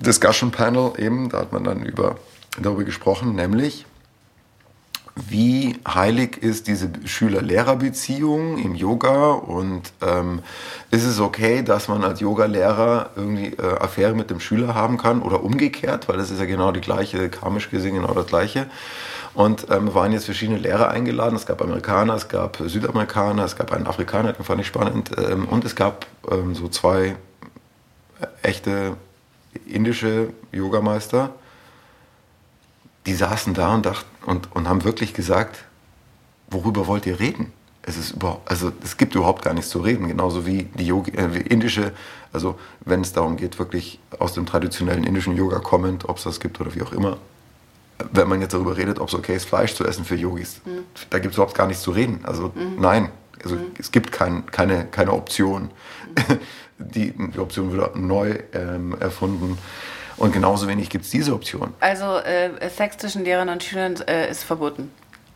Discussion 0.00 0.50
Panel 0.50 0.92
eben, 0.98 1.28
da 1.28 1.38
hat 1.38 1.52
man 1.52 1.64
dann 1.64 1.82
über, 1.82 2.16
darüber 2.60 2.84
gesprochen, 2.84 3.34
nämlich 3.34 3.86
wie 5.14 5.76
heilig 5.86 6.38
ist 6.38 6.68
diese 6.68 6.90
Schüler-Lehrer-Beziehung 7.04 8.58
im 8.58 8.74
Yoga 8.74 9.32
und 9.32 9.92
ähm, 10.00 10.42
ist 10.90 11.04
es 11.04 11.20
okay, 11.20 11.62
dass 11.62 11.88
man 11.88 12.02
als 12.02 12.20
Yoga-Lehrer 12.20 13.10
irgendwie 13.14 13.48
äh, 13.48 13.78
Affäre 13.78 14.14
mit 14.14 14.30
dem 14.30 14.40
Schüler 14.40 14.74
haben 14.74 14.96
kann 14.96 15.20
oder 15.20 15.44
umgekehrt, 15.44 16.08
weil 16.08 16.16
das 16.16 16.30
ist 16.30 16.40
ja 16.40 16.46
genau 16.46 16.72
die 16.72 16.80
gleiche, 16.80 17.28
karmisch 17.28 17.68
gesehen 17.68 17.96
genau 17.96 18.14
das 18.14 18.26
gleiche. 18.26 18.66
Und 19.34 19.66
ähm, 19.70 19.94
waren 19.94 20.12
jetzt 20.12 20.26
verschiedene 20.26 20.58
Lehrer 20.58 20.90
eingeladen. 20.90 21.36
Es 21.36 21.46
gab 21.46 21.62
Amerikaner, 21.62 22.14
es 22.14 22.28
gab 22.28 22.58
Südamerikaner, 22.58 23.44
es 23.44 23.56
gab 23.56 23.72
einen 23.72 23.86
Afrikaner, 23.86 24.34
den 24.34 24.44
fand 24.44 24.60
ich 24.60 24.66
spannend. 24.66 25.10
Ähm, 25.16 25.46
und 25.46 25.64
es 25.64 25.74
gab 25.74 26.06
ähm, 26.30 26.54
so 26.54 26.68
zwei 26.68 27.16
echte 28.42 28.96
indische 29.66 30.28
Yogameister, 30.52 31.30
die 33.06 33.14
saßen 33.14 33.54
da 33.54 33.74
und, 33.74 33.86
dachten, 33.86 34.08
und, 34.26 34.54
und 34.54 34.68
haben 34.68 34.84
wirklich 34.84 35.14
gesagt, 35.14 35.64
worüber 36.48 36.86
wollt 36.86 37.06
ihr 37.06 37.18
reden? 37.18 37.52
Es, 37.84 37.96
ist 37.96 38.12
überhaupt, 38.12 38.48
also 38.48 38.70
es 38.84 38.96
gibt 38.96 39.14
überhaupt 39.16 39.42
gar 39.42 39.54
nichts 39.54 39.70
zu 39.70 39.80
reden, 39.80 40.06
genauso 40.06 40.46
wie 40.46 40.64
die 40.74 40.86
Yogi, 40.86 41.10
äh, 41.12 41.34
wie 41.34 41.40
indische, 41.40 41.92
also 42.32 42.58
wenn 42.84 43.00
es 43.00 43.12
darum 43.12 43.36
geht, 43.36 43.58
wirklich 43.58 43.98
aus 44.20 44.34
dem 44.34 44.46
traditionellen 44.46 45.02
indischen 45.02 45.36
Yoga 45.36 45.58
kommend, 45.58 46.08
ob 46.08 46.18
es 46.18 46.24
das 46.24 46.38
gibt 46.38 46.60
oder 46.60 46.74
wie 46.76 46.82
auch 46.82 46.92
immer, 46.92 47.18
wenn 48.12 48.28
man 48.28 48.40
jetzt 48.40 48.54
darüber 48.54 48.76
redet, 48.76 49.00
ob 49.00 49.08
es 49.08 49.14
okay 49.14 49.34
ist, 49.34 49.46
Fleisch 49.46 49.74
zu 49.74 49.84
essen 49.84 50.04
für 50.04 50.14
Yogis, 50.14 50.60
mhm. 50.64 50.84
da 51.10 51.18
gibt 51.18 51.32
es 51.32 51.38
überhaupt 51.38 51.56
gar 51.56 51.66
nichts 51.66 51.82
zu 51.82 51.90
reden. 51.90 52.20
Also 52.22 52.52
mhm. 52.54 52.80
nein, 52.80 53.10
also 53.42 53.56
mhm. 53.56 53.72
es 53.78 53.90
gibt 53.90 54.12
kein, 54.12 54.46
keine, 54.46 54.86
keine 54.86 55.12
Option. 55.12 55.70
Die, 56.78 57.12
die 57.34 57.38
Option 57.38 57.72
wird 57.72 57.96
neu 57.96 58.38
ähm, 58.52 58.96
erfunden. 59.00 59.58
Und 60.22 60.30
genauso 60.30 60.68
wenig 60.68 60.88
gibt 60.88 61.04
es 61.04 61.10
diese 61.10 61.34
Option. 61.34 61.74
Also 61.80 62.18
äh, 62.18 62.70
Sex 62.70 62.96
zwischen 62.96 63.24
Lehrern 63.24 63.48
und 63.48 63.60
Schülern 63.60 63.96
äh, 64.06 64.30
ist 64.30 64.44
verboten? 64.44 64.88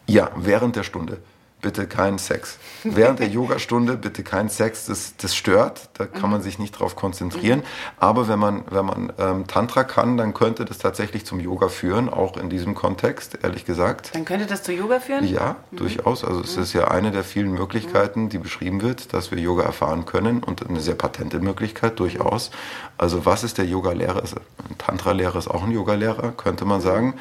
Ja, 0.06 0.30
während 0.36 0.76
der 0.76 0.84
Stunde 0.84 1.18
bitte 1.62 1.86
kein 1.86 2.18
Sex. 2.18 2.58
Während 2.84 3.18
der 3.18 3.28
Yogastunde 3.28 3.96
bitte 3.96 4.22
kein 4.22 4.48
Sex, 4.48 4.86
das, 4.86 5.16
das 5.16 5.34
stört, 5.34 5.88
da 5.94 6.06
kann 6.06 6.30
man 6.30 6.42
sich 6.42 6.58
nicht 6.58 6.72
drauf 6.72 6.94
konzentrieren. 6.94 7.62
Aber 7.98 8.28
wenn 8.28 8.38
man, 8.38 8.64
wenn 8.70 8.84
man 8.84 9.12
ähm, 9.18 9.46
Tantra 9.46 9.82
kann, 9.82 10.16
dann 10.16 10.34
könnte 10.34 10.64
das 10.64 10.78
tatsächlich 10.78 11.24
zum 11.24 11.40
Yoga 11.40 11.68
führen, 11.68 12.08
auch 12.08 12.36
in 12.36 12.50
diesem 12.50 12.74
Kontext, 12.74 13.38
ehrlich 13.42 13.64
gesagt. 13.64 14.14
Dann 14.14 14.24
könnte 14.24 14.46
das 14.46 14.62
zu 14.62 14.72
Yoga 14.72 15.00
führen? 15.00 15.26
Ja, 15.26 15.56
mhm. 15.70 15.76
durchaus. 15.78 16.24
Also 16.24 16.40
es 16.40 16.56
mhm. 16.56 16.62
ist 16.62 16.72
ja 16.74 16.88
eine 16.88 17.10
der 17.10 17.24
vielen 17.24 17.52
Möglichkeiten, 17.52 18.28
die 18.28 18.38
beschrieben 18.38 18.82
wird, 18.82 19.12
dass 19.12 19.30
wir 19.30 19.38
Yoga 19.38 19.64
erfahren 19.64 20.04
können 20.04 20.44
und 20.44 20.68
eine 20.68 20.80
sehr 20.80 20.94
patente 20.94 21.40
Möglichkeit, 21.40 21.98
durchaus. 21.98 22.50
Also 22.98 23.26
was 23.26 23.44
ist 23.44 23.58
der 23.58 23.66
Yoga-Lehrer? 23.66 24.22
Ein 24.22 24.78
Tantra-Lehrer 24.78 25.38
ist 25.38 25.48
auch 25.48 25.64
ein 25.64 25.70
Yoga-Lehrer, 25.70 26.32
könnte 26.32 26.64
man 26.64 26.80
sagen. 26.80 27.14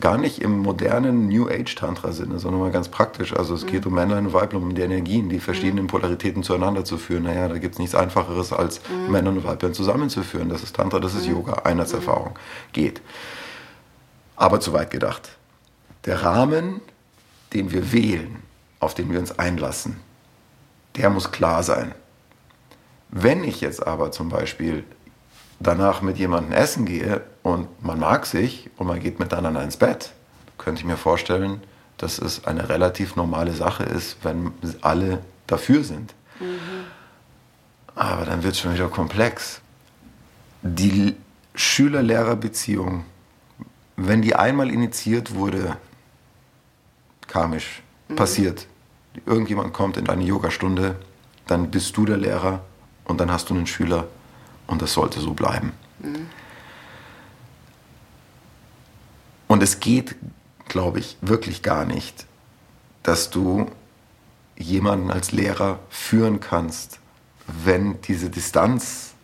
Gar 0.00 0.16
nicht 0.16 0.40
im 0.40 0.58
modernen 0.58 1.28
New 1.28 1.48
Age-Tantra-Sinne, 1.48 2.38
sondern 2.38 2.60
mal 2.60 2.70
ganz 2.70 2.88
praktisch. 2.88 3.36
Also 3.36 3.54
es 3.54 3.66
geht 3.66 3.79
um 3.86 3.94
Männlein 3.94 4.26
und 4.26 4.32
Weiblein, 4.32 4.62
um 4.62 4.74
die 4.74 4.82
Energien, 4.82 5.28
die 5.28 5.40
verschiedenen 5.40 5.86
Polaritäten 5.86 6.42
zueinander 6.42 6.84
zu 6.84 6.98
führen. 6.98 7.24
Naja, 7.24 7.48
da 7.48 7.58
gibt 7.58 7.74
es 7.74 7.78
nichts 7.78 7.94
Einfacheres, 7.94 8.52
als 8.52 8.80
mhm. 8.88 9.12
Männer 9.12 9.30
und 9.30 9.44
Weiblein 9.44 9.74
zusammenzuführen. 9.74 10.48
Das 10.48 10.62
ist 10.62 10.76
Tantra, 10.76 10.98
das 10.98 11.14
ist 11.14 11.26
mhm. 11.26 11.34
Yoga, 11.34 11.62
Einheitserfahrung. 11.64 12.38
Geht. 12.72 13.00
Aber 14.36 14.60
zu 14.60 14.72
weit 14.72 14.90
gedacht. 14.90 15.36
Der 16.06 16.22
Rahmen, 16.22 16.80
den 17.52 17.72
wir 17.72 17.92
wählen, 17.92 18.36
auf 18.78 18.94
den 18.94 19.12
wir 19.12 19.18
uns 19.18 19.38
einlassen, 19.38 19.96
der 20.96 21.10
muss 21.10 21.30
klar 21.30 21.62
sein. 21.62 21.94
Wenn 23.10 23.44
ich 23.44 23.60
jetzt 23.60 23.86
aber 23.86 24.12
zum 24.12 24.28
Beispiel 24.28 24.84
danach 25.58 26.00
mit 26.00 26.16
jemandem 26.16 26.52
essen 26.52 26.86
gehe 26.86 27.22
und 27.42 27.68
man 27.84 27.98
mag 27.98 28.24
sich 28.26 28.70
und 28.76 28.86
man 28.86 29.00
geht 29.00 29.18
miteinander 29.18 29.62
ins 29.62 29.76
Bett, 29.76 30.12
könnte 30.58 30.80
ich 30.80 30.86
mir 30.86 30.96
vorstellen, 30.96 31.60
dass 32.00 32.18
es 32.18 32.46
eine 32.46 32.68
relativ 32.70 33.14
normale 33.14 33.52
Sache 33.52 33.84
ist, 33.84 34.16
wenn 34.22 34.52
alle 34.80 35.22
dafür 35.46 35.84
sind. 35.84 36.14
Mhm. 36.40 36.86
Aber 37.94 38.24
dann 38.24 38.42
wird 38.42 38.54
es 38.54 38.60
schon 38.60 38.72
wieder 38.72 38.88
komplex. 38.88 39.60
Die 40.62 41.14
Schüler-Lehrer-Beziehung, 41.54 43.04
wenn 43.96 44.22
die 44.22 44.34
einmal 44.34 44.70
initiiert 44.70 45.34
wurde, 45.34 45.76
karmisch, 47.26 47.82
mhm. 48.08 48.16
passiert, 48.16 48.66
irgendjemand 49.26 49.74
kommt 49.74 49.98
in 49.98 50.08
eine 50.08 50.24
Yogastunde, 50.24 50.96
dann 51.46 51.70
bist 51.70 51.94
du 51.98 52.06
der 52.06 52.16
Lehrer 52.16 52.64
und 53.04 53.20
dann 53.20 53.30
hast 53.30 53.50
du 53.50 53.54
einen 53.54 53.66
Schüler 53.66 54.06
und 54.66 54.80
das 54.80 54.94
sollte 54.94 55.20
so 55.20 55.34
bleiben. 55.34 55.72
Mhm. 55.98 56.26
Und 59.48 59.62
es 59.62 59.80
geht, 59.80 60.14
glaube 60.70 60.98
ich, 61.00 61.18
wirklich 61.20 61.62
gar 61.62 61.84
nicht, 61.84 62.26
dass 63.02 63.28
du 63.28 63.66
jemanden 64.56 65.10
als 65.10 65.32
Lehrer 65.32 65.80
führen 65.90 66.40
kannst, 66.40 66.98
wenn 67.46 68.00
diese 68.02 68.30
Distanz 68.30 69.14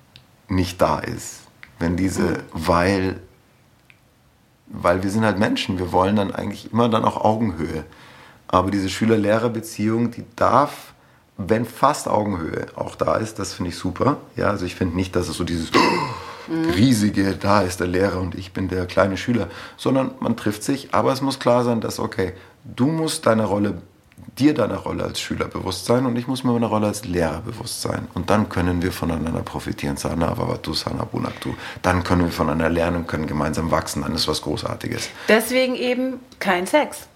nicht 0.48 0.80
da 0.82 0.98
ist. 0.98 1.40
Wenn 1.78 1.96
diese, 1.96 2.22
mhm. 2.22 2.36
weil, 2.52 3.20
weil 4.66 5.02
wir 5.02 5.10
sind 5.10 5.24
halt 5.24 5.38
Menschen, 5.38 5.78
wir 5.78 5.92
wollen 5.92 6.16
dann 6.16 6.34
eigentlich 6.34 6.72
immer 6.72 6.90
dann 6.90 7.04
auch 7.04 7.16
Augenhöhe. 7.24 7.84
Aber 8.48 8.70
diese 8.70 8.90
Schüler-Lehrer-Beziehung, 8.90 10.10
die 10.10 10.24
darf 10.36 10.94
wenn 11.38 11.66
fast 11.66 12.08
Augenhöhe 12.08 12.66
auch 12.76 12.94
da 12.96 13.16
ist, 13.16 13.38
das 13.38 13.52
finde 13.52 13.70
ich 13.70 13.76
super. 13.76 14.16
Ja, 14.36 14.48
also 14.48 14.64
ich 14.64 14.74
finde 14.74 14.96
nicht, 14.96 15.14
dass 15.16 15.28
es 15.28 15.36
so 15.36 15.44
dieses 15.44 15.70
riesige, 16.48 17.34
da 17.34 17.62
ist 17.62 17.80
der 17.80 17.86
Lehrer 17.86 18.20
und 18.20 18.34
ich 18.34 18.52
bin 18.52 18.68
der 18.68 18.86
kleine 18.86 19.16
Schüler, 19.16 19.48
sondern 19.76 20.12
man 20.20 20.36
trifft 20.36 20.62
sich, 20.62 20.94
aber 20.94 21.12
es 21.12 21.20
muss 21.20 21.38
klar 21.38 21.64
sein, 21.64 21.80
dass, 21.80 21.98
okay, 21.98 22.32
du 22.64 22.86
musst 22.86 23.26
deine 23.26 23.44
Rolle, 23.44 23.74
dir 24.38 24.54
deiner 24.54 24.76
Rolle 24.76 25.04
als 25.04 25.20
Schüler 25.20 25.46
bewusst 25.46 25.86
sein 25.86 26.06
und 26.06 26.16
ich 26.16 26.26
muss 26.26 26.44
mir 26.44 26.52
meiner 26.52 26.66
Rolle 26.66 26.88
als 26.88 27.04
Lehrer 27.04 27.40
bewusst 27.40 27.82
sein. 27.82 28.08
Und 28.14 28.30
dann 28.30 28.48
können 28.48 28.82
wir 28.82 28.92
voneinander 28.92 29.42
profitieren. 29.42 29.96
Sana 29.96 30.28
Avavatu, 30.28 30.74
Sana 30.74 31.04
Bunaktu. 31.04 31.54
Dann 31.82 32.02
können 32.02 32.24
wir 32.24 32.32
voneinander 32.32 32.68
lernen 32.68 32.96
und 32.98 33.08
können 33.08 33.26
gemeinsam 33.26 33.70
wachsen. 33.70 34.02
Dann 34.02 34.14
ist 34.14 34.28
was 34.28 34.42
Großartiges. 34.42 35.08
Deswegen 35.28 35.74
eben 35.74 36.20
kein 36.38 36.66
Sex. 36.66 37.08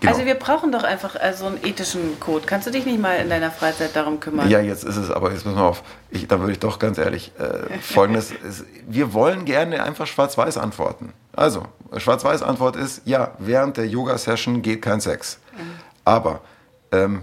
Genau. 0.00 0.12
Also 0.12 0.26
wir 0.26 0.34
brauchen 0.34 0.72
doch 0.72 0.82
einfach 0.82 1.16
äh, 1.16 1.32
so 1.34 1.46
einen 1.46 1.64
ethischen 1.64 2.18
Code. 2.20 2.46
Kannst 2.46 2.66
du 2.66 2.70
dich 2.70 2.86
nicht 2.86 3.00
mal 3.00 3.14
in 3.16 3.28
deiner 3.28 3.50
Freizeit 3.50 3.94
darum 3.94 4.20
kümmern? 4.20 4.48
Ja, 4.48 4.60
jetzt 4.60 4.84
ist 4.84 4.96
es, 4.96 5.10
aber 5.10 5.32
jetzt 5.32 5.44
müssen 5.44 5.58
wir 5.58 5.64
auf. 5.64 5.82
Ich, 6.10 6.26
da 6.26 6.40
würde 6.40 6.52
ich 6.52 6.58
doch 6.58 6.78
ganz 6.78 6.98
ehrlich, 6.98 7.32
äh, 7.38 7.78
folgendes, 7.78 8.30
ist, 8.48 8.64
wir 8.86 9.12
wollen 9.12 9.44
gerne 9.44 9.82
einfach 9.82 10.06
schwarz-weiß 10.06 10.58
antworten. 10.58 11.12
Also, 11.32 11.66
schwarz-weiß 11.96 12.42
Antwort 12.42 12.76
ist, 12.76 13.02
ja, 13.04 13.32
während 13.38 13.76
der 13.76 13.86
Yoga-Session 13.86 14.62
geht 14.62 14.82
kein 14.82 15.00
Sex. 15.00 15.38
Mhm. 15.52 15.58
Aber 16.04 16.40
ähm, 16.92 17.22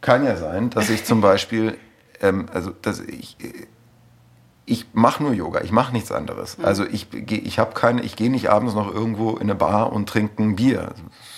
kann 0.00 0.24
ja 0.24 0.36
sein, 0.36 0.70
dass 0.70 0.88
ich 0.88 1.04
zum 1.04 1.20
Beispiel, 1.20 1.76
ähm, 2.20 2.46
also 2.52 2.70
dass 2.70 3.00
ich 3.00 3.36
ich 4.68 4.86
mache 4.92 5.22
nur 5.22 5.32
Yoga, 5.32 5.60
ich 5.62 5.70
mache 5.70 5.92
nichts 5.92 6.10
anderes. 6.10 6.58
Mhm. 6.58 6.64
Also 6.64 6.84
ich, 6.84 7.06
ich 7.12 7.58
habe 7.60 7.72
keine, 7.72 8.02
ich 8.02 8.16
gehe 8.16 8.30
nicht 8.30 8.50
abends 8.50 8.74
noch 8.74 8.92
irgendwo 8.92 9.36
in 9.36 9.42
eine 9.42 9.54
Bar 9.54 9.92
und 9.92 10.08
trinke 10.08 10.42
ein 10.42 10.56
Bier. 10.56 10.90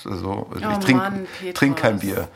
Also, 0.05 0.49
oh 0.51 0.57
ich 0.57 0.79
trinke 0.79 1.27
trink 1.53 1.77
kein 1.77 1.99
Bier. 1.99 2.29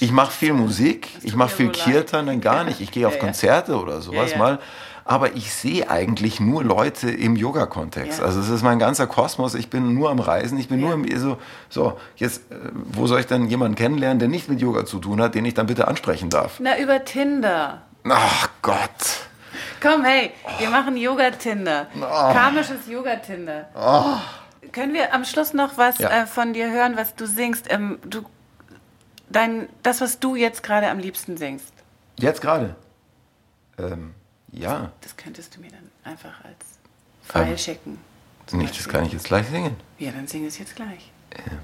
Ich 0.00 0.12
mache 0.12 0.32
viel 0.32 0.54
Musik, 0.54 1.08
ich 1.22 1.36
mache 1.36 1.50
viel 1.50 1.66
so 1.66 1.72
Kirtan, 1.72 2.26
dann 2.26 2.40
gar 2.40 2.64
nicht. 2.64 2.80
Ich 2.80 2.90
gehe 2.90 3.06
auf 3.06 3.14
ja, 3.14 3.20
Konzerte 3.20 3.78
oder 3.78 4.00
sowas 4.00 4.32
ja, 4.32 4.38
mal. 4.38 4.58
Aber 5.04 5.34
ich 5.34 5.52
sehe 5.52 5.90
eigentlich 5.90 6.40
nur 6.40 6.62
Leute 6.62 7.10
im 7.10 7.34
Yoga-Kontext. 7.34 8.22
Also 8.22 8.40
es 8.40 8.48
ist 8.48 8.62
mein 8.62 8.78
ganzer 8.78 9.08
Kosmos. 9.08 9.54
Ich 9.54 9.68
bin 9.68 9.92
nur 9.94 10.08
am 10.08 10.20
Reisen. 10.20 10.56
Ich 10.58 10.68
bin 10.68 10.80
nur 10.80 10.94
im, 10.94 11.18
so, 11.18 11.36
so, 11.68 11.98
jetzt, 12.16 12.50
äh, 12.52 12.54
wo 12.92 13.06
soll 13.08 13.20
ich 13.20 13.26
dann 13.26 13.48
jemanden 13.48 13.74
kennenlernen, 13.74 14.20
der 14.20 14.28
nicht 14.28 14.48
mit 14.48 14.60
Yoga 14.60 14.86
zu 14.86 15.00
tun 15.00 15.20
hat, 15.20 15.34
den 15.34 15.44
ich 15.44 15.54
dann 15.54 15.66
bitte 15.66 15.88
ansprechen 15.88 16.30
darf? 16.30 16.60
Na, 16.60 16.78
über 16.78 17.04
Tinder. 17.04 17.82
Ach 18.08 18.48
Gott. 18.62 19.29
Komm, 19.80 20.04
hey, 20.04 20.32
wir 20.58 20.70
machen 20.70 20.96
Yoga-Tinder. 20.96 21.88
Oh. 21.96 22.00
Karmisches 22.00 22.86
Yoga-Tinder. 22.86 23.68
Oh. 23.74 24.16
Können 24.72 24.94
wir 24.94 25.14
am 25.14 25.24
Schluss 25.24 25.52
noch 25.52 25.78
was 25.78 25.98
ja. 25.98 26.22
äh, 26.22 26.26
von 26.26 26.52
dir 26.52 26.70
hören, 26.70 26.96
was 26.96 27.14
du 27.14 27.26
singst? 27.26 27.66
Ähm, 27.70 27.98
du, 28.04 28.24
dein, 29.28 29.68
das, 29.82 30.00
was 30.00 30.20
du 30.20 30.36
jetzt 30.36 30.62
gerade 30.62 30.88
am 30.88 30.98
liebsten 30.98 31.36
singst. 31.36 31.72
Jetzt 32.18 32.40
gerade? 32.40 32.76
Ähm, 33.78 34.14
ja. 34.52 34.92
Das, 35.00 35.12
das, 35.12 35.16
könntest 35.16 35.56
du 35.56 35.60
mir 35.60 35.70
dann 35.70 35.90
einfach 36.04 36.44
als 36.44 36.78
Pfeil 37.24 37.52
ähm, 37.52 37.58
schicken. 37.58 37.98
Nicht, 38.52 38.76
das 38.78 38.88
kann 38.88 39.04
ich 39.04 39.12
jetzt 39.12 39.26
gleich 39.26 39.46
singen. 39.46 39.76
Ja, 39.98 40.10
dann 40.10 40.26
sing 40.26 40.44
es 40.44 40.58
jetzt 40.58 40.74
gleich. 40.74 41.12
Ähm. 41.36 41.58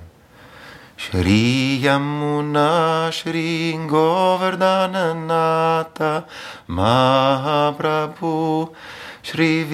Shri 0.96 1.80
Yamuna 1.82 3.10
Shri 3.12 3.74
Govardhananata 3.86 6.24
Mahaprabhu 6.68 8.72
Shri 9.22 9.64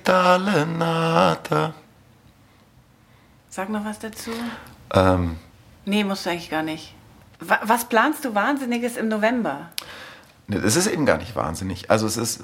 Vitalanata. 0.00 1.74
Sag 3.48 3.68
noch 3.68 3.84
was 3.84 3.98
dazu. 3.98 4.30
Ähm, 4.94 5.36
nee, 5.84 6.04
musst 6.04 6.24
du 6.24 6.30
eigentlich 6.30 6.50
gar 6.50 6.62
nicht. 6.62 6.94
Was 7.40 7.84
planst 7.84 8.24
du 8.24 8.34
Wahnsinniges 8.34 8.96
im 8.96 9.08
November? 9.08 9.68
Es 10.48 10.76
ist 10.76 10.86
eben 10.86 11.06
gar 11.06 11.18
nicht 11.18 11.36
wahnsinnig. 11.36 11.90
Also 11.90 12.06
es 12.06 12.16
ist, 12.16 12.42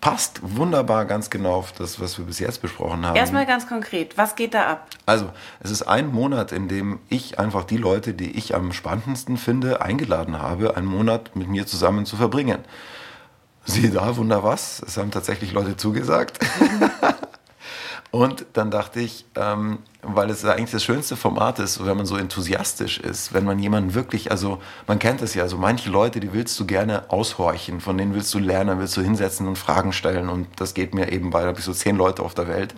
passt 0.00 0.40
wunderbar 0.42 1.06
ganz 1.06 1.30
genau 1.30 1.54
auf 1.54 1.72
das, 1.72 1.98
was 1.98 2.18
wir 2.18 2.26
bis 2.26 2.38
jetzt 2.38 2.60
besprochen 2.62 3.06
haben. 3.06 3.16
Erstmal 3.16 3.46
ganz 3.46 3.66
konkret, 3.66 4.18
was 4.18 4.36
geht 4.36 4.54
da 4.54 4.66
ab? 4.66 4.86
Also 5.06 5.30
es 5.60 5.70
ist 5.70 5.82
ein 5.82 6.12
Monat, 6.12 6.52
in 6.52 6.68
dem 6.68 7.00
ich 7.08 7.38
einfach 7.38 7.64
die 7.64 7.78
Leute, 7.78 8.14
die 8.14 8.30
ich 8.32 8.54
am 8.54 8.72
spannendsten 8.72 9.36
finde, 9.38 9.80
eingeladen 9.80 10.40
habe, 10.40 10.76
einen 10.76 10.86
Monat 10.86 11.34
mit 11.34 11.48
mir 11.48 11.66
zusammen 11.66 12.06
zu 12.06 12.16
verbringen. 12.16 12.58
Siehe 13.64 13.90
da, 13.90 14.16
wunder 14.16 14.42
was, 14.42 14.82
es 14.86 14.96
haben 14.96 15.10
tatsächlich 15.10 15.52
Leute 15.52 15.76
zugesagt. 15.76 16.38
Und 18.12 18.44
dann 18.52 18.70
dachte 18.70 19.00
ich, 19.00 19.24
ähm, 19.36 19.78
weil 20.02 20.28
es 20.28 20.44
eigentlich 20.44 20.70
das 20.70 20.84
schönste 20.84 21.16
Format 21.16 21.58
ist, 21.58 21.82
wenn 21.82 21.96
man 21.96 22.04
so 22.04 22.18
enthusiastisch 22.18 23.00
ist, 23.00 23.32
wenn 23.32 23.44
man 23.44 23.58
jemanden 23.58 23.94
wirklich, 23.94 24.30
also 24.30 24.60
man 24.86 24.98
kennt 24.98 25.22
es 25.22 25.32
ja, 25.32 25.48
so 25.48 25.56
manche 25.56 25.88
Leute, 25.88 26.20
die 26.20 26.34
willst 26.34 26.60
du 26.60 26.66
gerne 26.66 27.10
aushorchen, 27.10 27.80
von 27.80 27.96
denen 27.96 28.14
willst 28.14 28.34
du 28.34 28.38
lernen, 28.38 28.78
willst 28.78 28.98
du 28.98 29.00
hinsetzen 29.00 29.48
und 29.48 29.56
Fragen 29.56 29.94
stellen 29.94 30.28
und 30.28 30.46
das 30.56 30.74
geht 30.74 30.94
mir 30.94 31.10
eben 31.10 31.30
bei, 31.30 31.40
da 31.40 31.46
habe 31.48 31.58
ich 31.58 31.64
so 31.64 31.72
zehn 31.72 31.96
Leute 31.96 32.22
auf 32.22 32.34
der 32.34 32.48
Welt, 32.48 32.74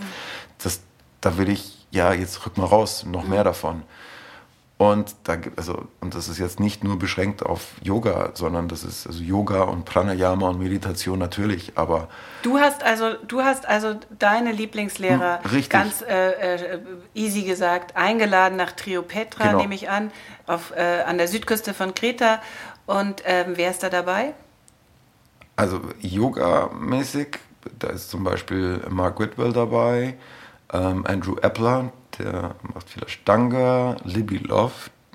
das, 0.62 0.82
da 1.20 1.36
will 1.36 1.48
ich, 1.48 1.84
ja, 1.90 2.12
jetzt 2.12 2.46
rück 2.46 2.56
mal 2.56 2.66
raus, 2.66 3.04
noch 3.04 3.26
mehr 3.26 3.42
davon. 3.42 3.82
Und, 4.76 5.14
da, 5.22 5.36
also, 5.54 5.86
und 6.00 6.16
das 6.16 6.28
ist 6.28 6.38
jetzt 6.38 6.58
nicht 6.58 6.82
nur 6.82 6.98
beschränkt 6.98 7.46
auf 7.46 7.74
Yoga, 7.80 8.30
sondern 8.34 8.66
das 8.66 8.82
ist 8.82 9.06
also 9.06 9.22
Yoga 9.22 9.62
und 9.62 9.84
Pranayama 9.84 10.48
und 10.48 10.58
Meditation 10.58 11.18
natürlich, 11.20 11.78
aber. 11.78 12.08
Du 12.42 12.58
hast 12.58 12.82
also, 12.82 13.14
du 13.28 13.42
hast 13.42 13.66
also 13.66 13.94
deine 14.18 14.50
Lieblingslehrer 14.50 15.40
richtig. 15.44 15.70
ganz 15.70 16.02
äh, 16.02 16.54
äh, 16.54 16.78
easy 17.14 17.42
gesagt, 17.42 17.96
eingeladen 17.96 18.56
nach 18.56 18.72
Triopetra, 18.72 19.44
genau. 19.44 19.58
nehme 19.58 19.76
ich 19.76 19.88
an, 19.88 20.10
auf, 20.48 20.72
äh, 20.76 21.02
an 21.06 21.18
der 21.18 21.28
Südküste 21.28 21.72
von 21.72 21.94
Kreta. 21.94 22.42
Und 22.86 23.22
ähm, 23.26 23.52
wer 23.54 23.70
ist 23.70 23.84
da 23.84 23.90
dabei? 23.90 24.34
Also 25.54 25.80
Yoga-mäßig, 26.00 27.38
da 27.78 27.90
ist 27.90 28.10
zum 28.10 28.24
Beispiel 28.24 28.82
Mark 28.90 29.20
Whitwell 29.20 29.52
dabei, 29.52 30.16
ähm, 30.72 31.06
Andrew 31.06 31.36
Epler, 31.40 31.92
der 32.18 32.54
macht 32.74 32.90
viel 32.90 33.08
Stanga, 33.08 33.96
Libby 34.04 34.38
Love, 34.38 34.72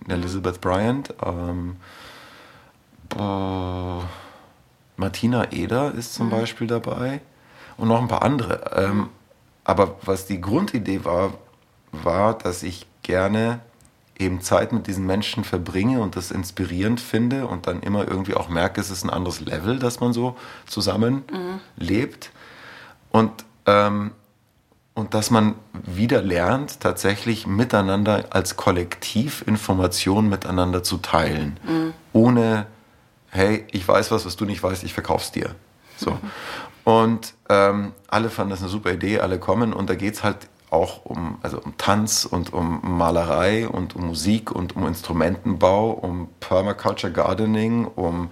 Elizabeth 0.08 0.62
Bryant, 0.62 1.14
ähm, 1.26 1.78
äh, 3.18 4.04
Martina 4.97 5.52
Eder 5.52 5.93
ist 5.93 6.14
zum 6.14 6.28
mhm. 6.28 6.32
Beispiel 6.32 6.68
dabei 6.68 7.22
und 7.78 7.88
noch 7.88 8.02
ein 8.02 8.08
paar 8.08 8.24
andere. 8.24 8.72
Ähm, 8.76 9.10
aber 9.64 9.95
was 10.04 10.26
die 10.26 10.41
Grundidee 10.41 11.06
war, 11.06 11.34
war, 11.91 12.38
dass 12.38 12.64
ich 12.64 12.86
gerne 13.02 13.62
eben 14.18 14.41
Zeit 14.41 14.74
mit 14.74 14.88
diesen 14.88 15.06
Menschen 15.06 15.45
verbringe 15.45 16.02
und 16.02 16.18
das 16.18 16.32
inspirierend 16.32 17.00
finde 17.00 17.47
und 17.47 17.68
dann 17.68 17.82
immer 17.82 18.06
irgendwie 18.08 18.34
auch 18.34 18.50
merke, 18.50 18.82
es 18.82 18.89
ist 18.89 19.06
ein 19.06 19.10
anderes 19.10 19.39
Level, 19.39 19.80
dass 19.80 20.02
man 20.02 20.12
so 20.12 20.36
zusammen 20.66 21.24
mhm. 21.32 21.62
lebt. 21.78 22.32
Und 23.12 23.32
ähm, 23.66 24.12
und 25.00 25.14
dass 25.14 25.32
man 25.32 25.56
wieder 25.74 26.22
lernt, 26.22 26.82
tatsächlich 26.82 27.47
miteinander 27.47 28.26
als 28.32 28.58
Kollektiv 28.58 29.43
Informationen 29.47 30.30
miteinander 30.30 30.84
zu 30.84 30.97
teilen. 30.97 31.58
Mhm. 31.66 31.93
Ohne, 32.12 32.68
hey, 33.30 33.66
ich 33.72 33.88
weiß 33.88 34.12
was, 34.12 34.26
was 34.26 34.36
du 34.36 34.45
nicht 34.45 34.62
weißt, 34.62 34.84
ich 34.84 34.93
verkauf's 34.93 35.32
dir. 35.32 35.56
So. 35.97 36.12
Mhm. 36.12 36.18
Und 36.84 37.34
ähm, 37.50 37.93
alle 38.08 38.30
fanden 38.30 38.52
das 38.52 38.60
eine 38.60 38.70
super 38.70 38.91
Idee, 38.91 39.20
alle 39.20 39.39
kommen 39.39 39.74
und 39.74 39.89
da 39.89 39.95
geht 39.95 40.16
es 40.16 40.24
halt 40.24 40.50
auch 40.70 41.06
um, 41.06 41.39
also 41.41 41.60
um 41.60 41.78
Tanz 41.78 42.26
und 42.26 42.54
um 42.54 42.80
Malerei 42.84 43.68
und 43.68 43.95
um 43.95 44.06
Musik 44.06 44.52
und 44.52 44.76
um 44.76 44.86
Instrumentenbau, 44.86 45.91
um 45.91 46.30
Permaculture 46.39 47.12
Gardening, 47.12 47.86
um 47.86 48.30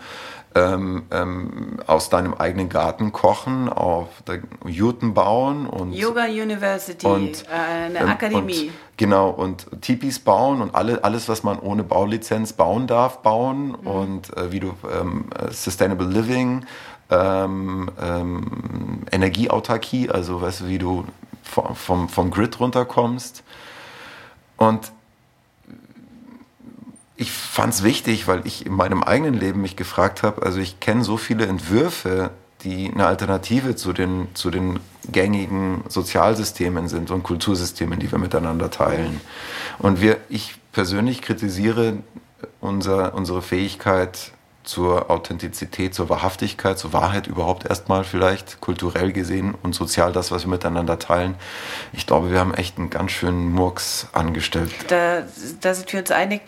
ähm, 0.57 1.03
ähm, 1.11 1.77
aus 1.85 2.09
deinem 2.09 2.33
eigenen 2.33 2.69
Garten 2.69 3.11
kochen, 3.11 3.69
auf 3.69 4.07
der 4.27 4.39
Jurten 4.65 5.13
bauen 5.13 5.67
und 5.67 5.93
Yoga 5.93 6.25
University, 6.25 7.05
und, 7.05 7.45
äh, 7.45 7.85
eine 7.85 7.99
ähm, 7.99 8.09
Akademie. 8.09 8.67
Und, 8.67 8.97
genau 8.97 9.29
und 9.29 9.67
Tipis 9.81 10.19
bauen 10.19 10.61
und 10.61 10.73
alle, 10.73 11.03
alles, 11.03 11.29
was 11.29 11.43
man 11.43 11.59
ohne 11.59 11.83
Baulizenz 11.83 12.53
bauen 12.53 12.87
darf, 12.87 13.21
bauen 13.21 13.69
mhm. 13.69 13.87
und 13.87 14.37
äh, 14.37 14.51
wie 14.51 14.59
du 14.59 14.73
ähm, 14.99 15.25
Sustainable 15.51 16.07
Living, 16.07 16.65
ähm, 17.11 17.91
ähm, 18.01 19.03
Energieautarkie, 19.11 20.09
also 20.09 20.41
weißt 20.41 20.61
du, 20.61 20.67
wie 20.67 20.79
du 20.79 21.05
vom, 21.43 21.75
vom, 21.75 22.09
vom 22.09 22.31
Grid 22.31 22.59
runterkommst. 22.59 23.43
Und 24.57 24.91
ich 27.17 27.31
fand 27.31 27.73
es 27.73 27.83
wichtig, 27.83 28.27
weil 28.27 28.45
ich 28.45 28.65
in 28.65 28.73
meinem 28.73 29.03
eigenen 29.03 29.33
Leben 29.33 29.61
mich 29.61 29.75
gefragt 29.75 30.23
habe, 30.23 30.43
also 30.43 30.59
ich 30.59 30.79
kenne 30.79 31.03
so 31.03 31.17
viele 31.17 31.47
Entwürfe, 31.47 32.29
die 32.63 32.91
eine 32.91 33.07
Alternative 33.07 33.75
zu 33.75 33.91
den, 33.91 34.29
zu 34.33 34.51
den 34.51 34.79
gängigen 35.11 35.83
Sozialsystemen 35.87 36.87
sind 36.87 37.11
und 37.11 37.23
Kultursystemen, 37.23 37.99
die 37.99 38.11
wir 38.11 38.19
miteinander 38.19 38.69
teilen. 38.69 39.21
Und 39.79 40.01
wir, 40.01 40.17
ich 40.29 40.55
persönlich 40.71 41.21
kritisiere 41.21 41.97
unser, 42.61 43.13
unsere 43.15 43.41
Fähigkeit 43.41 44.31
zur 44.63 45.09
Authentizität, 45.09 45.95
zur 45.95 46.09
Wahrhaftigkeit, 46.09 46.77
zur 46.77 46.93
Wahrheit 46.93 47.27
überhaupt 47.27 47.65
erstmal 47.65 48.03
vielleicht 48.03 48.59
kulturell 48.59 49.13
gesehen 49.13 49.55
und 49.63 49.73
sozial 49.73 50.11
das, 50.11 50.29
was 50.29 50.43
wir 50.43 50.49
miteinander 50.49 50.99
teilen. 50.99 51.35
Ich 51.93 52.05
glaube, 52.05 52.31
wir 52.31 52.39
haben 52.39 52.53
echt 52.53 52.77
einen 52.77 52.89
ganz 52.89 53.11
schönen 53.11 53.51
Murks 53.51 54.07
angestellt. 54.11 54.71
Da, 54.89 55.23
da 55.61 55.73
sind 55.73 55.93
wir 55.93 56.01
uns 56.01 56.11
einig. 56.11 56.41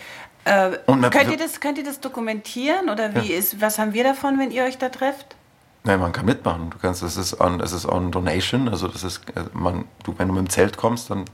Äh, 0.49 0.77
könnt, 1.11 1.31
ihr 1.31 1.37
das, 1.37 1.59
könnt 1.59 1.77
ihr 1.77 1.83
das 1.83 1.99
dokumentieren 1.99 2.89
oder 2.89 3.13
wie 3.15 3.31
ja. 3.31 3.37
ist, 3.37 3.61
was 3.61 3.77
haben 3.77 3.93
wir 3.93 4.03
davon, 4.03 4.39
wenn 4.39 4.49
ihr 4.49 4.63
euch 4.63 4.77
da 4.77 4.89
trefft? 4.89 5.35
Nein, 5.83 5.99
man 5.99 6.11
kann 6.11 6.25
mitmachen. 6.25 6.71
Du 6.71 6.77
kannst, 6.77 7.03
es 7.03 7.17
ist 7.17 7.39
on, 7.39 7.61
es 7.61 7.71
ist 7.71 7.85
on 7.85 8.11
Donation, 8.11 8.67
also 8.67 8.87
das 8.87 9.03
ist, 9.03 9.21
äh, 9.35 9.43
man, 9.53 9.85
du, 10.03 10.13
wenn 10.17 10.27
du 10.27 10.33
mit 10.33 10.47
dem 10.47 10.49
Zelt 10.49 10.75
kommst, 10.77 11.09
dann 11.09 11.25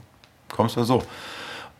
kommst 0.54 0.76
du 0.76 0.84
so. 0.84 1.02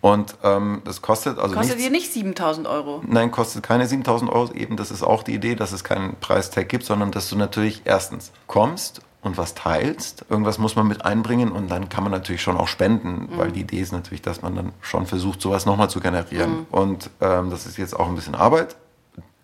Und 0.01 0.37
ähm, 0.45 0.83
das 0.85 1.03
kostet 1.03 1.39
also 1.39 1.55
kostet 1.55 1.81
ihr 1.81 1.91
nicht 1.91 2.13
7000 2.13 2.67
Euro? 2.67 3.03
Nein, 3.07 3.31
kostet 3.31 3.63
keine 3.63 3.87
7000 3.87 4.31
Euro. 4.31 4.53
Eben, 4.53 4.77
das 4.77 4.91
ist 4.91 5.03
auch 5.03 5.23
die 5.23 5.35
Idee, 5.35 5.55
dass 5.55 5.73
es 5.73 5.85
keinen 5.85 6.17
Preistag 6.17 6.69
gibt, 6.69 6.85
sondern 6.85 7.11
dass 7.11 7.29
du 7.29 7.37
natürlich 7.37 7.83
erstens 7.85 8.31
kommst 8.47 9.01
und 9.27 9.37
was 9.37 9.55
teilst. 9.55 10.25
Irgendwas 10.29 10.59
muss 10.59 10.77
man 10.77 10.89
mit 10.89 11.05
einbringen 11.05 11.53
und 11.53 11.71
dann 11.71 11.89
kann 11.89 12.05
man 12.05 12.13
natürlich 12.13 12.43
schon 12.43 12.57
auch 12.57 12.69
spenden, 12.69 13.29
mhm. 13.31 13.39
weil 13.39 13.53
die 13.53 13.61
Idee 13.61 13.81
ist 13.81 13.93
natürlich, 13.93 14.23
dass 14.23 14.43
man 14.43 14.55
dann 14.55 14.73
schon 14.81 15.07
versucht, 15.07 15.41
sowas 15.41 15.67
nochmal 15.67 15.91
zu 15.91 16.01
generieren. 16.01 16.51
Mhm. 16.51 16.67
Und 16.71 17.11
ähm, 17.21 17.51
das 17.51 17.67
ist 17.67 17.77
jetzt 17.77 17.99
auch 17.99 18.09
ein 18.09 18.15
bisschen 18.15 18.35
Arbeit. 18.35 18.77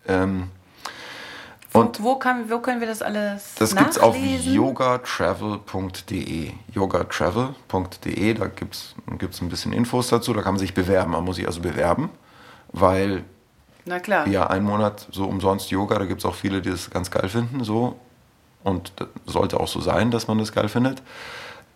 Ähm, 0.07 0.49
und 1.73 2.01
wo, 2.03 2.15
kann, 2.15 2.49
wo, 2.51 2.59
können 2.59 2.81
wir 2.81 2.87
das 2.87 3.01
alles 3.01 3.55
Das 3.57 3.75
gibt 3.75 3.89
es 3.89 3.97
auf 3.97 4.15
yogatravel.de. 4.15 6.51
yogatravel.de, 6.71 8.33
da 8.35 8.45
gibt 8.45 8.75
es 8.75 8.93
ein 9.41 9.49
bisschen 9.49 9.73
Infos 9.73 10.09
dazu, 10.09 10.33
da 10.33 10.43
kann 10.43 10.53
man 10.53 10.59
sich 10.59 10.75
bewerben. 10.75 11.13
Man 11.13 11.25
muss 11.25 11.37
sich 11.37 11.47
also 11.47 11.61
bewerben, 11.61 12.11
weil 12.71 13.23
Na 13.85 13.99
klar. 13.99 14.27
ja, 14.27 14.45
ein 14.47 14.63
Monat 14.63 15.07
so 15.11 15.25
umsonst 15.25 15.71
Yoga, 15.71 15.97
da 15.97 16.05
gibt 16.05 16.21
es 16.21 16.25
auch 16.25 16.35
viele, 16.35 16.61
die 16.61 16.69
das 16.69 16.91
ganz 16.91 17.09
geil 17.09 17.27
finden. 17.27 17.63
So. 17.63 17.97
Und 18.63 18.93
sollte 19.25 19.59
auch 19.59 19.67
so 19.67 19.81
sein, 19.81 20.11
dass 20.11 20.27
man 20.27 20.37
das 20.37 20.53
geil 20.53 20.69
findet. 20.69 21.01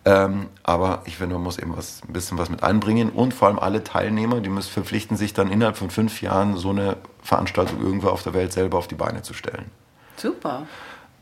Ähm, 0.05 0.47
aber 0.63 1.01
ich 1.03 1.17
finde, 1.17 1.35
man 1.35 1.43
muss 1.43 1.57
eben 1.57 1.75
was, 1.75 2.01
ein 2.07 2.13
bisschen 2.13 2.37
was 2.37 2.49
mit 2.49 2.63
einbringen 2.63 3.09
und 3.09 3.33
vor 3.33 3.49
allem 3.49 3.59
alle 3.59 3.83
Teilnehmer, 3.83 4.39
die 4.39 4.47
müssen 4.47 4.71
verpflichten 4.71 5.17
sich 5.17 5.33
dann 5.33 5.51
innerhalb 5.51 5.75
von 5.75 5.89
fünf 5.89 6.21
Jahren 6.21 6.55
so 6.55 6.69
eine 6.69 6.95
Veranstaltung 7.21 7.81
irgendwo 7.81 8.07
auf 8.07 8.23
der 8.23 8.33
Welt 8.33 8.53
selber 8.53 8.77
auf 8.77 8.87
die 8.87 8.95
Beine 8.95 9.21
zu 9.21 9.33
stellen. 9.33 9.69
Super. 10.15 10.65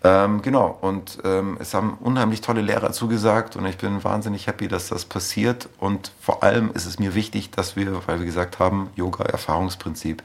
Ähm, 0.06 0.44
genau, 0.44 0.78
und 0.82 1.18
ähm, 1.24 1.58
es 1.60 1.74
haben 1.74 1.98
unheimlich 2.00 2.42
tolle 2.42 2.62
Lehrer 2.62 2.92
zugesagt 2.92 3.56
und 3.56 3.66
ich 3.66 3.80
bin 3.80 4.04
wahnsinnig 4.04 4.46
happy, 4.46 4.68
dass 4.68 4.90
das 4.90 5.04
passiert. 5.04 5.68
Und 5.80 6.12
vor 6.22 6.44
allem 6.44 6.70
ist 6.76 6.86
es 6.86 7.00
mir 7.00 7.16
wichtig, 7.16 7.50
dass 7.50 7.76
wir, 7.76 8.08
weil 8.08 8.20
wir 8.20 8.26
gesagt 8.28 8.60
haben, 8.60 8.92
Yoga-Erfahrungsprinzip, 8.96 10.22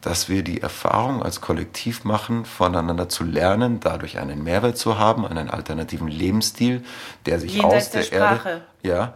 dass 0.00 0.30
wir 0.30 0.42
die 0.42 0.62
Erfahrung 0.62 1.22
als 1.22 1.42
Kollektiv 1.42 2.04
machen, 2.04 2.46
voneinander 2.46 3.10
zu 3.10 3.22
lernen, 3.22 3.80
dadurch 3.80 4.18
einen 4.18 4.42
Mehrwert 4.44 4.78
zu 4.78 4.98
haben, 4.98 5.26
einen 5.26 5.50
alternativen 5.50 6.08
Lebensstil, 6.08 6.82
der 7.26 7.38
sich 7.38 7.52
Jenseits 7.52 7.88
aus 7.88 7.90
der, 7.90 8.02
der 8.04 8.18
Erde, 8.18 8.62
ja, 8.82 9.14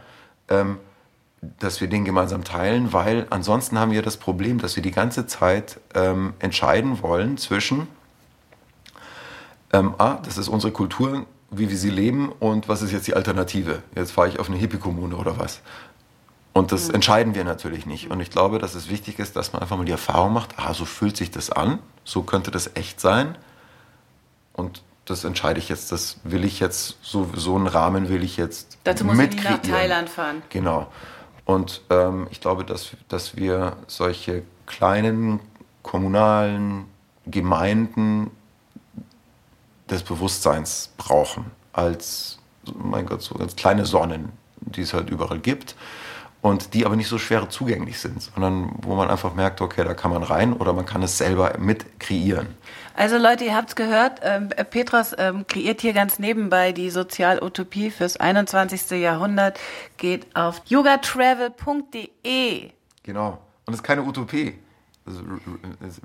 ähm, 0.51 0.79
dass 1.59 1.81
wir 1.81 1.89
den 1.89 2.05
gemeinsam 2.05 2.45
teilen, 2.45 2.93
weil 2.93 3.27
ansonsten 3.31 3.79
haben 3.79 3.93
wir 3.93 4.03
das 4.03 4.19
Problem, 4.19 4.61
dass 4.61 4.77
wir 4.77 4.83
die 4.83 4.93
ganze 4.93 5.27
Zeit 5.27 5.81
ähm, 5.95 6.35
entscheiden 6.39 7.01
wollen 7.01 7.39
zwischen 7.39 7.89
ähm, 9.73 9.95
ah, 9.99 10.18
das 10.25 10.39
ist 10.39 10.49
unsere 10.49 10.73
Kultur, 10.73 11.27
wie 11.51 11.68
wir 11.68 11.77
sie 11.77 11.91
leben 11.91 12.31
und 12.41 12.68
was 12.68 12.83
ist 12.83 12.93
jetzt 12.93 13.07
die 13.07 13.14
Alternative? 13.14 13.83
Jetzt 13.95 14.12
fahre 14.12 14.29
ich 14.29 14.39
auf 14.39 14.49
eine 14.49 14.59
Hippie-Kommune 14.59 15.16
oder 15.16 15.39
was? 15.39 15.61
Und 16.53 16.73
das 16.73 16.89
mhm. 16.89 16.97
entscheiden 16.97 17.35
wir 17.35 17.45
natürlich 17.45 17.87
nicht. 17.87 18.11
Und 18.11 18.20
ich 18.20 18.31
glaube, 18.31 18.59
dass 18.59 18.75
es 18.75 18.91
wichtig 18.91 19.18
ist, 19.18 19.37
dass 19.37 19.53
man 19.53 19.62
einfach 19.62 19.77
mal 19.77 19.85
die 19.85 19.93
Erfahrung 19.93 20.33
macht, 20.33 20.59
ah, 20.59 20.75
so 20.75 20.85
fühlt 20.85 21.16
sich 21.16 21.31
das 21.31 21.51
an, 21.51 21.79
so 22.05 22.23
könnte 22.23 22.51
das 22.51 22.70
echt 22.75 23.01
sein. 23.01 23.37
Und 24.53 24.83
das 25.07 25.25
entscheide 25.25 25.59
ich 25.59 25.68
jetzt, 25.68 25.93
das 25.93 26.18
will 26.25 26.45
ich 26.45 26.61
jetzt, 26.61 26.99
so, 27.03 27.29
so 27.35 27.57
einen 27.57 27.66
Rahmen 27.66 28.09
will 28.09 28.23
ich 28.23 28.37
jetzt 28.37 28.79
Dazu 28.85 29.05
muss 29.05 29.18
ich 29.18 29.43
nach 29.43 29.61
Thailand 29.61 30.09
fahren. 30.09 30.43
Genau. 30.51 30.89
Und 31.45 31.83
ähm, 31.91 32.29
ich 32.31 32.41
glaube, 32.41 32.64
dass, 32.64 32.91
dass 33.09 33.37
wir 33.37 33.77
solche 33.87 34.43
kleinen 34.66 35.41
kommunalen 35.83 36.85
Gemeinden 37.27 38.31
des 39.93 40.03
Bewusstseins 40.03 40.93
brauchen, 40.97 41.51
als, 41.72 42.38
mein 42.74 43.07
Gott, 43.07 43.22
so 43.22 43.34
ganz 43.34 43.57
kleine 43.57 43.84
Sonnen, 43.84 44.32
die 44.61 44.82
es 44.82 44.95
halt 44.95 45.11
überall 45.11 45.38
gibt 45.38 45.74
und 46.43 46.74
die 46.74 46.84
aber 46.84 46.97
nicht 46.97 47.09
so 47.09 47.16
schwer 47.18 47.49
zugänglich 47.49 48.01
sind, 48.01 48.20
sondern 48.20 48.72
wo 48.82 48.97
man 48.97 49.09
einfach 49.09 49.32
merkt, 49.34 49.61
okay, 49.61 49.84
da 49.84 49.95
kann 49.95 50.11
man 50.11 50.24
rein 50.24 50.53
oder 50.53 50.72
man 50.72 50.84
kann 50.84 51.01
es 51.03 51.16
selber 51.16 51.57
mit 51.59 52.01
kreieren. 52.01 52.49
Also 52.95 53.16
Leute, 53.16 53.45
ihr 53.45 53.55
habt 53.57 53.68
es 53.70 53.76
gehört, 53.76 54.20
ähm, 54.22 54.49
Petros 54.49 55.14
ähm, 55.16 55.47
kreiert 55.47 55.80
hier 55.80 55.93
ganz 55.93 56.18
nebenbei 56.18 56.72
die 56.72 56.90
Sozialutopie 56.90 57.90
fürs 57.90 58.16
21. 58.18 58.90
Jahrhundert, 59.01 59.59
geht 59.97 60.36
auf 60.36 60.62
yogatravel.de. 60.66 62.70
Genau, 63.05 63.38
und 63.64 63.72
es 63.72 63.80
ist 63.80 63.84
keine 63.84 64.03
Utopie, 64.03 64.59
es 65.07 65.14
ist 65.14 65.22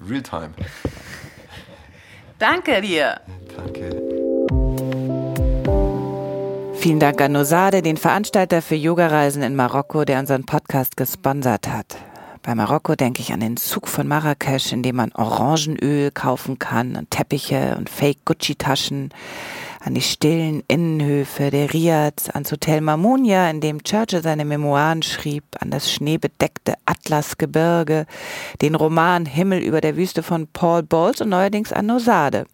Realtime. 0.07 0.51
Danke 2.39 2.81
dir. 2.81 3.19
Danke. 3.55 4.07
Vielen 6.75 6.99
Dank 6.99 7.19
an 7.21 7.31
Nosade, 7.31 7.81
den 7.81 7.97
Veranstalter 7.97 8.61
für 8.61 8.75
Yogareisen 8.75 9.41
in 9.41 9.55
Marokko, 9.55 10.05
der 10.05 10.19
unseren 10.19 10.45
Podcast 10.45 10.95
gesponsert 10.95 11.67
hat. 11.67 11.97
Bei 12.47 12.55
Marokko 12.55 12.95
denke 12.95 13.21
ich 13.21 13.33
an 13.33 13.41
den 13.41 13.57
Zug 13.57 13.89
von 13.89 14.07
Marrakesch, 14.07 14.71
in 14.71 14.81
dem 14.81 14.95
man 14.95 15.11
Orangenöl 15.11 16.11
kaufen 16.11 16.57
kann 16.57 16.95
und 16.95 17.11
Teppiche 17.11 17.75
und 17.77 17.89
Fake-Gucci-Taschen 17.89 19.09
an 19.81 19.93
die 19.93 20.01
stillen 20.01 20.63
Innenhöfe 20.69 21.51
der 21.51 21.73
Riads, 21.73 22.29
ans 22.29 22.49
Hotel 22.49 22.79
Mamunia, 22.79 23.49
in 23.49 23.59
dem 23.59 23.83
Churchill 23.83 24.23
seine 24.23 24.45
Memoiren 24.45 25.03
schrieb, 25.03 25.43
an 25.59 25.71
das 25.71 25.91
schneebedeckte 25.91 26.75
Atlasgebirge, 26.85 28.05
den 28.61 28.75
Roman 28.75 29.25
Himmel 29.25 29.59
über 29.59 29.81
der 29.81 29.97
Wüste 29.97 30.23
von 30.23 30.47
Paul 30.47 30.83
Bowles 30.83 31.19
und 31.19 31.27
neuerdings 31.27 31.73
an 31.73 31.87
Nosade. 31.87 32.45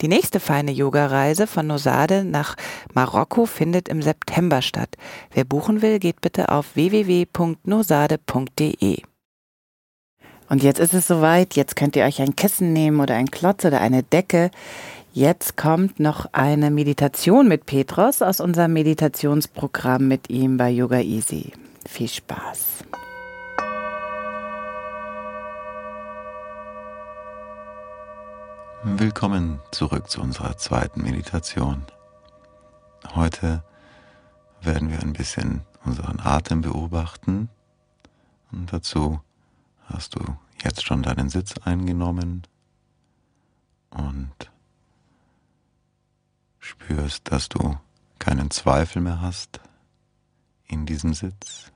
Die 0.00 0.08
nächste 0.08 0.40
feine 0.40 0.72
Yoga-Reise 0.72 1.46
von 1.46 1.68
Nosade 1.68 2.24
nach 2.24 2.56
Marokko 2.94 3.46
findet 3.46 3.88
im 3.88 4.02
September 4.02 4.60
statt. 4.60 4.96
Wer 5.30 5.44
buchen 5.44 5.82
will, 5.82 6.00
geht 6.00 6.20
bitte 6.20 6.48
auf 6.48 6.74
www.nosade.de. 6.74 7.26
Und 10.48 10.62
jetzt 10.62 10.78
ist 10.78 10.94
es 10.94 11.08
soweit, 11.08 11.54
jetzt 11.56 11.74
könnt 11.74 11.96
ihr 11.96 12.04
euch 12.04 12.22
ein 12.22 12.36
Kissen 12.36 12.72
nehmen 12.72 13.00
oder 13.00 13.14
ein 13.16 13.30
Klotz 13.30 13.64
oder 13.64 13.80
eine 13.80 14.02
Decke. 14.02 14.50
Jetzt 15.12 15.56
kommt 15.56 15.98
noch 15.98 16.26
eine 16.32 16.70
Meditation 16.70 17.48
mit 17.48 17.66
Petros 17.66 18.22
aus 18.22 18.40
unserem 18.40 18.72
Meditationsprogramm 18.74 20.06
mit 20.06 20.30
ihm 20.30 20.56
bei 20.56 20.70
Yoga 20.70 21.00
Easy. 21.00 21.52
Viel 21.88 22.08
Spaß. 22.08 22.84
Willkommen 28.84 29.58
zurück 29.72 30.08
zu 30.08 30.20
unserer 30.20 30.56
zweiten 30.58 31.02
Meditation. 31.02 31.82
Heute 33.16 33.64
werden 34.60 34.90
wir 34.90 35.00
ein 35.00 35.12
bisschen 35.12 35.62
unseren 35.84 36.20
Atem 36.20 36.60
beobachten 36.60 37.48
und 38.52 38.72
dazu 38.72 39.20
hast 39.86 40.14
du 40.16 40.36
jetzt 40.62 40.84
schon 40.84 41.02
deinen 41.02 41.28
Sitz 41.28 41.58
eingenommen 41.58 42.42
und 43.90 44.50
spürst, 46.58 47.30
dass 47.30 47.48
du 47.48 47.78
keinen 48.18 48.50
Zweifel 48.50 49.02
mehr 49.02 49.20
hast 49.20 49.60
in 50.66 50.86
diesem 50.86 51.14
Sitz 51.14 51.70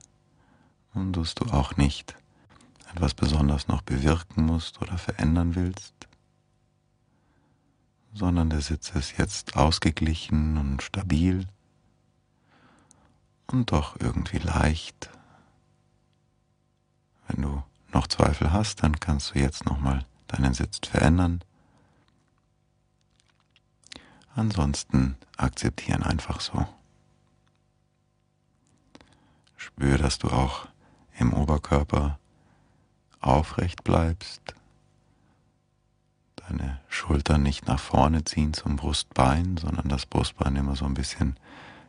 und 0.93 1.13
dass 1.13 1.35
du 1.35 1.45
auch 1.45 1.77
nicht 1.77 2.15
etwas 2.93 3.13
besonders 3.13 3.67
noch 3.67 3.81
bewirken 3.81 4.45
musst 4.45 4.81
oder 4.81 4.97
verändern 4.97 5.55
willst, 5.55 5.93
sondern 8.13 8.49
der 8.49 8.61
Sitz 8.61 8.89
ist 8.89 9.17
jetzt 9.17 9.55
ausgeglichen 9.55 10.57
und 10.57 10.83
stabil 10.83 11.47
und 13.47 13.71
doch 13.71 13.99
irgendwie 13.99 14.39
leicht. 14.39 15.09
Wenn 17.27 17.43
du 17.43 17.63
noch 17.93 18.07
Zweifel 18.07 18.51
hast, 18.51 18.83
dann 18.83 18.99
kannst 18.99 19.33
du 19.33 19.39
jetzt 19.39 19.65
nochmal 19.65 20.05
deinen 20.27 20.53
Sitz 20.53 20.79
verändern 20.87 21.43
Ansonsten 24.35 25.17
akzeptieren 25.37 26.03
einfach 26.03 26.39
so. 26.39 26.65
Spür, 29.57 29.97
dass 29.97 30.19
du 30.19 30.29
auch 30.29 30.67
im 31.17 31.33
Oberkörper 31.33 32.17
aufrecht 33.19 33.83
bleibst, 33.83 34.41
deine 36.37 36.79
Schultern 36.87 37.43
nicht 37.43 37.67
nach 37.67 37.79
vorne 37.79 38.23
ziehen 38.23 38.53
zum 38.53 38.77
Brustbein, 38.77 39.57
sondern 39.57 39.89
das 39.89 40.05
Brustbein 40.05 40.55
immer 40.55 40.75
so 40.75 40.85
ein 40.85 40.93
bisschen 40.93 41.37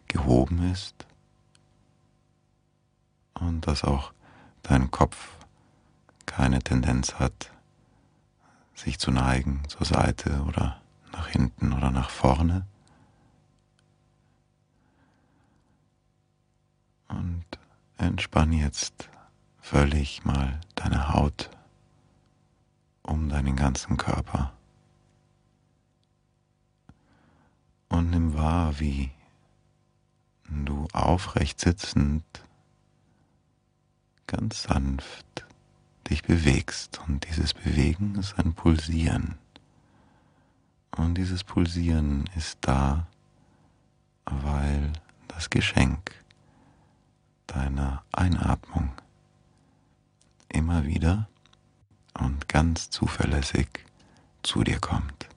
gehoben 0.09 0.71
ist 0.71 1.07
und 3.35 3.67
dass 3.67 3.85
auch 3.85 4.13
dein 4.63 4.91
Kopf 4.91 5.39
keine 6.33 6.61
Tendenz 6.61 7.17
hat, 7.17 7.53
sich 8.75 8.99
zu 8.99 9.11
neigen 9.11 9.63
zur 9.69 9.85
Seite 9.85 10.43
oder 10.49 10.81
nach 11.13 11.29
hinten 11.29 11.75
oder 11.75 11.91
nach 11.91 12.09
vorne. 12.09 12.67
Und 17.09 17.45
entspann 17.99 18.55
jetzt 18.55 19.11
völlig 19.61 20.25
mal 20.25 20.59
deine 20.75 21.13
Haut 21.13 21.51
um 23.03 23.29
deinen 23.29 23.55
ganzen 23.55 23.99
Körper. 23.99 24.55
Und 27.91 28.09
nimm 28.09 28.33
wahr, 28.33 28.81
wie 28.81 29.11
du 30.49 30.89
aufrecht 30.95 31.61
sitzend 31.61 32.25
ganz 34.27 34.63
sanft 34.63 35.45
dich 36.11 36.23
bewegst. 36.23 37.01
Und 37.07 37.27
dieses 37.29 37.55
Bewegen 37.55 38.15
ist 38.17 38.39
ein 38.39 38.55
Pulsieren. 38.55 39.39
Und 40.97 41.15
dieses 41.17 41.45
Pulsieren 41.45 42.29
ist 42.37 42.59
da, 42.61 43.07
weil 44.27 44.93
das 45.29 45.51
Geschenk 45.51 46.15
deiner 47.47 48.03
Einatmung 48.13 48.93
immer 50.49 50.85
wieder 50.85 51.29
und 52.15 52.49
ganz 52.49 52.91
zuverlässig 52.91 53.69
zu 54.43 54.65
dir 54.65 54.81
kommt. 54.81 55.29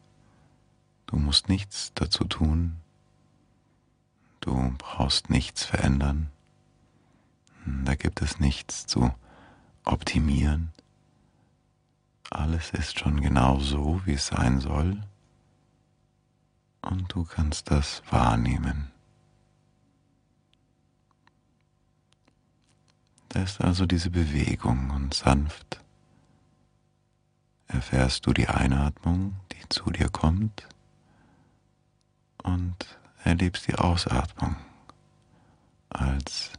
Du 1.08 1.18
musst 1.18 1.50
nichts 1.50 1.92
dazu 1.96 2.26
tun, 2.26 2.78
du 4.42 4.74
brauchst 4.78 5.30
nichts 5.30 5.64
verändern, 5.64 6.30
da 7.66 7.96
gibt 7.96 8.22
es 8.22 8.40
nichts 8.40 8.86
zu 8.86 9.14
optimieren. 9.86 10.72
Alles 12.30 12.72
ist 12.72 13.00
schon 13.00 13.22
genau 13.22 13.60
so, 13.60 14.02
wie 14.06 14.14
es 14.14 14.28
sein 14.28 14.60
soll 14.60 15.02
und 16.82 17.14
du 17.14 17.24
kannst 17.24 17.72
das 17.72 18.02
wahrnehmen. 18.10 18.92
Da 23.30 23.42
ist 23.42 23.60
also 23.60 23.86
diese 23.86 24.10
Bewegung 24.10 24.92
und 24.92 25.14
sanft 25.14 25.82
erfährst 27.68 28.26
du 28.26 28.34
die 28.34 28.48
Einatmung, 28.48 29.36
die 29.52 29.68
zu 29.70 29.90
dir 29.90 30.10
kommt 30.10 30.68
und 32.44 32.98
erlebst 33.24 33.68
die 33.68 33.76
Ausatmung 33.76 34.56
als 35.90 36.52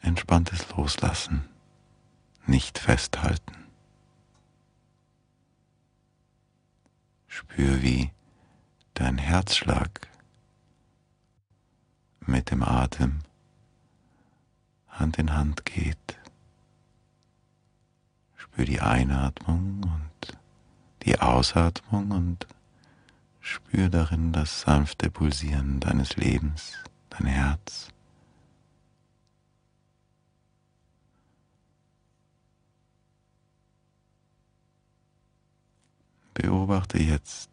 entspanntes 0.00 0.68
Loslassen, 0.76 1.48
nicht 2.46 2.78
festhalten. 2.78 3.56
Spür, 7.26 7.82
wie 7.82 8.10
dein 8.94 9.18
Herzschlag 9.18 10.08
mit 12.26 12.50
dem 12.50 12.62
Atem 12.62 13.20
Hand 14.88 15.18
in 15.18 15.32
Hand 15.32 15.64
geht. 15.64 16.18
Spür 18.36 18.64
die 18.64 18.80
Einatmung 18.80 19.82
und 19.82 20.38
die 21.02 21.18
Ausatmung 21.18 22.10
und 22.10 22.46
spür 23.40 23.88
darin 23.88 24.32
das 24.32 24.60
sanfte 24.62 25.10
Pulsieren 25.10 25.80
deines 25.80 26.16
Lebens, 26.16 26.74
dein 27.08 27.26
Herz. 27.26 27.88
Beobachte 36.40 36.98
jetzt 36.98 37.50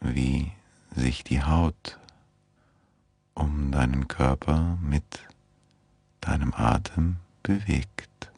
wie 0.00 0.50
sich 0.96 1.22
die 1.22 1.44
Haut 1.44 2.00
um 3.34 3.70
deinen 3.70 4.08
Körper 4.08 4.76
mit 4.82 5.04
deinem 6.20 6.52
Atem 6.54 7.18
bewegt. 7.44 8.32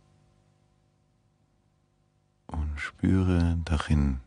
Und 2.48 2.78
spüre 2.78 3.56
darin 3.64 4.20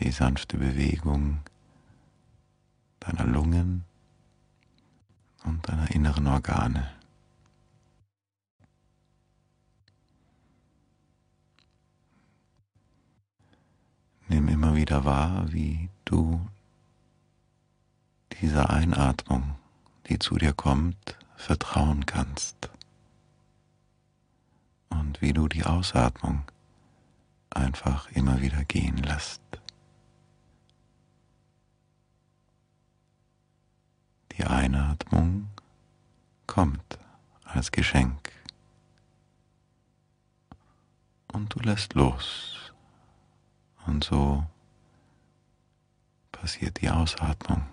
die 0.00 0.10
sanfte 0.10 0.58
Bewegung 0.58 1.38
deiner 2.98 3.24
Lungen 3.24 3.84
und 5.44 5.68
deiner 5.68 5.88
inneren 5.92 6.26
Organe. 6.26 6.95
Nimm 14.28 14.48
immer 14.48 14.74
wieder 14.74 15.04
wahr, 15.04 15.52
wie 15.52 15.88
du 16.04 16.40
dieser 18.40 18.70
Einatmung, 18.70 19.56
die 20.08 20.18
zu 20.18 20.36
dir 20.36 20.52
kommt, 20.52 21.16
vertrauen 21.36 22.06
kannst 22.06 22.70
und 24.88 25.20
wie 25.22 25.32
du 25.32 25.46
die 25.48 25.64
Ausatmung 25.64 26.42
einfach 27.50 28.10
immer 28.10 28.40
wieder 28.40 28.64
gehen 28.64 28.96
lässt. 28.98 29.40
Die 34.32 34.44
Einatmung 34.44 35.48
kommt 36.46 36.98
als 37.44 37.70
Geschenk 37.70 38.32
und 41.32 41.54
du 41.54 41.60
lässt 41.60 41.94
los. 41.94 42.65
Und 43.86 44.04
so 44.04 44.44
passiert 46.32 46.80
die 46.80 46.90
Ausatmung. 46.90 47.66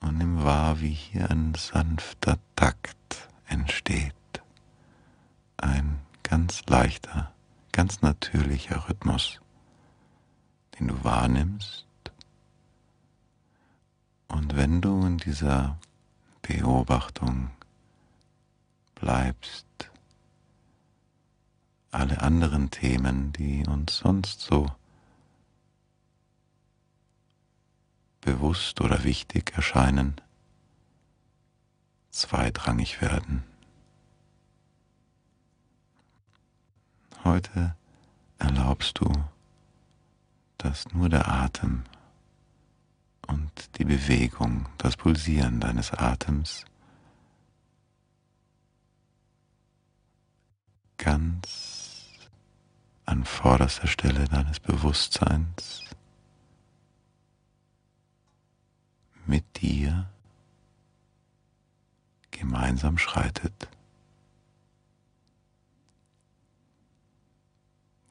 Und 0.00 0.18
nimm 0.18 0.42
wahr, 0.42 0.80
wie 0.80 0.90
hier 0.90 1.30
ein 1.30 1.54
sanfter 1.54 2.38
Takt 2.56 3.28
entsteht. 3.46 4.14
Ein 5.58 6.00
ganz 6.22 6.64
leichter, 6.66 7.32
ganz 7.70 8.02
natürlicher 8.02 8.88
Rhythmus, 8.88 9.40
den 10.78 10.88
du 10.88 11.04
wahrnimmst. 11.04 11.86
Und 14.28 14.56
wenn 14.56 14.80
du 14.80 15.06
in 15.06 15.18
dieser 15.18 15.78
Beobachtung 16.40 17.50
bleibst, 18.94 19.66
anderen 22.22 22.70
Themen, 22.70 23.32
die 23.32 23.66
uns 23.66 23.98
sonst 23.98 24.40
so 24.40 24.66
bewusst 28.20 28.80
oder 28.80 29.04
wichtig 29.04 29.52
erscheinen, 29.54 30.14
zweitrangig 32.10 33.00
werden. 33.00 33.44
Heute 37.24 37.76
erlaubst 38.38 38.98
du, 38.98 39.12
dass 40.58 40.92
nur 40.92 41.08
der 41.08 41.28
Atem 41.28 41.84
und 43.26 43.78
die 43.78 43.84
Bewegung, 43.84 44.68
das 44.78 44.96
Pulsieren 44.96 45.60
deines 45.60 45.92
Atems 45.92 46.64
ganz 50.98 51.81
an 53.04 53.24
vorderster 53.24 53.86
Stelle 53.86 54.26
deines 54.26 54.60
Bewusstseins 54.60 55.82
mit 59.26 59.62
dir 59.62 60.08
gemeinsam 62.30 62.98
schreitet. 62.98 63.68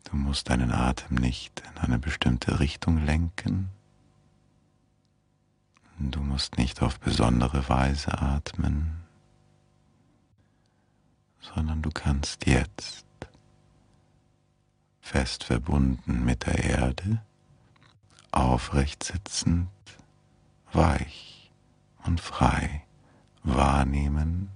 Du 0.05 0.15
musst 0.17 0.49
deinen 0.49 0.71
Atem 0.71 1.15
nicht 1.15 1.61
in 1.61 1.77
eine 1.77 1.99
bestimmte 1.99 2.59
Richtung 2.59 3.05
lenken. 3.05 3.69
Du 5.99 6.19
musst 6.19 6.57
nicht 6.57 6.81
auf 6.81 6.99
besondere 6.99 7.69
Weise 7.69 8.19
atmen, 8.21 9.03
sondern 11.39 11.81
du 11.81 11.91
kannst 11.91 12.45
jetzt 12.45 13.05
fest 15.01 15.43
verbunden 15.43 16.23
mit 16.23 16.45
der 16.45 16.63
Erde, 16.63 17.21
aufrecht 18.31 19.03
sitzend, 19.03 19.69
weich 20.71 21.51
und 22.05 22.21
frei 22.21 22.83
wahrnehmen, 23.43 24.49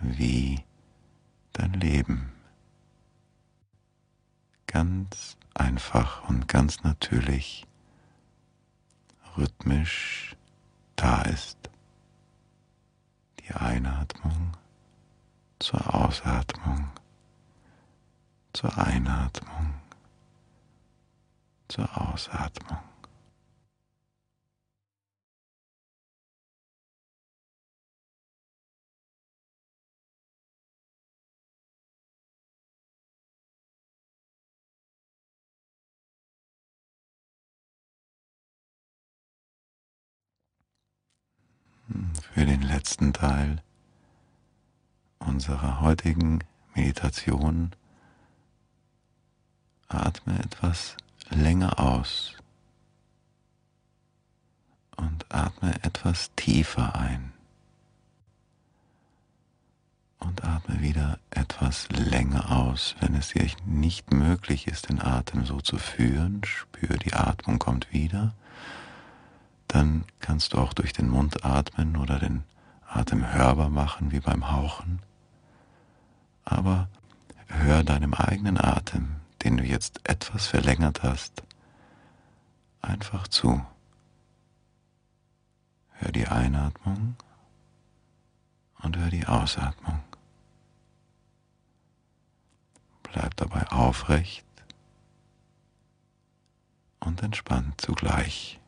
wie 0.00 0.64
dein 1.52 1.74
Leben 1.74 2.32
ganz 4.66 5.36
einfach 5.54 6.26
und 6.28 6.48
ganz 6.48 6.82
natürlich 6.82 7.66
rhythmisch 9.36 10.34
da 10.96 11.22
ist. 11.22 11.58
Die 13.40 13.52
Einatmung 13.52 14.52
zur 15.58 15.94
Ausatmung 15.94 16.88
zur 18.52 18.76
Einatmung, 18.76 19.74
zur 21.68 21.88
Ausatmung. 21.96 22.78
Für 42.34 42.46
den 42.46 42.62
letzten 42.62 43.12
Teil 43.12 43.62
unserer 45.18 45.80
heutigen 45.82 46.38
Meditation 46.74 47.72
Atme 49.94 50.38
etwas 50.38 50.96
länger 51.30 51.78
aus 51.78 52.34
und 54.96 55.24
atme 55.30 55.74
etwas 55.82 56.30
tiefer 56.36 56.94
ein. 56.94 57.32
Und 60.18 60.44
atme 60.44 60.80
wieder 60.80 61.18
etwas 61.30 61.88
länger 61.90 62.52
aus. 62.52 62.94
Wenn 63.00 63.14
es 63.16 63.30
dir 63.30 63.48
nicht 63.66 64.12
möglich 64.12 64.68
ist, 64.68 64.88
den 64.88 65.02
Atem 65.02 65.44
so 65.44 65.60
zu 65.60 65.78
führen, 65.78 66.42
spür, 66.44 66.96
die 66.96 67.12
Atmung 67.12 67.58
kommt 67.58 67.92
wieder, 67.92 68.32
dann 69.66 70.04
kannst 70.20 70.52
du 70.52 70.58
auch 70.58 70.74
durch 70.74 70.92
den 70.92 71.08
Mund 71.08 71.44
atmen 71.44 71.96
oder 71.96 72.18
den 72.20 72.44
Atem 72.86 73.32
hörbar 73.32 73.70
machen 73.70 74.12
wie 74.12 74.20
beim 74.20 74.52
Hauchen. 74.52 75.00
Aber 76.44 76.88
hör 77.48 77.82
deinem 77.82 78.14
eigenen 78.14 78.58
Atem 78.58 79.21
den 79.44 79.56
du 79.56 79.64
jetzt 79.64 80.00
etwas 80.08 80.46
verlängert 80.46 81.02
hast, 81.02 81.42
einfach 82.80 83.28
zu. 83.28 83.64
Hör 85.92 86.12
die 86.12 86.26
Einatmung 86.26 87.16
und 88.82 88.96
hör 88.96 89.10
die 89.10 89.26
Ausatmung. 89.26 90.02
Bleib 93.02 93.36
dabei 93.36 93.68
aufrecht 93.68 94.46
und 97.00 97.22
entspannt 97.22 97.80
zugleich. 97.80 98.58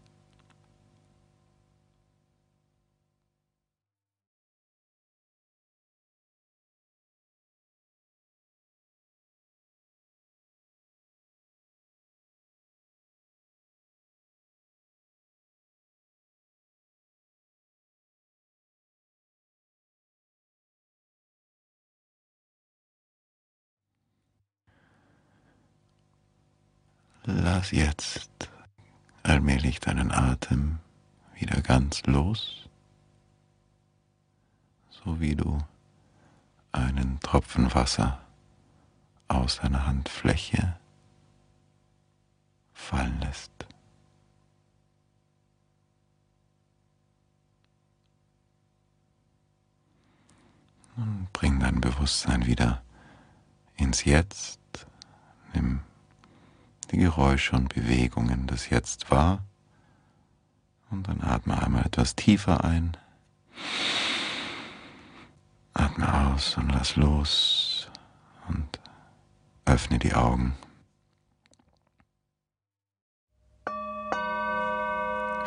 Lass 27.26 27.70
jetzt 27.70 28.50
allmählich 29.22 29.80
deinen 29.80 30.12
Atem 30.12 30.78
wieder 31.34 31.62
ganz 31.62 32.02
los, 32.04 32.68
so 34.90 35.20
wie 35.20 35.34
du 35.34 35.58
einen 36.72 37.18
Tropfen 37.20 37.74
Wasser 37.74 38.20
aus 39.28 39.56
deiner 39.56 39.86
Handfläche 39.86 40.76
fallen 42.74 43.18
lässt. 43.20 43.52
Und 50.96 51.32
bring 51.32 51.58
dein 51.58 51.80
Bewusstsein 51.80 52.44
wieder 52.44 52.82
ins 53.76 54.04
Jetzt, 54.04 54.60
nimm 55.54 55.80
die 56.86 56.98
Geräusche 56.98 57.56
und 57.56 57.74
Bewegungen 57.74 58.46
des 58.46 58.70
Jetzt 58.70 59.10
wahr. 59.10 59.44
Und 60.90 61.08
dann 61.08 61.22
atme 61.22 61.60
einmal 61.60 61.84
etwas 61.86 62.14
tiefer 62.14 62.64
ein. 62.64 62.96
Atme 65.72 66.32
aus 66.32 66.56
und 66.56 66.70
lass 66.70 66.96
los 66.96 67.88
und 68.48 68.80
öffne 69.64 69.98
die 69.98 70.14
Augen. 70.14 70.54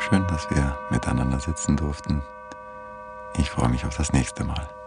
Schön, 0.00 0.26
dass 0.28 0.48
wir 0.50 0.78
miteinander 0.90 1.40
sitzen 1.40 1.76
durften. 1.76 2.22
Ich 3.36 3.50
freue 3.50 3.68
mich 3.68 3.84
auf 3.84 3.96
das 3.96 4.12
nächste 4.12 4.44
Mal. 4.44 4.77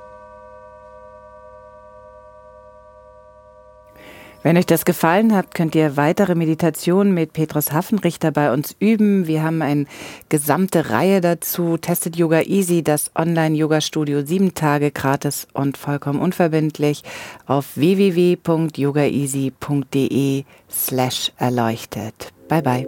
Wenn 4.44 4.58
euch 4.58 4.66
das 4.66 4.86
gefallen 4.86 5.36
hat, 5.36 5.54
könnt 5.54 5.76
ihr 5.76 5.98
weitere 5.98 6.34
Meditationen 6.34 7.14
mit 7.14 7.34
Petrus 7.34 7.72
Haffenrichter 7.72 8.32
bei 8.32 8.52
uns 8.52 8.76
üben. 8.80 9.28
Wir 9.28 9.44
haben 9.44 9.62
eine 9.62 9.86
gesamte 10.30 10.90
Reihe 10.90 11.22
dazu. 11.22 11.78
Testet 11.78 12.16
Yoga 12.16 12.42
Easy, 12.42 12.82
das 12.84 13.12
Online-Yoga-Studio, 13.16 14.26
sieben 14.26 14.56
Tage 14.56 14.90
gratis 14.90 15.48
und 15.54 15.78
vollkommen 15.78 16.20
unverbindlich 16.20 17.04
auf 17.46 17.78
www.yogaeasy.de 17.78 20.44
slash 20.70 21.32
erleuchtet. 21.38 22.34
Bye 22.48 22.64
bye. 22.64 22.88